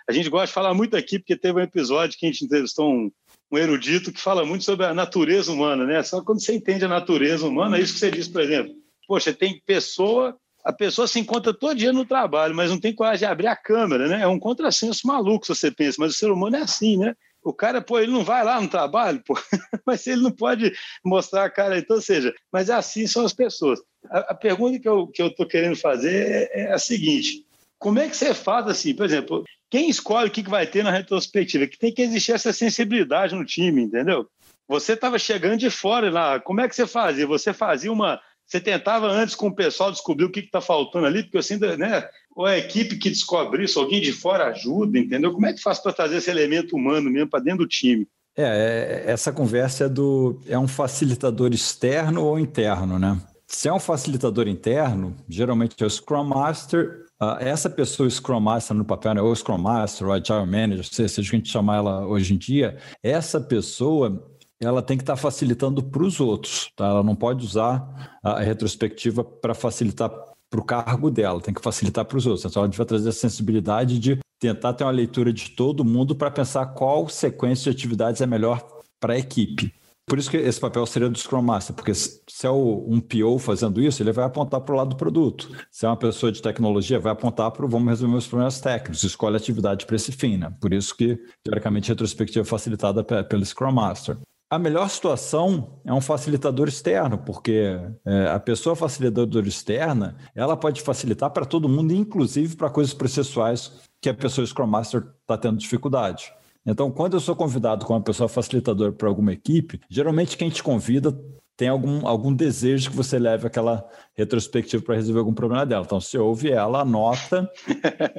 A 0.07 0.11
gente 0.11 0.29
gosta 0.29 0.47
de 0.47 0.53
falar 0.53 0.73
muito 0.73 0.95
aqui, 0.95 1.17
porque 1.17 1.35
teve 1.35 1.59
um 1.59 1.63
episódio 1.63 2.17
que 2.17 2.25
a 2.25 2.31
gente 2.31 2.45
entrevistou 2.45 2.93
um, 2.93 3.11
um 3.51 3.57
erudito 3.57 4.11
que 4.11 4.21
fala 4.21 4.45
muito 4.45 4.63
sobre 4.63 4.85
a 4.85 4.93
natureza 4.93 5.51
humana, 5.51 5.85
né? 5.85 6.03
Só 6.03 6.21
quando 6.21 6.41
você 6.41 6.53
entende 6.53 6.85
a 6.85 6.89
natureza 6.89 7.47
humana, 7.47 7.77
é 7.77 7.81
isso 7.81 7.93
que 7.93 7.99
você 7.99 8.11
diz, 8.11 8.27
por 8.27 8.41
exemplo. 8.41 8.73
Poxa, 9.07 9.33
tem 9.33 9.61
pessoa 9.65 10.37
a 10.65 10.73
pessoa 10.73 11.07
se 11.07 11.19
encontra 11.19 11.53
todo 11.53 11.77
dia 11.77 11.93
no 11.93 12.05
trabalho, 12.05 12.55
mas 12.55 12.71
não 12.71 12.79
tem 12.79 12.93
coragem 12.93 13.19
de 13.19 13.25
abrir 13.25 13.47
a 13.47 13.55
câmera, 13.55 14.07
né? 14.07 14.21
É 14.23 14.27
um 14.27 14.39
contrassenso 14.39 15.05
maluco 15.05 15.45
se 15.45 15.53
você 15.53 15.69
pensa, 15.69 15.97
mas 15.99 16.15
o 16.15 16.17
ser 16.17 16.31
humano 16.31 16.55
é 16.55 16.61
assim, 16.61 16.97
né? 16.97 17.13
O 17.43 17.53
cara, 17.53 17.79
pô, 17.79 17.99
ele 17.99 18.11
não 18.11 18.23
vai 18.23 18.43
lá 18.43 18.59
no 18.59 18.67
trabalho, 18.67 19.21
pô, 19.23 19.35
mas 19.85 20.07
ele 20.07 20.23
não 20.23 20.31
pode 20.31 20.73
mostrar 21.03 21.45
a 21.45 21.49
cara. 21.51 21.77
Então, 21.77 22.01
seja, 22.01 22.33
mas 22.51 22.71
assim 22.71 23.05
são 23.05 23.23
as 23.23 23.31
pessoas. 23.31 23.79
A, 24.09 24.31
a 24.31 24.33
pergunta 24.33 24.79
que 24.79 24.89
eu 24.89 25.07
que 25.07 25.21
eu 25.21 25.31
querendo 25.47 25.75
fazer 25.75 26.49
é, 26.51 26.61
é 26.61 26.73
a 26.73 26.79
seguinte: 26.79 27.45
como 27.77 27.99
é 27.99 28.09
que 28.09 28.17
você 28.17 28.33
faz 28.33 28.67
assim, 28.67 28.95
por 28.95 29.05
exemplo, 29.05 29.43
quem 29.69 29.87
escolhe 29.87 30.29
o 30.29 30.31
que 30.31 30.41
vai 30.41 30.65
ter 30.65 30.83
na 30.83 30.89
retrospectiva? 30.89 31.67
Que 31.67 31.77
tem 31.77 31.93
que 31.93 32.01
existir 32.01 32.31
essa 32.31 32.51
sensibilidade 32.51 33.35
no 33.35 33.45
time, 33.45 33.83
entendeu? 33.83 34.27
Você 34.67 34.93
estava 34.93 35.19
chegando 35.19 35.57
de 35.57 35.69
fora 35.69 36.09
lá, 36.09 36.39
como 36.39 36.61
é 36.61 36.67
que 36.67 36.75
você 36.75 36.87
fazia? 36.87 37.27
Você 37.27 37.53
fazia 37.53 37.91
uma. 37.91 38.19
Você 38.45 38.59
tentava 38.59 39.07
antes 39.07 39.33
com 39.33 39.47
o 39.47 39.55
pessoal 39.55 39.91
descobrir 39.91 40.25
o 40.25 40.31
que 40.31 40.39
está 40.39 40.61
faltando 40.61 41.07
ali, 41.07 41.23
porque 41.23 41.39
assim, 41.39 41.57
né? 41.57 42.07
Ou 42.35 42.45
a 42.45 42.57
equipe 42.57 42.97
que 42.97 43.09
descobre 43.09 43.63
isso, 43.63 43.79
alguém 43.79 44.01
de 44.01 44.11
fora 44.11 44.47
ajuda, 44.47 44.99
entendeu? 44.99 45.33
Como 45.33 45.45
é 45.45 45.53
que 45.53 45.61
faz 45.61 45.79
para 45.79 45.93
trazer 45.93 46.17
esse 46.17 46.29
elemento 46.29 46.75
humano 46.75 47.09
mesmo 47.09 47.29
para 47.29 47.43
dentro 47.43 47.59
do 47.59 47.67
time? 47.67 48.07
É, 48.37 49.03
é, 49.05 49.11
essa 49.11 49.31
conversa 49.31 49.85
é 49.85 49.89
do. 49.89 50.39
É 50.47 50.59
um 50.59 50.67
facilitador 50.67 51.53
externo 51.53 52.23
ou 52.23 52.37
interno, 52.37 52.99
né? 52.99 53.17
Se 53.47 53.69
é 53.69 53.73
um 53.73 53.79
facilitador 53.79 54.47
interno, 54.47 55.15
geralmente 55.29 55.81
é 55.81 55.85
o 55.85 55.89
Scrum 55.89 56.25
Master. 56.25 57.05
Uh, 57.21 57.37
essa 57.39 57.69
pessoa, 57.69 58.09
Scrum 58.09 58.41
Master 58.41 58.75
no 58.75 58.83
papel, 58.83 59.13
né, 59.13 59.21
ou 59.21 59.33
Scrum 59.33 59.57
Master, 59.57 60.07
ou 60.07 60.13
Agile 60.13 60.45
Manager, 60.45 60.83
seja 60.83 61.21
o 61.21 61.23
que 61.23 61.35
a 61.35 61.39
gente 61.39 61.49
chamar 61.49 61.77
ela 61.77 62.05
hoje 62.05 62.33
em 62.33 62.37
dia, 62.37 62.77
essa 63.01 63.39
pessoa 63.39 64.34
ela 64.65 64.81
tem 64.81 64.97
que 64.97 65.03
estar 65.03 65.15
tá 65.15 65.21
facilitando 65.21 65.83
para 65.83 66.03
os 66.03 66.19
outros. 66.19 66.69
Tá? 66.75 66.85
Ela 66.87 67.03
não 67.03 67.15
pode 67.15 67.45
usar 67.45 68.19
a 68.23 68.39
retrospectiva 68.39 69.23
para 69.23 69.53
facilitar 69.53 70.11
para 70.49 70.59
o 70.59 70.63
cargo 70.63 71.09
dela, 71.09 71.41
tem 71.41 71.53
que 71.53 71.61
facilitar 71.61 72.05
para 72.05 72.17
os 72.17 72.25
outros. 72.25 72.45
Então, 72.45 72.63
a 72.63 72.65
gente 72.65 72.77
vai 72.77 72.85
trazer 72.85 73.09
a 73.09 73.13
sensibilidade 73.13 73.99
de 73.99 74.19
tentar 74.39 74.73
ter 74.73 74.83
uma 74.83 74.91
leitura 74.91 75.33
de 75.33 75.51
todo 75.51 75.83
mundo 75.83 76.15
para 76.15 76.31
pensar 76.31 76.65
qual 76.67 77.09
sequência 77.09 77.71
de 77.71 77.77
atividades 77.77 78.21
é 78.21 78.25
melhor 78.25 78.65
para 78.99 79.13
a 79.13 79.17
equipe. 79.17 79.73
Por 80.07 80.19
isso 80.19 80.29
que 80.29 80.37
esse 80.37 80.59
papel 80.59 80.85
seria 80.85 81.09
do 81.09 81.17
Scrum 81.17 81.41
Master, 81.41 81.75
porque 81.75 81.93
se 81.93 82.19
é 82.43 82.49
um 82.51 82.99
PO 82.99 83.39
fazendo 83.39 83.81
isso, 83.81 84.03
ele 84.03 84.11
vai 84.11 84.23
apontar 84.23 84.61
para 84.61 84.73
o 84.73 84.77
lado 84.77 84.91
do 84.91 84.95
produto. 84.95 85.49
Se 85.71 85.85
é 85.85 85.89
uma 85.89 85.97
pessoa 85.97 86.31
de 86.31 86.43
tecnologia, 86.43 86.99
vai 86.99 87.11
apontar 87.11 87.49
para 87.49 87.65
o 87.65 87.67
vamos 87.67 87.87
resolver 87.87 88.15
os 88.15 88.27
problemas 88.27 88.61
técnicos, 88.61 89.03
escolhe 89.03 89.35
atividade 89.35 89.83
para 89.87 89.95
esse 89.95 90.11
fim. 90.11 90.37
Né? 90.37 90.53
Por 90.61 90.71
isso 90.73 90.95
que, 90.95 91.19
teoricamente, 91.43 91.91
a 91.91 91.93
retrospectiva 91.93 92.41
é 92.41 92.45
facilitada 92.45 93.03
pelo 93.03 93.43
Scrum 93.43 93.71
Master. 93.71 94.15
A 94.47 94.59
melhor 94.59 94.87
situação 94.89 95.79
é 95.83 95.91
um 95.91 95.99
facilitador 95.99 96.67
externo, 96.67 97.17
porque 97.17 97.79
é, 98.05 98.27
a 98.27 98.39
pessoa 98.39 98.75
facilitadora 98.75 99.47
externa, 99.47 100.15
ela 100.35 100.55
pode 100.55 100.81
facilitar 100.81 101.31
para 101.31 101.45
todo 101.45 101.67
mundo, 101.67 101.93
inclusive 101.93 102.55
para 102.55 102.69
coisas 102.69 102.93
processuais 102.93 103.81
que 103.99 104.09
a 104.09 104.13
pessoa 104.13 104.45
Scrum 104.45 104.67
Master 104.67 105.03
está 105.21 105.35
tendo 105.35 105.57
dificuldade. 105.57 106.31
Então, 106.63 106.91
quando 106.91 107.15
eu 107.15 107.19
sou 107.19 107.35
convidado 107.35 107.85
como 107.85 108.03
pessoa 108.03 108.29
facilitadora 108.29 108.91
para 108.91 109.07
alguma 109.07 109.33
equipe, 109.33 109.79
geralmente 109.89 110.37
quem 110.37 110.49
te 110.49 110.61
convida 110.61 111.11
tem 111.57 111.69
algum, 111.69 112.05
algum 112.05 112.33
desejo 112.33 112.89
que 112.89 112.95
você 112.95 113.17
leve 113.17 113.47
aquela 113.47 113.87
retrospectiva 114.13 114.83
para 114.83 114.95
resolver 114.95 115.19
algum 115.19 115.33
problema 115.33 115.65
dela. 115.65 115.83
Então, 115.85 116.01
você 116.01 116.17
ouve 116.17 116.51
ela, 116.51 116.81
anota, 116.81 117.49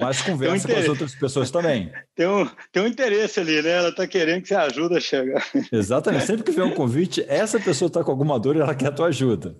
mas 0.01 0.20
conversa 0.22 0.66
um 0.66 0.72
com 0.72 0.79
as 0.79 0.88
outras 0.88 1.14
pessoas 1.14 1.51
também. 1.51 1.92
Tem 2.14 2.27
um, 2.27 2.49
tem 2.72 2.83
um 2.83 2.87
interesse 2.87 3.38
ali, 3.38 3.61
né? 3.61 3.70
Ela 3.70 3.88
está 3.90 4.07
querendo 4.07 4.42
que 4.42 4.49
você 4.49 4.55
ajude 4.55 4.96
a 4.96 5.01
chegar. 5.01 5.46
Exatamente. 5.70 6.25
Sempre 6.25 6.44
que 6.44 6.51
vem 6.51 6.64
um 6.64 6.75
convite, 6.75 7.25
essa 7.29 7.61
pessoa 7.61 7.88
está 7.88 8.03
com 8.03 8.11
alguma 8.11 8.40
dor 8.40 8.57
e 8.57 8.61
ela 8.61 8.75
quer 8.75 8.88
a 8.88 8.92
tua 8.92 9.09
ajuda. 9.09 9.55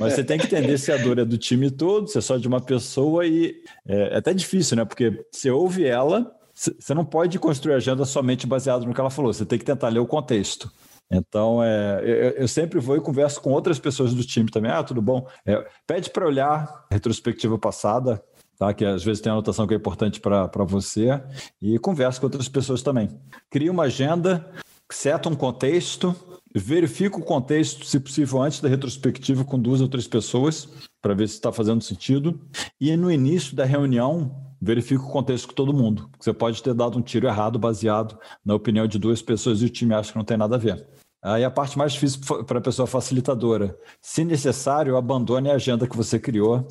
Mas 0.00 0.14
você 0.14 0.24
tem 0.24 0.38
que 0.38 0.46
entender 0.46 0.76
se 0.78 0.90
a 0.90 0.96
dor 0.96 1.18
é 1.18 1.24
do 1.24 1.38
time 1.38 1.70
todo, 1.70 2.08
se 2.08 2.18
é 2.18 2.20
só 2.20 2.36
de 2.36 2.48
uma 2.48 2.60
pessoa 2.60 3.24
e 3.24 3.54
é, 3.86 4.14
é 4.14 4.16
até 4.16 4.34
difícil, 4.34 4.76
né? 4.76 4.84
Porque 4.84 5.24
você 5.30 5.50
ouve 5.50 5.84
ela, 5.84 6.32
você 6.52 6.92
não 6.94 7.04
pode 7.04 7.38
construir 7.38 7.74
agenda 7.74 8.04
somente 8.04 8.44
baseado 8.44 8.84
no 8.84 8.92
que 8.92 9.00
ela 9.00 9.10
falou, 9.10 9.32
você 9.32 9.46
tem 9.46 9.58
que 9.58 9.64
tentar 9.64 9.88
ler 9.88 10.00
o 10.00 10.06
contexto. 10.06 10.68
Então, 11.10 11.62
é, 11.62 12.00
eu, 12.02 12.30
eu, 12.30 12.48
sempre 12.48 12.78
vou 12.78 12.96
e 12.96 13.00
converso 13.00 13.40
com 13.40 13.50
outras 13.50 13.78
pessoas 13.78 14.12
do 14.12 14.22
time 14.22 14.50
também. 14.50 14.70
Ah, 14.70 14.82
tudo 14.82 15.00
bom? 15.00 15.26
É, 15.46 15.66
pede 15.86 16.10
para 16.10 16.26
olhar 16.26 16.86
a 16.90 16.94
retrospectiva 16.94 17.58
passada, 17.58 18.22
tá? 18.58 18.74
que 18.74 18.84
às 18.84 19.02
vezes 19.02 19.22
tem 19.22 19.32
anotação 19.32 19.66
que 19.66 19.72
é 19.72 19.76
importante 19.76 20.20
para 20.20 20.64
você, 20.64 21.20
e 21.62 21.78
converso 21.78 22.20
com 22.20 22.26
outras 22.26 22.48
pessoas 22.48 22.82
também. 22.82 23.08
Cria 23.50 23.72
uma 23.72 23.84
agenda, 23.84 24.50
seta 24.90 25.30
um 25.30 25.34
contexto, 25.34 26.14
verifica 26.54 27.18
o 27.18 27.24
contexto, 27.24 27.86
se 27.86 27.98
possível, 28.00 28.42
antes 28.42 28.60
da 28.60 28.68
retrospectiva 28.68 29.44
com 29.44 29.58
duas 29.58 29.80
ou 29.80 29.88
três 29.88 30.06
pessoas, 30.06 30.68
para 31.00 31.14
ver 31.14 31.28
se 31.28 31.34
está 31.34 31.50
fazendo 31.50 31.82
sentido. 31.82 32.38
E 32.78 32.94
no 32.96 33.10
início 33.10 33.56
da 33.56 33.64
reunião, 33.64 34.48
verifica 34.60 35.02
o 35.02 35.10
contexto 35.10 35.48
com 35.48 35.54
todo 35.54 35.72
mundo. 35.72 36.10
Você 36.18 36.32
pode 36.32 36.62
ter 36.62 36.74
dado 36.74 36.98
um 36.98 37.02
tiro 37.02 37.26
errado 37.26 37.58
baseado 37.58 38.18
na 38.44 38.54
opinião 38.54 38.86
de 38.86 38.98
duas 38.98 39.22
pessoas 39.22 39.62
e 39.62 39.66
o 39.66 39.70
time 39.70 39.94
acha 39.94 40.12
que 40.12 40.18
não 40.18 40.24
tem 40.24 40.36
nada 40.36 40.56
a 40.56 40.58
ver. 40.58 40.86
Aí 41.22 41.44
a 41.44 41.50
parte 41.50 41.76
mais 41.76 41.92
difícil 41.92 42.20
para 42.44 42.58
a 42.58 42.62
pessoa 42.62 42.86
facilitadora. 42.86 43.76
Se 44.00 44.24
necessário, 44.24 44.96
abandone 44.96 45.50
a 45.50 45.54
agenda 45.54 45.86
que 45.86 45.96
você 45.96 46.18
criou 46.18 46.66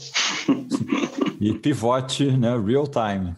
e 1.40 1.54
pivote 1.54 2.26
né, 2.32 2.58
real 2.58 2.88
time. 2.88 3.36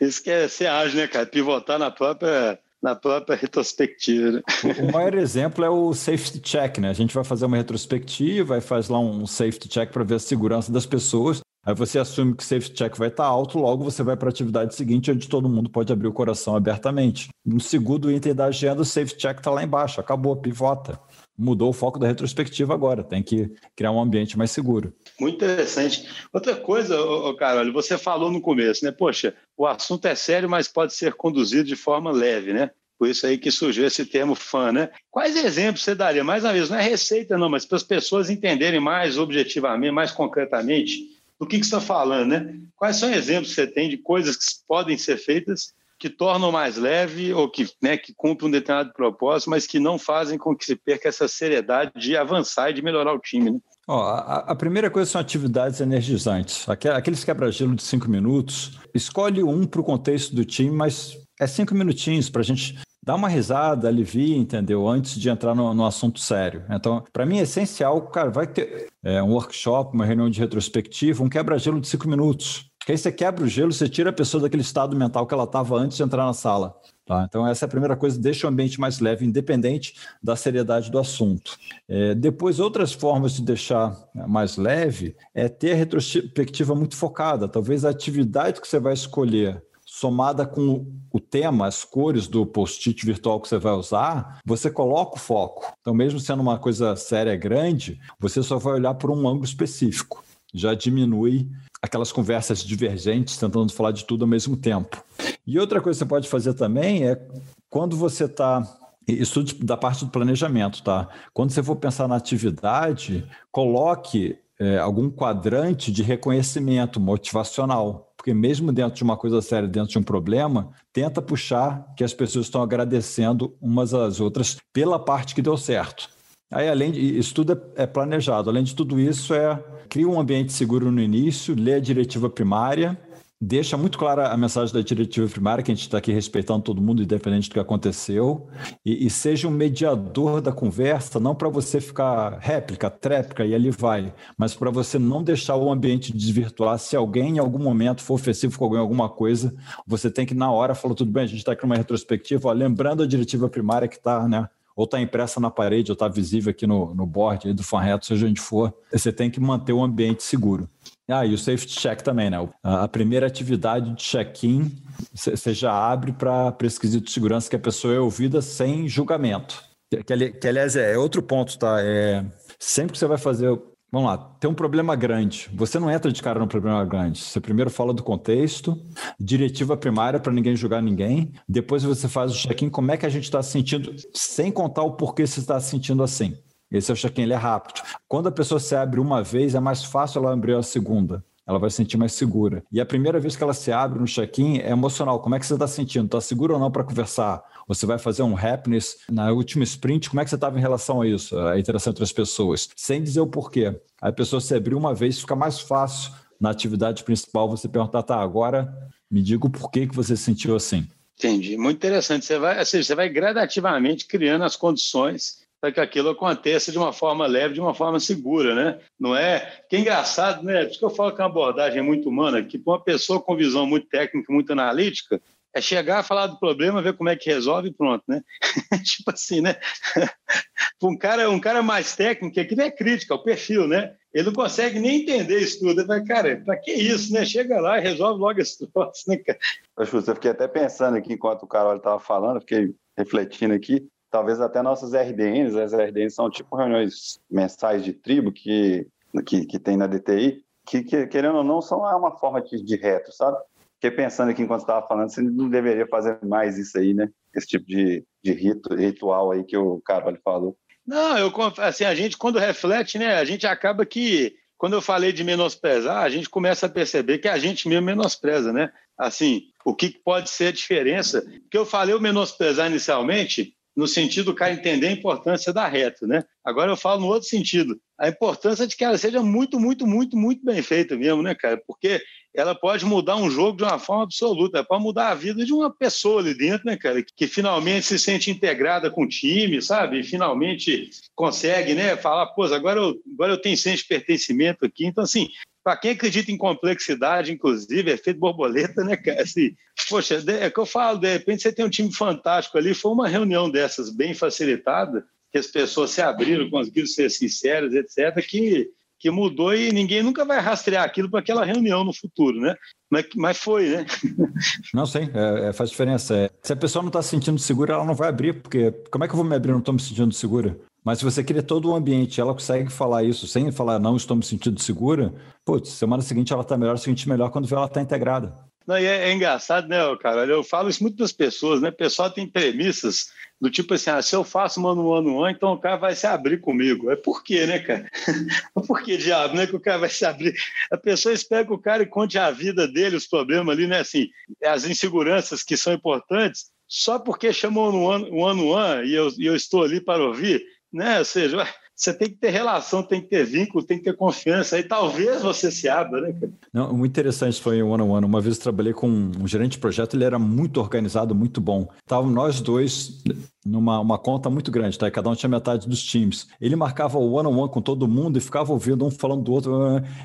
Isso 0.00 0.22
que 0.22 0.30
é 0.30 0.46
ser 0.48 0.66
ágil, 0.66 1.00
né, 1.00 1.08
cara? 1.08 1.26
Pivotar 1.26 1.78
na 1.78 1.90
própria, 1.90 2.58
na 2.82 2.94
própria 2.94 3.36
retrospectiva. 3.36 4.32
Né? 4.32 4.42
O 4.88 4.92
maior 4.92 5.14
exemplo 5.14 5.64
é 5.64 5.70
o 5.70 5.92
safety 5.94 6.40
check, 6.40 6.78
né? 6.78 6.90
A 6.90 6.94
gente 6.94 7.14
vai 7.14 7.24
fazer 7.24 7.46
uma 7.46 7.56
retrospectiva 7.56 8.58
e 8.58 8.60
faz 8.60 8.88
lá 8.88 9.00
um 9.00 9.26
safety 9.26 9.68
check 9.68 9.90
para 9.90 10.04
ver 10.04 10.16
a 10.16 10.20
segurança 10.20 10.70
das 10.70 10.86
pessoas. 10.86 11.40
Aí 11.66 11.74
você 11.74 11.98
assume 11.98 12.34
que 12.34 12.42
o 12.42 12.46
safety 12.46 12.74
check 12.74 12.96
vai 12.96 13.08
estar 13.08 13.24
alto, 13.24 13.58
logo 13.58 13.84
você 13.84 14.02
vai 14.02 14.16
para 14.16 14.28
a 14.28 14.30
atividade 14.30 14.74
seguinte, 14.74 15.10
onde 15.10 15.28
todo 15.28 15.48
mundo 15.48 15.70
pode 15.70 15.92
abrir 15.92 16.08
o 16.08 16.12
coração 16.12 16.54
abertamente. 16.54 17.28
No 17.44 17.58
segundo 17.58 18.10
item 18.10 18.34
da 18.34 18.46
agenda, 18.46 18.82
o 18.82 18.84
safety 18.84 19.16
check 19.18 19.38
está 19.38 19.50
lá 19.50 19.64
embaixo, 19.64 20.00
acabou, 20.00 20.36
pivota. 20.36 21.00
Mudou 21.36 21.70
o 21.70 21.72
foco 21.72 21.98
da 21.98 22.06
retrospectiva 22.06 22.74
agora, 22.74 23.02
tem 23.02 23.22
que 23.22 23.50
criar 23.74 23.90
um 23.90 24.00
ambiente 24.00 24.38
mais 24.38 24.50
seguro. 24.50 24.94
Muito 25.18 25.36
interessante. 25.36 26.08
Outra 26.32 26.54
coisa, 26.54 26.96
Carol, 27.38 27.72
você 27.72 27.98
falou 27.98 28.30
no 28.30 28.40
começo, 28.40 28.84
né? 28.84 28.92
Poxa, 28.92 29.34
o 29.56 29.66
assunto 29.66 30.06
é 30.06 30.14
sério, 30.14 30.48
mas 30.48 30.68
pode 30.68 30.92
ser 30.94 31.14
conduzido 31.14 31.64
de 31.64 31.76
forma 31.76 32.12
leve, 32.12 32.52
né? 32.52 32.70
Por 32.96 33.08
isso 33.08 33.26
aí 33.26 33.36
que 33.36 33.50
surgiu 33.50 33.84
esse 33.84 34.06
termo 34.06 34.36
fã, 34.36 34.70
né? 34.70 34.90
Quais 35.10 35.34
exemplos 35.34 35.82
você 35.82 35.94
daria? 35.94 36.22
Mais 36.22 36.44
uma 36.44 36.52
vez, 36.52 36.70
não 36.70 36.78
é 36.78 36.82
receita, 36.82 37.36
não, 37.36 37.48
mas 37.48 37.64
para 37.64 37.76
as 37.76 37.82
pessoas 37.82 38.30
entenderem 38.30 38.78
mais 38.78 39.18
objetivamente, 39.18 39.90
mais 39.90 40.12
concretamente, 40.12 41.13
do 41.38 41.46
que, 41.46 41.58
que 41.58 41.66
você 41.66 41.76
está 41.76 41.80
falando, 41.80 42.28
né? 42.28 42.54
Quais 42.76 42.96
são 42.96 43.12
exemplos 43.12 43.50
que 43.50 43.54
você 43.54 43.66
tem 43.66 43.88
de 43.88 43.98
coisas 43.98 44.36
que 44.36 44.44
podem 44.66 44.96
ser 44.96 45.16
feitas 45.16 45.74
que 45.98 46.10
tornam 46.10 46.52
mais 46.52 46.76
leve 46.76 47.32
ou 47.32 47.50
que, 47.50 47.66
né, 47.80 47.96
que 47.96 48.12
cumprem 48.14 48.48
um 48.48 48.52
determinado 48.52 48.92
propósito, 48.92 49.48
mas 49.48 49.66
que 49.66 49.78
não 49.78 49.98
fazem 49.98 50.36
com 50.36 50.54
que 50.54 50.64
se 50.64 50.76
perca 50.76 51.08
essa 51.08 51.26
seriedade 51.28 51.92
de 51.96 52.16
avançar 52.16 52.70
e 52.70 52.74
de 52.74 52.82
melhorar 52.82 53.14
o 53.14 53.18
time, 53.18 53.52
né? 53.52 53.58
Ó, 53.86 54.02
a, 54.02 54.38
a, 54.38 54.54
primeira 54.54 54.90
coisa 54.90 55.10
são 55.10 55.20
atividades 55.20 55.80
energizantes. 55.80 56.66
Aqueles 56.68 57.22
quebra-gelo 57.22 57.74
de 57.74 57.82
cinco 57.82 58.08
minutos. 58.08 58.78
Escolhe 58.94 59.42
um 59.42 59.66
para 59.66 59.80
o 59.80 59.84
contexto 59.84 60.34
do 60.34 60.44
time, 60.44 60.70
mas 60.70 61.18
é 61.38 61.46
cinco 61.46 61.74
minutinhos 61.74 62.30
para 62.30 62.40
a 62.40 62.44
gente 62.44 62.78
dá 63.04 63.14
uma 63.14 63.28
risada, 63.28 63.86
alivia, 63.86 64.36
entendeu? 64.36 64.88
Antes 64.88 65.20
de 65.20 65.28
entrar 65.28 65.54
no, 65.54 65.74
no 65.74 65.84
assunto 65.84 66.18
sério. 66.18 66.64
Então, 66.70 67.04
para 67.12 67.26
mim 67.26 67.38
é 67.38 67.42
essencial, 67.42 68.00
cara, 68.02 68.30
vai 68.30 68.46
ter 68.46 68.88
é, 69.02 69.22
um 69.22 69.32
workshop, 69.32 69.94
uma 69.94 70.06
reunião 70.06 70.30
de 70.30 70.40
retrospectiva, 70.40 71.22
um 71.22 71.28
quebra-gelo 71.28 71.80
de 71.80 71.86
cinco 71.86 72.08
minutos. 72.08 72.70
Porque 72.78 72.92
aí 72.92 72.98
você 72.98 73.12
quebra 73.12 73.44
o 73.44 73.48
gelo, 73.48 73.72
você 73.72 73.88
tira 73.88 74.10
a 74.10 74.12
pessoa 74.12 74.42
daquele 74.42 74.62
estado 74.62 74.96
mental 74.96 75.26
que 75.26 75.34
ela 75.34 75.44
estava 75.44 75.76
antes 75.76 75.96
de 75.96 76.02
entrar 76.02 76.24
na 76.24 76.32
sala. 76.32 76.74
Tá? 77.06 77.24
Então, 77.28 77.46
essa 77.46 77.64
é 77.64 77.66
a 77.66 77.70
primeira 77.70 77.96
coisa, 77.96 78.18
deixa 78.18 78.46
o 78.46 78.50
ambiente 78.50 78.80
mais 78.80 78.98
leve, 79.00 79.26
independente 79.26 79.94
da 80.22 80.34
seriedade 80.34 80.90
do 80.90 80.98
assunto. 80.98 81.58
É, 81.86 82.14
depois, 82.14 82.58
outras 82.58 82.92
formas 82.92 83.34
de 83.34 83.42
deixar 83.42 83.94
mais 84.26 84.56
leve 84.56 85.14
é 85.34 85.48
ter 85.48 85.72
a 85.72 85.76
retrospectiva 85.76 86.74
muito 86.74 86.96
focada. 86.96 87.48
Talvez 87.48 87.84
a 87.84 87.90
atividade 87.90 88.60
que 88.60 88.68
você 88.68 88.78
vai 88.78 88.94
escolher 88.94 89.62
somada 89.94 90.44
com 90.44 90.84
o 91.12 91.20
tema, 91.20 91.68
as 91.68 91.84
cores 91.84 92.26
do 92.26 92.44
post-it 92.44 93.06
virtual 93.06 93.40
que 93.40 93.46
você 93.46 93.58
vai 93.58 93.74
usar, 93.74 94.40
você 94.44 94.68
coloca 94.68 95.14
o 95.14 95.20
foco. 95.20 95.72
Então, 95.80 95.94
mesmo 95.94 96.18
sendo 96.18 96.42
uma 96.42 96.58
coisa 96.58 96.96
séria 96.96 97.36
grande, 97.36 98.00
você 98.18 98.42
só 98.42 98.58
vai 98.58 98.74
olhar 98.74 98.94
por 98.94 99.08
um 99.08 99.28
ângulo 99.28 99.44
específico. 99.44 100.24
Já 100.52 100.74
diminui 100.74 101.48
aquelas 101.80 102.10
conversas 102.10 102.64
divergentes, 102.64 103.36
tentando 103.36 103.72
falar 103.72 103.92
de 103.92 104.04
tudo 104.04 104.24
ao 104.24 104.28
mesmo 104.28 104.56
tempo. 104.56 105.00
E 105.46 105.60
outra 105.60 105.80
coisa 105.80 105.96
que 105.96 106.04
você 106.04 106.08
pode 106.08 106.28
fazer 106.28 106.54
também 106.54 107.06
é 107.06 107.28
quando 107.70 107.96
você 107.96 108.24
está 108.24 108.66
isso 109.06 109.44
da 109.64 109.76
parte 109.76 110.04
do 110.04 110.10
planejamento, 110.10 110.82
tá? 110.82 111.08
Quando 111.32 111.52
você 111.52 111.62
for 111.62 111.76
pensar 111.76 112.08
na 112.08 112.16
atividade, 112.16 113.24
coloque 113.52 114.36
é, 114.58 114.78
algum 114.78 115.08
quadrante 115.08 115.92
de 115.92 116.02
reconhecimento 116.02 116.98
motivacional. 116.98 118.13
Porque 118.24 118.32
mesmo 118.32 118.72
dentro 118.72 118.94
de 118.94 119.02
uma 119.02 119.18
coisa 119.18 119.42
séria, 119.42 119.68
dentro 119.68 119.90
de 119.90 119.98
um 119.98 120.02
problema, 120.02 120.70
tenta 120.94 121.20
puxar 121.20 121.92
que 121.94 122.02
as 122.02 122.14
pessoas 122.14 122.46
estão 122.46 122.62
agradecendo 122.62 123.54
umas 123.60 123.92
às 123.92 124.18
outras 124.18 124.56
pela 124.72 124.98
parte 124.98 125.34
que 125.34 125.42
deu 125.42 125.58
certo. 125.58 126.08
Aí, 126.50 126.66
além 126.66 126.90
de 126.90 127.18
isso 127.18 127.34
tudo 127.34 127.52
é, 127.52 127.82
é 127.82 127.86
planejado. 127.86 128.48
Além 128.48 128.64
de 128.64 128.74
tudo 128.74 128.98
isso, 128.98 129.34
é 129.34 129.62
cria 129.90 130.08
um 130.08 130.18
ambiente 130.18 130.54
seguro 130.54 130.90
no 130.90 131.02
início, 131.02 131.54
lê 131.54 131.74
a 131.74 131.78
diretiva 131.78 132.30
primária, 132.30 132.98
deixa 133.44 133.76
muito 133.76 133.98
clara 133.98 134.28
a 134.28 134.36
mensagem 134.36 134.74
da 134.74 134.80
diretiva 134.80 135.28
primária, 135.28 135.62
que 135.62 135.70
a 135.70 135.74
gente 135.74 135.84
está 135.84 135.98
aqui 135.98 136.12
respeitando 136.12 136.62
todo 136.62 136.80
mundo, 136.80 137.02
independente 137.02 137.48
do 137.48 137.52
que 137.52 137.60
aconteceu, 137.60 138.48
e, 138.84 139.06
e 139.06 139.10
seja 139.10 139.46
um 139.46 139.50
mediador 139.50 140.40
da 140.40 140.50
conversa, 140.50 141.20
não 141.20 141.34
para 141.34 141.48
você 141.48 141.80
ficar 141.80 142.38
réplica, 142.38 142.88
tréplica 142.88 143.44
e 143.44 143.54
ali 143.54 143.70
vai, 143.70 144.14
mas 144.38 144.54
para 144.54 144.70
você 144.70 144.98
não 144.98 145.22
deixar 145.22 145.56
o 145.56 145.70
ambiente 145.70 146.16
desvirtuar. 146.16 146.78
Se 146.78 146.96
alguém 146.96 147.36
em 147.36 147.38
algum 147.38 147.62
momento 147.62 148.02
for 148.02 148.14
ofensivo 148.14 148.58
com 148.58 148.64
alguém, 148.64 148.80
alguma 148.80 149.08
coisa, 149.08 149.54
você 149.86 150.10
tem 150.10 150.24
que 150.24 150.34
na 150.34 150.50
hora 150.50 150.74
falar, 150.74 150.94
tudo 150.94 151.12
bem, 151.12 151.24
a 151.24 151.26
gente 151.26 151.38
está 151.38 151.52
aqui 151.52 151.64
numa 151.64 151.76
retrospectiva, 151.76 152.48
ó, 152.48 152.52
lembrando 152.52 153.02
a 153.02 153.06
diretiva 153.06 153.48
primária 153.48 153.86
que 153.86 153.96
está, 153.96 154.26
né? 154.26 154.48
ou 154.76 154.84
está 154.84 155.00
impressa 155.00 155.38
na 155.38 155.50
parede, 155.50 155.92
ou 155.92 155.94
está 155.94 156.08
visível 156.08 156.50
aqui 156.50 156.66
no, 156.66 156.94
no 156.94 157.06
board 157.06 157.52
do 157.52 157.62
fanreto, 157.62 158.06
seja 158.06 158.26
onde 158.26 158.40
for, 158.40 158.74
você 158.90 159.12
tem 159.12 159.30
que 159.30 159.38
manter 159.38 159.72
o 159.72 159.82
ambiente 159.82 160.22
seguro. 160.22 160.68
Ah, 161.08 161.26
e 161.26 161.34
o 161.34 161.38
safety 161.38 161.74
check 161.74 162.00
também, 162.00 162.30
né? 162.30 162.38
A 162.62 162.88
primeira 162.88 163.26
atividade 163.26 163.90
de 163.94 164.02
check-in 164.02 164.72
você 165.12 165.52
já 165.52 165.72
abre 165.72 166.12
para 166.12 166.56
esse 166.62 166.80
quesito 166.80 167.04
de 167.04 167.12
segurança 167.12 167.50
que 167.50 167.56
a 167.56 167.58
pessoa 167.58 167.94
é 167.94 167.98
ouvida 167.98 168.40
sem 168.40 168.88
julgamento. 168.88 169.62
Que, 169.90 170.30
que 170.30 170.48
aliás, 170.48 170.76
é 170.76 170.96
outro 170.96 171.22
ponto, 171.22 171.58
tá? 171.58 171.76
É, 171.82 172.24
sempre 172.58 172.92
que 172.92 172.98
você 172.98 173.06
vai 173.06 173.18
fazer 173.18 173.50
Vamos 173.94 174.10
lá, 174.10 174.18
tem 174.40 174.50
um 174.50 174.54
problema 174.54 174.96
grande. 174.96 175.48
Você 175.54 175.78
não 175.78 175.88
entra 175.88 176.10
de 176.10 176.20
cara 176.20 176.40
no 176.40 176.48
problema 176.48 176.84
grande. 176.84 177.20
Você 177.20 177.40
primeiro 177.40 177.70
fala 177.70 177.94
do 177.94 178.02
contexto, 178.02 178.76
diretiva 179.20 179.76
primária 179.76 180.18
para 180.18 180.32
ninguém 180.32 180.56
julgar 180.56 180.82
ninguém. 180.82 181.32
Depois 181.48 181.84
você 181.84 182.08
faz 182.08 182.32
o 182.32 182.34
check-in, 182.34 182.68
como 182.68 182.90
é 182.90 182.96
que 182.96 183.06
a 183.06 183.08
gente 183.08 183.22
está 183.22 183.40
se 183.40 183.52
sentindo, 183.52 183.94
sem 184.12 184.50
contar 184.50 184.82
o 184.82 184.96
porquê 184.96 185.24
você 185.24 185.38
está 185.38 185.60
se 185.60 185.70
sentindo 185.70 186.02
assim. 186.02 186.36
Esse 186.70 186.90
é 186.90 186.94
o 186.94 186.96
check-in, 186.96 187.22
ele 187.22 187.32
é 187.32 187.36
rápido. 187.36 187.82
Quando 188.08 188.28
a 188.28 188.32
pessoa 188.32 188.58
se 188.58 188.74
abre 188.74 189.00
uma 189.00 189.22
vez, 189.22 189.54
é 189.54 189.60
mais 189.60 189.84
fácil 189.84 190.20
ela 190.20 190.32
abrir 190.32 190.54
a 190.54 190.62
segunda 190.62 191.24
ela 191.46 191.58
vai 191.58 191.70
se 191.70 191.76
sentir 191.76 191.96
mais 191.96 192.12
segura. 192.12 192.64
E 192.72 192.80
a 192.80 192.86
primeira 192.86 193.20
vez 193.20 193.36
que 193.36 193.42
ela 193.42 193.52
se 193.52 193.70
abre 193.70 193.98
no 193.98 194.06
check-in 194.06 194.58
é 194.58 194.70
emocional. 194.70 195.20
Como 195.20 195.34
é 195.34 195.38
que 195.38 195.46
você 195.46 195.54
está 195.54 195.66
sentindo? 195.68 196.06
Está 196.06 196.20
seguro 196.20 196.54
ou 196.54 196.60
não 196.60 196.70
para 196.70 196.84
conversar? 196.84 197.42
Você 197.68 197.84
vai 197.84 197.98
fazer 197.98 198.22
um 198.22 198.36
happiness 198.36 198.98
na 199.10 199.30
última 199.30 199.64
sprint? 199.64 200.08
Como 200.08 200.20
é 200.20 200.24
que 200.24 200.30
você 200.30 200.36
estava 200.36 200.58
em 200.58 200.62
relação 200.62 201.02
a 201.02 201.06
isso, 201.06 201.38
a 201.38 201.58
interação 201.58 201.90
entre 201.90 202.04
as 202.04 202.12
pessoas? 202.12 202.68
Sem 202.74 203.02
dizer 203.02 203.20
o 203.20 203.26
porquê. 203.26 203.78
A 204.00 204.10
pessoa 204.10 204.40
se 204.40 204.54
abriu 204.54 204.78
uma 204.78 204.94
vez, 204.94 205.20
fica 205.20 205.36
mais 205.36 205.60
fácil 205.60 206.12
na 206.40 206.50
atividade 206.50 207.04
principal 207.04 207.48
você 207.48 207.68
perguntar, 207.68 208.02
tá, 208.02 208.16
agora 208.20 208.72
me 209.10 209.22
diga 209.22 209.46
o 209.46 209.50
porquê 209.50 209.86
que 209.86 209.94
você 209.94 210.16
se 210.16 210.22
sentiu 210.22 210.56
assim. 210.56 210.86
Entendi. 211.16 211.56
Muito 211.56 211.76
interessante. 211.76 212.24
Você 212.24 212.38
vai, 212.38 212.64
você 212.64 212.94
vai 212.94 213.08
gradativamente 213.08 214.06
criando 214.06 214.44
as 214.44 214.56
condições 214.56 215.43
para 215.64 215.72
que 215.72 215.80
aquilo 215.80 216.10
aconteça 216.10 216.70
de 216.70 216.76
uma 216.76 216.92
forma 216.92 217.26
leve, 217.26 217.54
de 217.54 217.60
uma 217.60 217.72
forma 217.72 217.98
segura, 217.98 218.54
né? 218.54 218.78
Não 219.00 219.16
é? 219.16 219.62
Que 219.66 219.76
é 219.76 219.78
engraçado, 219.78 220.42
né? 220.42 220.62
Por 220.62 220.70
isso 220.70 220.78
que 220.78 220.84
eu 220.84 220.90
falo 220.90 221.10
que 221.10 221.22
é 221.22 221.24
uma 221.24 221.30
abordagem 221.30 221.80
muito 221.80 222.10
humana, 222.10 222.44
que 222.44 222.58
para 222.58 222.74
uma 222.74 222.84
pessoa 222.84 223.18
com 223.18 223.34
visão 223.34 223.64
muito 223.64 223.88
técnica, 223.88 224.30
muito 224.30 224.52
analítica, 224.52 225.22
é 225.54 225.62
chegar 225.62 226.02
falar 226.02 226.26
do 226.26 226.38
problema, 226.38 226.82
ver 226.82 226.92
como 226.92 227.08
é 227.08 227.16
que 227.16 227.30
resolve 227.30 227.68
e 227.70 227.72
pronto, 227.72 228.04
né? 228.06 228.20
tipo 228.84 229.10
assim, 229.10 229.40
né? 229.40 229.56
um 230.82 230.98
cara, 230.98 231.30
um 231.30 231.40
cara 231.40 231.62
mais 231.62 231.96
técnico, 231.96 232.38
aqui 232.38 232.54
não 232.54 232.64
é 232.64 232.70
crítica, 232.70 233.14
é 233.14 233.16
o 233.16 233.22
perfil, 233.22 233.66
né? 233.66 233.94
Ele 234.12 234.26
não 234.26 234.34
consegue 234.34 234.78
nem 234.78 235.00
entender 235.00 235.38
isso 235.38 235.60
tudo. 235.60 235.80
Ele 235.80 235.88
vai, 235.88 236.04
cara, 236.04 236.42
para 236.44 236.58
que 236.58 236.72
isso, 236.72 237.10
né? 237.10 237.24
Chega 237.24 237.58
lá 237.58 237.78
e 237.78 237.82
resolve 237.82 238.20
logo 238.20 238.38
esse 238.38 238.58
troço, 238.70 239.08
né, 239.08 239.16
cara? 239.16 239.38
Poxa, 239.74 239.96
eu 239.96 240.14
fiquei 240.14 240.30
até 240.30 240.46
pensando 240.46 240.98
aqui 240.98 241.14
enquanto 241.14 241.44
o 241.44 241.48
Carol 241.48 241.74
estava 241.74 241.98
falando, 241.98 242.40
fiquei 242.40 242.74
refletindo 242.98 243.54
aqui 243.54 243.88
talvez 244.14 244.40
até 244.40 244.62
nossas 244.62 244.92
RDNs, 244.92 245.58
as 245.58 245.72
RDNs 245.72 246.14
são 246.14 246.30
tipo 246.30 246.54
reuniões 246.54 247.18
mensais 247.28 247.82
de 247.82 247.92
tribo 247.92 248.30
que, 248.30 248.86
que, 249.26 249.44
que 249.44 249.58
tem 249.58 249.76
na 249.76 249.88
DTI, 249.88 250.40
que, 250.64 250.84
que, 250.84 251.08
querendo 251.08 251.38
ou 251.38 251.42
não, 251.42 251.60
são 251.60 251.80
uma 251.80 252.16
forma 252.16 252.40
de, 252.40 252.62
de 252.62 252.76
reto, 252.76 253.10
sabe? 253.12 253.36
Fiquei 253.74 253.90
pensando 253.90 254.30
aqui 254.30 254.40
enquanto 254.40 254.60
estava 254.60 254.86
falando, 254.86 255.08
você 255.08 255.20
não 255.20 255.48
deveria 255.48 255.84
fazer 255.88 256.16
mais 256.22 256.56
isso 256.56 256.78
aí, 256.78 256.94
né? 256.94 257.10
Esse 257.34 257.48
tipo 257.48 257.66
de, 257.66 258.04
de 258.22 258.32
rito, 258.32 258.72
ritual 258.72 259.32
aí 259.32 259.42
que 259.42 259.56
o 259.56 259.80
Carvalho 259.84 260.20
falou. 260.24 260.56
Não, 260.86 261.18
eu 261.18 261.32
assim, 261.58 261.82
a 261.82 261.94
gente 261.96 262.16
quando 262.16 262.38
reflete, 262.38 262.96
né, 263.00 263.16
a 263.16 263.24
gente 263.24 263.48
acaba 263.48 263.84
que 263.84 264.36
quando 264.56 264.74
eu 264.74 264.80
falei 264.80 265.12
de 265.12 265.24
menosprezar, 265.24 266.04
a 266.04 266.08
gente 266.08 266.30
começa 266.30 266.66
a 266.66 266.70
perceber 266.70 267.18
que 267.18 267.26
a 267.26 267.36
gente 267.36 267.68
mesmo 267.68 267.86
menospreza, 267.86 268.52
né? 268.52 268.70
Assim, 268.96 269.46
o 269.64 269.74
que 269.74 269.90
pode 269.90 270.30
ser 270.30 270.46
a 270.46 270.52
diferença? 270.52 271.20
Porque 271.20 271.58
eu 271.58 271.66
falei 271.66 271.96
o 271.96 272.00
menosprezar 272.00 272.70
inicialmente, 272.70 273.56
no 273.76 273.88
sentido 273.88 274.26
do 274.26 274.34
cara 274.34 274.52
entender 274.52 274.88
a 274.88 274.92
importância 274.92 275.52
da 275.52 275.66
reta, 275.66 276.06
né? 276.06 276.24
Agora 276.44 276.70
eu 276.70 276.76
falo 276.76 277.00
no 277.00 277.06
outro 277.08 277.28
sentido, 277.28 277.78
a 277.98 278.08
importância 278.08 278.66
de 278.66 278.76
que 278.76 278.84
ela 278.84 278.96
seja 278.96 279.22
muito, 279.22 279.58
muito, 279.58 279.86
muito, 279.86 280.16
muito 280.16 280.44
bem 280.44 280.62
feita 280.62 280.96
mesmo, 280.96 281.22
né, 281.22 281.34
cara? 281.34 281.60
Porque 281.66 282.00
ela 282.34 282.54
pode 282.54 282.84
mudar 282.84 283.16
um 283.16 283.30
jogo 283.30 283.56
de 283.56 283.64
uma 283.64 283.78
forma 283.78 284.02
absoluta, 284.04 284.64
pode 284.64 284.82
mudar 284.82 285.10
a 285.10 285.14
vida 285.14 285.44
de 285.44 285.52
uma 285.52 285.72
pessoa 285.72 286.20
ali 286.20 286.36
dentro, 286.36 286.66
né, 286.66 286.76
cara? 286.76 287.04
Que 287.16 287.26
finalmente 287.26 287.86
se 287.86 287.98
sente 287.98 288.30
integrada 288.30 288.90
com 288.90 289.04
o 289.04 289.08
time, 289.08 289.62
sabe? 289.62 290.00
E 290.00 290.04
finalmente 290.04 290.90
consegue, 291.14 291.74
né, 291.74 291.96
falar, 291.96 292.26
pô, 292.26 292.44
agora 292.44 292.80
eu, 292.80 292.94
agora 293.14 293.32
eu 293.32 293.40
tenho 293.40 293.56
senso 293.56 293.82
de 293.82 293.88
pertencimento 293.88 294.64
aqui. 294.64 294.86
Então, 294.86 295.04
assim, 295.04 295.28
para 295.64 295.78
quem 295.78 295.92
acredita 295.92 296.30
em 296.30 296.36
complexidade, 296.36 297.32
inclusive, 297.32 297.90
é 297.90 297.96
feito 297.96 298.20
borboleta, 298.20 298.84
né, 298.84 298.98
cara? 298.98 299.22
Assim, 299.22 299.56
poxa, 299.88 300.22
é 300.26 300.50
que 300.50 300.60
eu 300.60 300.66
falo, 300.66 300.98
de 300.98 301.10
repente 301.10 301.42
você 301.42 301.50
tem 301.50 301.64
um 301.64 301.70
time 301.70 301.90
fantástico 301.90 302.58
ali, 302.58 302.74
foi 302.74 302.92
uma 302.92 303.08
reunião 303.08 303.50
dessas 303.50 303.88
bem 303.88 304.12
facilitada, 304.12 305.06
que 305.32 305.38
as 305.38 305.46
pessoas 305.46 305.90
se 305.90 306.02
abriram, 306.02 306.50
conseguiram 306.50 306.86
ser 306.86 307.10
sinceras, 307.10 307.72
etc., 307.72 308.24
que, 308.28 308.68
que 309.00 309.10
mudou 309.10 309.54
e 309.54 309.72
ninguém 309.72 310.02
nunca 310.02 310.22
vai 310.22 310.38
rastrear 310.38 310.84
aquilo 310.84 311.10
para 311.10 311.20
aquela 311.20 311.46
reunião 311.46 311.82
no 311.82 311.94
futuro, 311.94 312.38
né? 312.38 312.54
Mas, 312.90 313.06
mas 313.16 313.38
foi, 313.38 313.70
né? 313.70 313.86
Não, 314.74 314.84
sim, 314.84 315.10
é, 315.14 315.48
é, 315.48 315.52
faz 315.54 315.70
diferença. 315.70 316.14
É, 316.14 316.30
se 316.42 316.52
a 316.52 316.56
pessoa 316.56 316.82
não 316.82 316.88
está 316.88 317.02
se 317.02 317.08
sentindo 317.08 317.38
segura, 317.38 317.74
ela 317.74 317.84
não 317.84 317.94
vai 317.94 318.08
abrir, 318.10 318.34
porque 318.34 318.70
como 318.90 319.02
é 319.02 319.08
que 319.08 319.12
eu 319.12 319.16
vou 319.16 319.24
me 319.24 319.34
abrir? 319.34 319.52
Não 319.52 319.58
estou 319.58 319.74
me 319.74 319.80
sentindo 319.80 320.12
segura. 320.12 320.56
Mas 320.84 320.98
se 320.98 321.04
você 321.04 321.24
cria 321.24 321.42
todo 321.42 321.70
o 321.70 321.74
ambiente, 321.74 322.20
ela 322.20 322.34
consegue 322.34 322.70
falar 322.70 323.02
isso 323.02 323.26
sem 323.26 323.50
falar 323.50 323.78
não 323.78 323.96
estou 323.96 324.16
me 324.16 324.24
sentindo 324.24 324.60
segura, 324.60 325.14
putz, 325.44 325.70
semana 325.70 326.02
seguinte 326.02 326.32
ela 326.32 326.42
está 326.42 326.58
melhor, 326.58 326.76
seguinte 326.76 327.08
melhor 327.08 327.30
quando 327.30 327.48
vê 327.48 327.54
ela 327.54 327.64
está 327.64 327.80
integrada. 327.80 328.36
Não, 328.66 328.78
e 328.78 328.84
é, 328.84 329.08
é, 329.08 329.12
engraçado, 329.12 329.68
né, 329.68 329.78
cara? 330.00 330.24
Eu 330.24 330.42
falo 330.42 330.70
isso 330.70 330.82
muito 330.82 330.96
das 330.96 331.12
pessoas, 331.12 331.60
né? 331.60 331.68
O 331.68 331.72
pessoal 331.72 332.10
tem 332.10 332.26
premissas 332.26 333.12
do 333.40 333.50
tipo 333.50 333.74
assim, 333.74 333.90
ah, 333.90 334.00
se 334.00 334.16
eu 334.16 334.24
faço 334.24 334.60
mano 334.60 334.92
ano 334.92 335.22
ano, 335.22 335.36
então 335.36 335.52
o 335.52 335.58
cara 335.58 335.76
vai 335.76 335.94
se 335.94 336.06
abrir 336.06 336.40
comigo. 336.40 336.90
É 336.90 336.96
por 336.96 337.22
quê, 337.22 337.46
né, 337.46 337.58
cara? 337.58 337.90
por 338.66 338.82
que 338.82 338.96
diabo, 338.96 339.34
né, 339.34 339.46
que 339.46 339.56
o 339.56 339.60
cara 339.60 339.78
vai 339.78 339.90
se 339.90 340.04
abrir? 340.06 340.34
A 340.70 340.78
pessoa 340.78 341.12
espera 341.12 341.44
que 341.44 341.52
o 341.52 341.58
cara 341.58 341.84
conte 341.86 342.18
a 342.18 342.30
vida 342.30 342.66
dele, 342.66 342.96
os 342.96 343.06
problemas 343.06 343.54
ali, 343.54 343.66
né, 343.66 343.80
assim, 343.80 344.08
as 344.42 344.64
inseguranças 344.64 345.42
que 345.42 345.58
são 345.58 345.74
importantes, 345.74 346.46
só 346.66 346.98
porque 346.98 347.32
chamou 347.32 347.70
no 347.70 347.90
ano, 347.90 348.08
um 348.10 348.24
ano 348.24 348.52
ano 348.54 348.84
e 348.84 348.94
eu, 348.94 349.10
e 349.18 349.26
eu 349.26 349.36
estou 349.36 349.62
ali 349.62 349.80
para 349.80 350.02
ouvir, 350.02 350.42
né? 350.74 350.98
Ou 350.98 351.04
seja, 351.04 351.46
você 351.74 351.92
tem 351.92 352.08
que 352.08 352.16
ter 352.16 352.30
relação, 352.30 352.82
tem 352.82 353.00
que 353.00 353.08
ter 353.08 353.24
vínculo, 353.24 353.64
tem 353.64 353.78
que 353.78 353.84
ter 353.84 353.96
confiança, 353.96 354.56
aí 354.56 354.62
talvez 354.62 355.22
você 355.22 355.50
se 355.50 355.68
abra, 355.68 356.00
né? 356.00 356.14
Não, 356.52 356.72
muito 356.72 356.92
interessante 356.92 357.40
foi 357.40 357.62
o 357.62 357.68
One 357.68 357.82
on 357.82 357.90
One. 357.90 358.06
Uma 358.06 358.20
vez 358.20 358.38
trabalhei 358.38 358.72
com 358.72 358.88
um 358.88 359.26
gerente 359.26 359.52
de 359.52 359.58
projeto, 359.58 359.94
ele 359.96 360.04
era 360.04 360.18
muito 360.18 360.60
organizado, 360.60 361.14
muito 361.14 361.40
bom. 361.40 361.68
Estavam 361.82 362.10
nós 362.10 362.40
dois 362.40 363.02
numa 363.44 363.80
uma 363.80 363.98
conta 363.98 364.30
muito 364.30 364.50
grande, 364.50 364.78
tá? 364.78 364.90
Cada 364.90 365.10
um 365.10 365.14
tinha 365.14 365.28
metade 365.28 365.68
dos 365.68 365.82
times. 365.82 366.26
Ele 366.40 366.56
marcava 366.56 366.98
o 366.98 367.12
one 367.12 367.28
on 367.28 367.38
one 367.38 367.50
com 367.50 367.60
todo 367.60 367.86
mundo 367.86 368.16
e 368.16 368.20
ficava 368.20 368.52
ouvindo 368.52 368.84
um 368.84 368.90
falando 368.90 369.22
do 369.22 369.32
outro 369.32 369.52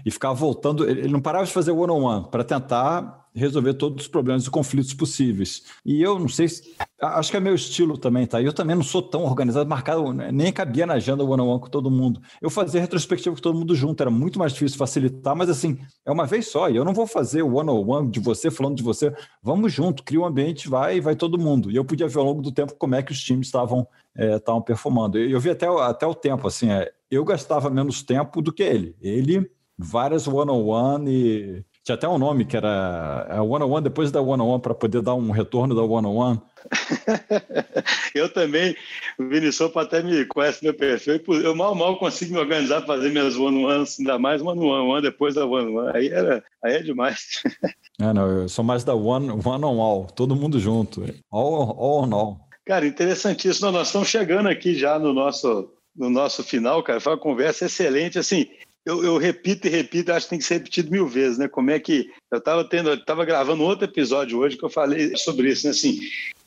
e 0.05 0.11
ficava 0.11 0.33
voltando. 0.33 0.87
Ele 0.87 1.07
não 1.07 1.21
parava 1.21 1.45
de 1.45 1.51
fazer 1.51 1.71
one 1.71 1.91
on 1.91 2.03
one 2.03 2.27
para 2.29 2.43
tentar 2.43 3.19
resolver 3.33 3.73
todos 3.75 4.05
os 4.05 4.07
problemas 4.07 4.45
e 4.45 4.49
conflitos 4.49 4.93
possíveis. 4.93 5.63
E 5.85 6.01
eu 6.01 6.19
não 6.19 6.27
sei 6.27 6.47
se. 6.47 6.75
Acho 7.01 7.31
que 7.31 7.37
é 7.37 7.39
meu 7.39 7.55
estilo 7.55 7.97
também, 7.97 8.27
tá? 8.27 8.41
Eu 8.41 8.51
também 8.51 8.75
não 8.75 8.83
sou 8.83 9.01
tão 9.01 9.23
organizado, 9.23 9.69
marcado, 9.69 10.11
nem 10.11 10.51
cabia 10.51 10.85
na 10.85 10.95
agenda 10.95 11.23
one 11.23 11.41
on 11.41 11.47
one 11.47 11.61
com 11.61 11.69
todo 11.69 11.89
mundo. 11.89 12.21
Eu 12.41 12.49
fazia 12.49 12.81
retrospectiva 12.81 13.33
com 13.33 13.41
todo 13.41 13.57
mundo 13.57 13.73
junto, 13.73 14.01
era 14.01 14.11
muito 14.11 14.37
mais 14.37 14.51
difícil 14.51 14.77
facilitar, 14.77 15.33
mas 15.33 15.49
assim, 15.49 15.79
é 16.05 16.11
uma 16.11 16.25
vez 16.25 16.47
só. 16.47 16.69
E 16.69 16.75
eu 16.75 16.83
não 16.83 16.93
vou 16.93 17.07
fazer 17.07 17.41
o 17.41 17.55
one 17.55 17.69
on 17.69 17.87
one 17.87 18.11
de 18.11 18.19
você 18.19 18.51
falando 18.51 18.75
de 18.75 18.83
você. 18.83 19.13
Vamos 19.41 19.71
junto, 19.71 20.03
cria 20.03 20.19
um 20.19 20.25
ambiente, 20.25 20.67
vai 20.67 20.99
vai 20.99 21.15
todo 21.15 21.39
mundo. 21.39 21.71
E 21.71 21.75
eu 21.75 21.85
podia 21.85 22.07
ver 22.07 22.19
ao 22.19 22.25
longo 22.25 22.41
do 22.41 22.51
tempo 22.51 22.75
como 22.77 22.95
é 22.95 23.01
que 23.01 23.13
os 23.13 23.23
times 23.29 23.47
estavam 23.47 23.87
é, 24.17 24.35
estavam 24.35 24.61
performando. 24.61 25.17
Eu, 25.17 25.29
eu 25.29 25.39
vi 25.39 25.49
até, 25.49 25.67
até 25.67 26.05
o 26.05 26.15
tempo, 26.15 26.47
assim, 26.47 26.71
é, 26.71 26.91
eu 27.09 27.23
gastava 27.23 27.69
menos 27.69 28.01
tempo 28.01 28.41
do 28.41 28.51
que 28.51 28.63
ele. 28.63 28.95
Ele, 29.01 29.49
várias 29.77 30.27
one-on-one 30.27 31.09
e 31.09 31.65
tinha 31.89 31.95
até 31.95 32.07
um 32.07 32.19
nome 32.19 32.45
que 32.45 32.55
era 32.55 33.25
a 33.29 33.41
One 33.41 33.63
on 33.63 33.71
One 33.71 33.83
depois 33.83 34.11
da 34.11 34.21
One 34.21 34.43
on 34.43 34.49
One 34.49 34.61
para 34.61 34.75
poder 34.75 35.01
dar 35.01 35.15
um 35.15 35.31
retorno 35.31 35.73
da 35.73 35.81
One 35.81 36.05
on 36.05 36.15
One. 36.15 36.41
eu 38.13 38.31
também, 38.31 38.75
o 39.17 39.27
Vinicius 39.27 39.75
até 39.75 40.03
me 40.03 40.25
conhece 40.25 40.63
meu 40.63 40.73
perfil, 40.73 41.19
eu 41.41 41.55
mal 41.55 41.73
mal 41.73 41.97
consigo 41.97 42.33
me 42.33 42.39
organizar 42.39 42.81
para 42.81 42.95
fazer 42.95 43.09
minhas 43.09 43.35
One 43.35 43.63
on 43.63 43.69
One, 43.69 43.85
ainda 43.99 44.19
mais 44.19 44.41
One 44.41 44.59
on 44.59 44.89
One 44.89 45.01
depois 45.01 45.35
da 45.35 45.45
One 45.45 45.71
on 45.71 45.79
One. 45.79 45.97
Aí, 45.97 46.09
era, 46.09 46.43
aí 46.63 46.75
é 46.75 46.83
demais. 46.83 47.41
é, 47.99 48.13
não, 48.13 48.27
eu 48.27 48.49
sou 48.49 48.63
mais 48.63 48.83
da 48.83 48.93
One, 48.93 49.31
one 49.31 50.07
todo 50.15 50.35
mundo 50.35 50.59
junto. 50.59 51.03
All, 51.31 51.75
all 51.79 52.03
on 52.03 52.13
All. 52.13 52.48
Cara, 52.69 52.85
interessantíssimo. 52.85 53.71
Nós 53.71 53.87
estamos 53.87 54.07
chegando 54.07 54.47
aqui 54.47 54.75
já 54.75 54.99
no 54.99 55.11
nosso, 55.11 55.73
no 55.95 56.07
nosso 56.07 56.43
final, 56.43 56.83
cara. 56.83 56.99
Foi 56.99 57.13
uma 57.13 57.19
conversa 57.19 57.65
excelente. 57.65 58.19
Assim, 58.19 58.47
eu, 58.85 59.03
eu, 59.03 59.17
repito 59.17 59.65
e 59.65 59.71
repito, 59.71 60.11
acho 60.11 60.27
que 60.27 60.29
tem 60.29 60.37
que 60.37 60.45
ser 60.45 60.57
repetido 60.59 60.91
mil 60.91 61.07
vezes, 61.07 61.39
né? 61.39 61.47
Como 61.47 61.71
é 61.71 61.79
que 61.79 62.11
eu 62.31 62.37
estava 62.37 62.63
tendo, 62.63 62.93
estava 62.93 63.25
gravando 63.25 63.63
outro 63.63 63.85
episódio 63.85 64.37
hoje 64.37 64.55
que 64.55 64.63
eu 64.63 64.69
falei 64.69 65.17
sobre 65.17 65.49
isso, 65.49 65.65
né? 65.65 65.71
Assim, 65.71 65.99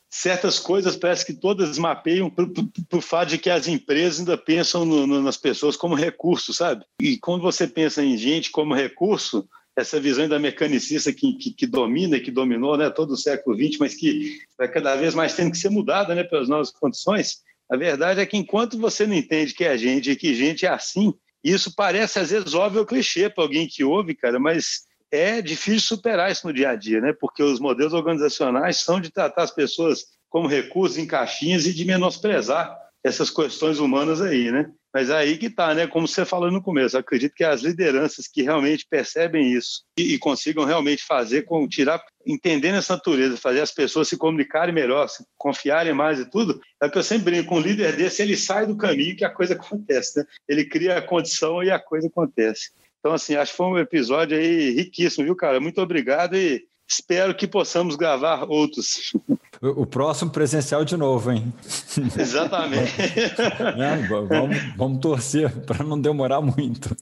certas 0.08 0.60
coisas 0.60 0.94
parece 0.94 1.26
que 1.26 1.34
todas 1.34 1.76
mapeiam 1.76 2.30
para 2.30 2.46
o 2.92 3.00
fato 3.00 3.30
de 3.30 3.38
que 3.38 3.50
as 3.50 3.66
empresas 3.66 4.20
ainda 4.20 4.38
pensam 4.38 4.84
no, 4.84 5.08
no, 5.08 5.20
nas 5.20 5.36
pessoas 5.36 5.76
como 5.76 5.96
recurso, 5.96 6.54
sabe? 6.54 6.84
E 7.00 7.18
quando 7.18 7.42
você 7.42 7.66
pensa 7.66 8.00
em 8.00 8.16
gente 8.16 8.52
como 8.52 8.74
recurso, 8.74 9.44
essa 9.76 9.98
visão 9.98 10.28
da 10.28 10.38
mecanicista 10.38 11.12
que, 11.12 11.32
que, 11.34 11.50
que, 11.52 11.66
domina 11.66 12.16
e 12.16 12.20
que 12.20 12.30
dominou 12.30 12.76
né, 12.76 12.90
todo 12.90 13.12
o 13.12 13.16
século 13.16 13.56
XX, 13.56 13.78
mas 13.78 13.94
que 13.94 14.38
vai 14.56 14.68
cada 14.68 14.94
vez 14.96 15.14
mais 15.14 15.34
tendo 15.34 15.50
que 15.50 15.58
ser 15.58 15.70
mudada 15.70 16.14
né, 16.14 16.22
pelas 16.24 16.48
novas 16.48 16.70
condições, 16.70 17.38
a 17.70 17.76
verdade 17.76 18.20
é 18.20 18.26
que 18.26 18.36
enquanto 18.36 18.78
você 18.78 19.06
não 19.06 19.14
entende 19.14 19.54
que 19.54 19.64
é 19.64 19.76
gente 19.78 20.10
e 20.10 20.16
que 20.16 20.34
gente 20.34 20.66
é 20.66 20.68
assim, 20.68 21.14
isso 21.42 21.74
parece 21.74 22.18
às 22.18 22.30
vezes 22.30 22.52
óbvio 22.54 22.84
clichê 22.84 23.30
para 23.30 23.44
alguém 23.44 23.66
que 23.66 23.82
ouve, 23.82 24.14
cara, 24.14 24.38
mas 24.38 24.82
é 25.10 25.40
difícil 25.40 25.96
superar 25.96 26.30
isso 26.30 26.46
no 26.46 26.52
dia 26.52 26.70
a 26.70 26.76
dia, 26.76 27.00
né? 27.00 27.14
Porque 27.18 27.42
os 27.42 27.60
modelos 27.60 27.92
organizacionais 27.92 28.78
são 28.78 29.00
de 29.00 29.10
tratar 29.10 29.42
as 29.42 29.50
pessoas 29.50 30.04
como 30.28 30.48
recursos 30.48 30.96
em 30.96 31.06
caixinhas 31.06 31.66
e 31.66 31.72
de 31.72 31.84
menosprezar 31.84 32.81
essas 33.04 33.30
questões 33.30 33.78
humanas 33.78 34.20
aí, 34.20 34.50
né? 34.50 34.70
Mas 34.94 35.08
é 35.08 35.16
aí 35.16 35.38
que 35.38 35.46
está, 35.46 35.74
né? 35.74 35.86
Como 35.86 36.06
você 36.06 36.24
falou 36.24 36.50
no 36.50 36.62
começo, 36.62 36.96
acredito 36.96 37.34
que 37.34 37.42
as 37.42 37.62
lideranças 37.62 38.28
que 38.28 38.42
realmente 38.42 38.86
percebem 38.88 39.52
isso 39.52 39.82
e, 39.98 40.14
e 40.14 40.18
consigam 40.18 40.64
realmente 40.64 41.02
fazer, 41.02 41.42
com 41.42 41.66
tirar, 41.66 42.02
entendendo 42.26 42.76
essa 42.76 42.94
natureza, 42.94 43.36
fazer 43.36 43.60
as 43.60 43.72
pessoas 43.72 44.08
se 44.08 44.16
comunicarem 44.16 44.74
melhor, 44.74 45.08
se 45.08 45.24
confiarem 45.36 45.94
mais 45.94 46.20
e 46.20 46.30
tudo, 46.30 46.60
é 46.80 46.88
que 46.88 46.98
eu 46.98 47.02
sempre 47.02 47.32
brinco, 47.32 47.56
um 47.56 47.60
líder 47.60 47.96
desse, 47.96 48.22
ele 48.22 48.36
sai 48.36 48.66
do 48.66 48.76
caminho 48.76 49.16
que 49.16 49.24
a 49.24 49.30
coisa 49.30 49.54
acontece, 49.56 50.18
né? 50.18 50.26
Ele 50.48 50.64
cria 50.64 50.98
a 50.98 51.02
condição 51.02 51.62
e 51.62 51.70
a 51.70 51.78
coisa 51.78 52.08
acontece. 52.08 52.70
Então, 53.00 53.12
assim, 53.12 53.34
acho 53.34 53.50
que 53.50 53.56
foi 53.56 53.66
um 53.66 53.78
episódio 53.78 54.38
aí 54.38 54.70
riquíssimo, 54.70 55.24
viu, 55.24 55.34
cara? 55.34 55.58
Muito 55.58 55.80
obrigado 55.80 56.36
e 56.36 56.64
espero 56.92 57.34
que 57.34 57.46
possamos 57.46 57.96
gravar 57.96 58.44
outros. 58.48 59.12
O 59.60 59.86
próximo 59.86 60.30
presencial 60.30 60.84
de 60.84 60.96
novo, 60.96 61.30
hein? 61.30 61.52
Exatamente. 62.18 62.92
É, 63.82 63.96
vamos, 64.06 64.56
vamos 64.76 64.98
torcer 65.00 65.50
para 65.64 65.84
não 65.84 66.00
demorar 66.00 66.40
muito. 66.40 66.94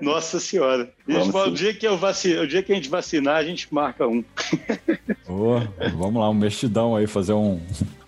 Nossa 0.00 0.40
Senhora. 0.40 0.90
Gente, 1.06 1.36
o, 1.36 1.50
dia 1.50 1.74
que 1.74 1.86
eu 1.86 1.94
o 1.94 2.46
dia 2.46 2.62
que 2.62 2.72
a 2.72 2.74
gente 2.74 2.88
vacinar, 2.88 3.36
a 3.36 3.44
gente 3.44 3.72
marca 3.72 4.06
um. 4.06 4.24
Oh, 5.28 5.60
vamos 5.96 6.20
lá, 6.20 6.30
um 6.30 6.34
mexidão 6.34 6.96
aí, 6.96 7.06
fazer 7.06 7.32
um, 7.32 7.60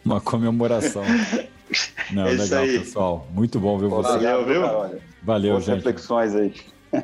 uma 0.05 0.21
comemoração. 0.21 1.03
Não, 2.11 2.27
é 2.27 2.33
legal, 2.33 2.65
pessoal. 2.65 3.29
Muito 3.33 3.59
bom 3.61 3.79
ver 3.79 3.89
você. 3.89 4.13
Valeu, 4.13 4.47
viu? 4.47 4.63
Valeu, 5.23 5.53
Boas 5.53 5.65
gente. 5.65 5.77
reflexões 5.77 6.35
aí. 6.35 6.55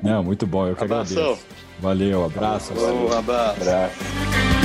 Não, 0.02 0.22
muito 0.22 0.46
bom, 0.46 0.66
eu 0.66 0.74
que 0.74 0.84
Abração. 0.84 1.22
agradeço. 1.22 1.46
Valeu, 1.80 2.24
abraço. 2.24 2.72
Um 2.74 3.12
abraço. 3.12 3.60
abraço. 3.60 4.55